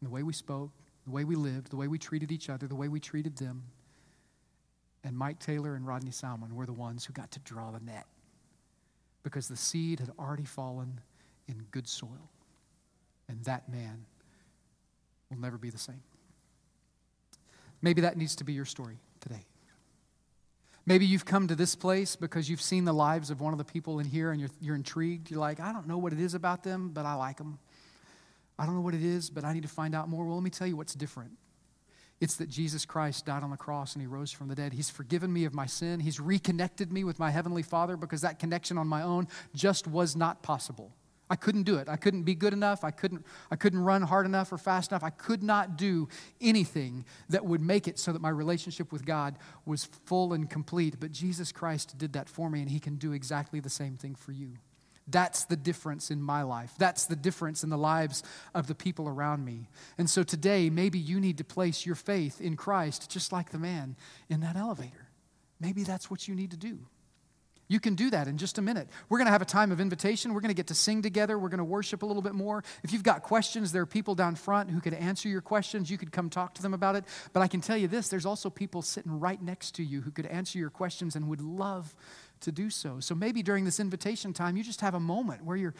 in 0.01 0.05
the 0.05 0.09
way 0.09 0.23
we 0.23 0.33
spoke, 0.33 0.71
the 1.05 1.11
way 1.11 1.23
we 1.23 1.35
lived, 1.35 1.69
the 1.69 1.75
way 1.75 1.87
we 1.87 1.99
treated 1.99 2.31
each 2.31 2.49
other, 2.49 2.67
the 2.67 2.75
way 2.75 2.87
we 2.87 2.99
treated 2.99 3.37
them. 3.37 3.63
And 5.03 5.15
Mike 5.15 5.37
Taylor 5.37 5.75
and 5.75 5.85
Rodney 5.85 6.11
Salmon 6.11 6.55
were 6.55 6.65
the 6.65 6.73
ones 6.73 7.05
who 7.05 7.13
got 7.13 7.29
to 7.31 7.39
draw 7.39 7.69
the 7.69 7.79
net 7.79 8.07
because 9.21 9.47
the 9.47 9.55
seed 9.55 9.99
had 9.99 10.09
already 10.17 10.45
fallen 10.45 10.99
in 11.47 11.65
good 11.69 11.87
soil. 11.87 12.31
And 13.29 13.43
that 13.43 13.69
man 13.69 14.05
will 15.29 15.39
never 15.39 15.57
be 15.57 15.69
the 15.69 15.77
same. 15.77 16.01
Maybe 17.83 18.01
that 18.01 18.17
needs 18.17 18.35
to 18.37 18.43
be 18.43 18.53
your 18.53 18.65
story 18.65 18.97
today. 19.19 19.45
Maybe 20.85 21.05
you've 21.05 21.25
come 21.25 21.47
to 21.47 21.55
this 21.55 21.75
place 21.75 22.15
because 22.15 22.49
you've 22.49 22.61
seen 22.61 22.85
the 22.85 22.93
lives 22.93 23.29
of 23.29 23.39
one 23.41 23.53
of 23.53 23.57
the 23.57 23.65
people 23.65 23.99
in 23.99 24.05
here 24.05 24.31
and 24.31 24.41
you're, 24.41 24.49
you're 24.59 24.75
intrigued. 24.75 25.29
You're 25.29 25.39
like, 25.39 25.59
I 25.59 25.71
don't 25.71 25.87
know 25.87 25.97
what 25.97 26.11
it 26.13 26.19
is 26.19 26.33
about 26.33 26.63
them, 26.63 26.89
but 26.93 27.05
I 27.05 27.13
like 27.13 27.37
them. 27.37 27.59
I 28.57 28.65
don't 28.65 28.75
know 28.75 28.81
what 28.81 28.93
it 28.93 29.03
is, 29.03 29.29
but 29.29 29.43
I 29.43 29.53
need 29.53 29.63
to 29.63 29.69
find 29.69 29.95
out 29.95 30.09
more. 30.09 30.25
Well, 30.25 30.35
let 30.35 30.43
me 30.43 30.49
tell 30.49 30.67
you 30.67 30.75
what's 30.75 30.95
different. 30.95 31.31
It's 32.21 32.35
that 32.35 32.49
Jesus 32.49 32.85
Christ 32.85 33.25
died 33.25 33.43
on 33.43 33.51
the 33.51 33.57
cross 33.57 33.93
and 33.93 34.01
he 34.01 34.07
rose 34.07 34.31
from 34.31 34.47
the 34.47 34.55
dead. 34.55 34.73
He's 34.73 34.89
forgiven 34.89 35.31
me 35.31 35.43
of 35.43 35.53
my 35.53 35.65
sin. 35.65 35.99
He's 35.99 36.19
reconnected 36.19 36.91
me 36.91 37.03
with 37.03 37.19
my 37.19 37.31
heavenly 37.31 37.63
Father 37.63 37.97
because 37.97 38.21
that 38.21 38.39
connection 38.39 38.77
on 38.77 38.87
my 38.87 39.01
own 39.01 39.27
just 39.53 39.87
was 39.87 40.15
not 40.15 40.41
possible. 40.41 40.93
I 41.33 41.35
couldn't 41.35 41.63
do 41.63 41.77
it. 41.77 41.89
I 41.89 41.95
couldn't 41.95 42.25
be 42.25 42.35
good 42.35 42.53
enough. 42.53 42.83
I 42.83 42.91
couldn't, 42.91 43.25
I 43.49 43.55
couldn't 43.55 43.79
run 43.79 44.03
hard 44.03 44.27
enough 44.27 44.51
or 44.51 44.59
fast 44.59 44.91
enough. 44.91 45.03
I 45.03 45.09
could 45.09 45.41
not 45.41 45.77
do 45.77 46.07
anything 46.39 47.05
that 47.29 47.43
would 47.43 47.59
make 47.59 47.87
it 47.87 47.97
so 47.97 48.13
that 48.13 48.21
my 48.21 48.29
relationship 48.29 48.91
with 48.91 49.03
God 49.03 49.39
was 49.65 49.85
full 50.05 50.33
and 50.33 50.47
complete. 50.47 50.99
But 50.99 51.11
Jesus 51.11 51.51
Christ 51.51 51.97
did 51.97 52.13
that 52.13 52.29
for 52.29 52.51
me, 52.51 52.61
and 52.61 52.69
He 52.69 52.79
can 52.79 52.97
do 52.97 53.13
exactly 53.13 53.59
the 53.59 53.67
same 53.67 53.97
thing 53.97 54.13
for 54.13 54.31
you. 54.31 54.57
That's 55.07 55.45
the 55.45 55.55
difference 55.55 56.11
in 56.11 56.21
my 56.21 56.43
life. 56.43 56.75
That's 56.77 57.07
the 57.07 57.15
difference 57.15 57.63
in 57.63 57.71
the 57.71 57.79
lives 57.79 58.21
of 58.53 58.67
the 58.67 58.75
people 58.75 59.07
around 59.07 59.43
me. 59.43 59.69
And 59.97 60.07
so 60.07 60.21
today, 60.21 60.69
maybe 60.69 60.99
you 60.99 61.19
need 61.19 61.39
to 61.39 61.43
place 61.43 61.83
your 61.83 61.95
faith 61.95 62.41
in 62.41 62.55
Christ 62.55 63.09
just 63.09 63.31
like 63.31 63.49
the 63.49 63.57
man 63.57 63.95
in 64.29 64.41
that 64.41 64.55
elevator. 64.55 65.07
Maybe 65.59 65.81
that's 65.81 66.11
what 66.11 66.27
you 66.27 66.35
need 66.35 66.51
to 66.51 66.57
do. 66.57 66.85
You 67.73 67.79
can 67.79 67.95
do 67.95 68.11
that 68.11 68.27
in 68.27 68.37
just 68.37 68.59
a 68.59 68.61
minute. 68.61 68.87
We're 69.09 69.17
going 69.17 69.25
to 69.25 69.31
have 69.31 69.41
a 69.41 69.45
time 69.45 69.71
of 69.71 69.81
invitation. 69.81 70.35
We're 70.35 70.41
going 70.41 70.51
to 70.51 70.55
get 70.55 70.67
to 70.67 70.75
sing 70.75 71.01
together. 71.01 71.39
We're 71.39 71.49
going 71.49 71.57
to 71.57 71.63
worship 71.63 72.03
a 72.03 72.05
little 72.05 72.21
bit 72.21 72.35
more. 72.35 72.63
If 72.83 72.93
you've 72.93 73.01
got 73.01 73.23
questions, 73.23 73.71
there 73.71 73.81
are 73.81 73.87
people 73.87 74.13
down 74.13 74.35
front 74.35 74.69
who 74.69 74.79
could 74.79 74.93
answer 74.93 75.27
your 75.27 75.41
questions. 75.41 75.89
You 75.89 75.97
could 75.97 76.11
come 76.11 76.29
talk 76.29 76.53
to 76.53 76.61
them 76.61 76.75
about 76.75 76.95
it. 76.95 77.03
But 77.33 77.41
I 77.41 77.47
can 77.47 77.61
tell 77.61 77.75
you 77.75 77.87
this 77.87 78.09
there's 78.09 78.27
also 78.27 78.51
people 78.51 78.83
sitting 78.83 79.19
right 79.19 79.41
next 79.41 79.71
to 79.77 79.83
you 79.83 80.01
who 80.01 80.11
could 80.11 80.27
answer 80.27 80.59
your 80.59 80.69
questions 80.69 81.15
and 81.15 81.27
would 81.29 81.41
love 81.41 81.95
to 82.41 82.51
do 82.51 82.69
so. 82.69 82.99
So 82.99 83.15
maybe 83.15 83.41
during 83.41 83.65
this 83.65 83.79
invitation 83.79 84.33
time, 84.33 84.55
you 84.55 84.63
just 84.63 84.81
have 84.81 84.93
a 84.93 84.99
moment 84.99 85.43
where 85.43 85.57
you're 85.57 85.73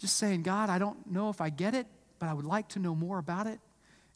just 0.00 0.16
saying, 0.16 0.42
God, 0.42 0.68
I 0.68 0.80
don't 0.80 1.08
know 1.08 1.30
if 1.30 1.40
I 1.40 1.50
get 1.50 1.76
it, 1.76 1.86
but 2.18 2.28
I 2.28 2.34
would 2.34 2.44
like 2.44 2.66
to 2.70 2.80
know 2.80 2.96
more 2.96 3.18
about 3.18 3.46
it. 3.46 3.60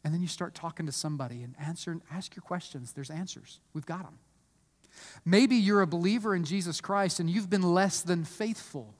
And 0.03 0.13
then 0.13 0.21
you 0.21 0.27
start 0.27 0.53
talking 0.53 0.85
to 0.85 0.91
somebody 0.91 1.43
and 1.43 1.55
answer 1.57 1.91
and 1.91 2.01
ask 2.11 2.35
your 2.35 2.43
questions. 2.43 2.91
There's 2.91 3.09
answers. 3.09 3.61
We've 3.73 3.85
got 3.85 4.03
them. 4.03 4.19
Maybe 5.25 5.55
you're 5.55 5.81
a 5.81 5.87
believer 5.87 6.35
in 6.35 6.43
Jesus 6.43 6.81
Christ 6.81 7.19
and 7.19 7.29
you've 7.29 7.49
been 7.49 7.61
less 7.61 8.01
than 8.01 8.23
faithful. 8.23 8.93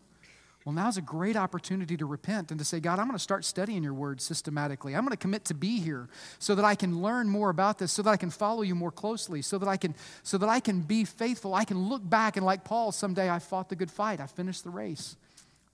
Well, 0.66 0.74
now's 0.74 0.98
a 0.98 1.02
great 1.02 1.36
opportunity 1.36 1.98
to 1.98 2.06
repent 2.06 2.52
and 2.52 2.60
to 2.60 2.66
say, 2.66 2.80
God, 2.80 3.00
I'm 3.00 3.08
going 3.08 3.18
to 3.18 3.24
start 3.24 3.46
studying 3.46 3.82
your 3.82 3.96
word 3.96 4.22
systematically. 4.22 4.96
I'm 4.96 5.02
going 5.02 5.10
to 5.10 5.18
commit 5.18 5.46
to 5.46 5.56
be 5.56 5.80
here 5.80 6.08
so 6.38 6.54
that 6.54 6.64
I 6.64 6.76
can 6.76 7.02
learn 7.02 7.28
more 7.28 7.50
about 7.50 7.80
this, 7.80 7.92
so 7.92 8.04
that 8.04 8.12
I 8.12 8.18
can 8.18 8.30
follow 8.30 8.62
you 8.62 8.76
more 8.76 8.92
closely, 8.92 9.42
so 9.42 9.58
that 9.58 9.68
I 9.68 9.78
can, 9.78 9.96
so 10.22 10.38
that 10.38 10.50
I 10.50 10.60
can 10.60 10.82
be 10.82 11.04
faithful. 11.04 11.56
I 11.56 11.66
can 11.66 11.90
look 11.90 12.08
back 12.08 12.38
and, 12.38 12.46
like 12.46 12.64
Paul, 12.64 12.92
someday 12.92 13.28
I 13.28 13.40
fought 13.40 13.70
the 13.70 13.76
good 13.76 13.90
fight. 13.90 14.20
I 14.20 14.28
finished 14.28 14.64
the 14.64 14.70
race. 14.70 15.16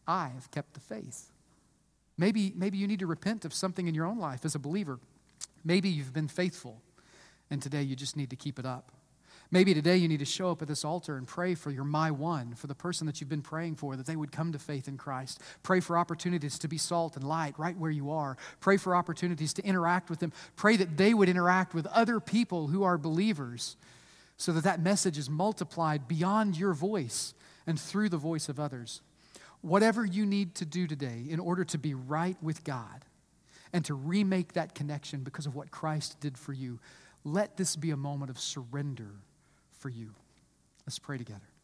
I 0.07 0.29
have 0.29 0.49
kept 0.51 0.73
the 0.73 0.79
faith. 0.79 1.31
Maybe, 2.17 2.53
maybe 2.55 2.77
you 2.77 2.87
need 2.87 2.99
to 2.99 3.07
repent 3.07 3.43
of 3.43 3.53
something 3.53 3.89
in 3.89 3.93
your 3.93 4.05
own 4.05 4.19
life 4.19 4.45
as 4.45 4.55
a 4.55 4.59
believer. 4.59 4.99
Maybe 5.65 5.89
you've 5.89 6.13
been 6.13 6.29
faithful, 6.29 6.81
and 7.51 7.61
today 7.61 7.81
you 7.81 7.97
just 7.97 8.15
need 8.15 8.29
to 8.29 8.37
keep 8.37 8.57
it 8.57 8.65
up. 8.65 8.93
Maybe 9.49 9.73
today 9.73 9.95
you 9.95 10.09
need 10.09 10.19
to 10.19 10.25
show 10.25 10.51
up 10.51 10.61
at 10.61 10.67
this 10.67 10.83
altar 10.83 11.15
and 11.15 11.25
pray 11.25 11.55
for 11.55 11.71
your 11.71 11.85
my 11.85 12.11
one, 12.11 12.53
for 12.55 12.67
the 12.67 12.75
person 12.75 13.07
that 13.07 13.21
you've 13.21 13.29
been 13.29 13.41
praying 13.41 13.75
for, 13.75 13.95
that 13.95 14.05
they 14.05 14.17
would 14.17 14.31
come 14.31 14.51
to 14.51 14.59
faith 14.59 14.89
in 14.89 14.97
Christ. 14.97 15.41
Pray 15.63 15.79
for 15.79 15.97
opportunities 15.97 16.59
to 16.59 16.67
be 16.67 16.77
salt 16.77 17.15
and 17.15 17.25
light 17.25 17.57
right 17.57 17.77
where 17.77 17.91
you 17.91 18.11
are. 18.11 18.35
Pray 18.59 18.75
for 18.75 18.93
opportunities 18.93 19.53
to 19.53 19.63
interact 19.63 20.09
with 20.09 20.19
them. 20.19 20.33
Pray 20.57 20.75
that 20.75 20.97
they 20.97 21.13
would 21.13 21.29
interact 21.29 21.73
with 21.73 21.87
other 21.87 22.19
people 22.19 22.67
who 22.67 22.83
are 22.83 22.97
believers 22.97 23.77
so 24.35 24.51
that 24.51 24.65
that 24.65 24.81
message 24.81 25.17
is 25.17 25.29
multiplied 25.29 26.09
beyond 26.09 26.57
your 26.57 26.73
voice 26.73 27.33
and 27.65 27.79
through 27.79 28.09
the 28.09 28.17
voice 28.17 28.49
of 28.49 28.59
others. 28.59 29.01
Whatever 29.61 30.05
you 30.05 30.25
need 30.25 30.55
to 30.55 30.65
do 30.65 30.87
today 30.87 31.23
in 31.29 31.39
order 31.39 31.63
to 31.63 31.77
be 31.77 31.93
right 31.93 32.37
with 32.41 32.65
God 32.65 33.05
and 33.71 33.85
to 33.85 33.93
remake 33.93 34.53
that 34.53 34.75
connection 34.75 35.21
because 35.21 35.45
of 35.45 35.55
what 35.55 35.71
Christ 35.71 36.19
did 36.19 36.37
for 36.37 36.51
you, 36.51 36.79
let 37.23 37.55
this 37.55 37.77
be 37.77 37.91
a 37.91 37.97
moment 37.97 38.29
of 38.29 38.39
surrender 38.39 39.11
for 39.87 39.91
you. 39.91 40.09
Let's 40.85 40.99
pray 40.99 41.17
together. 41.17 41.56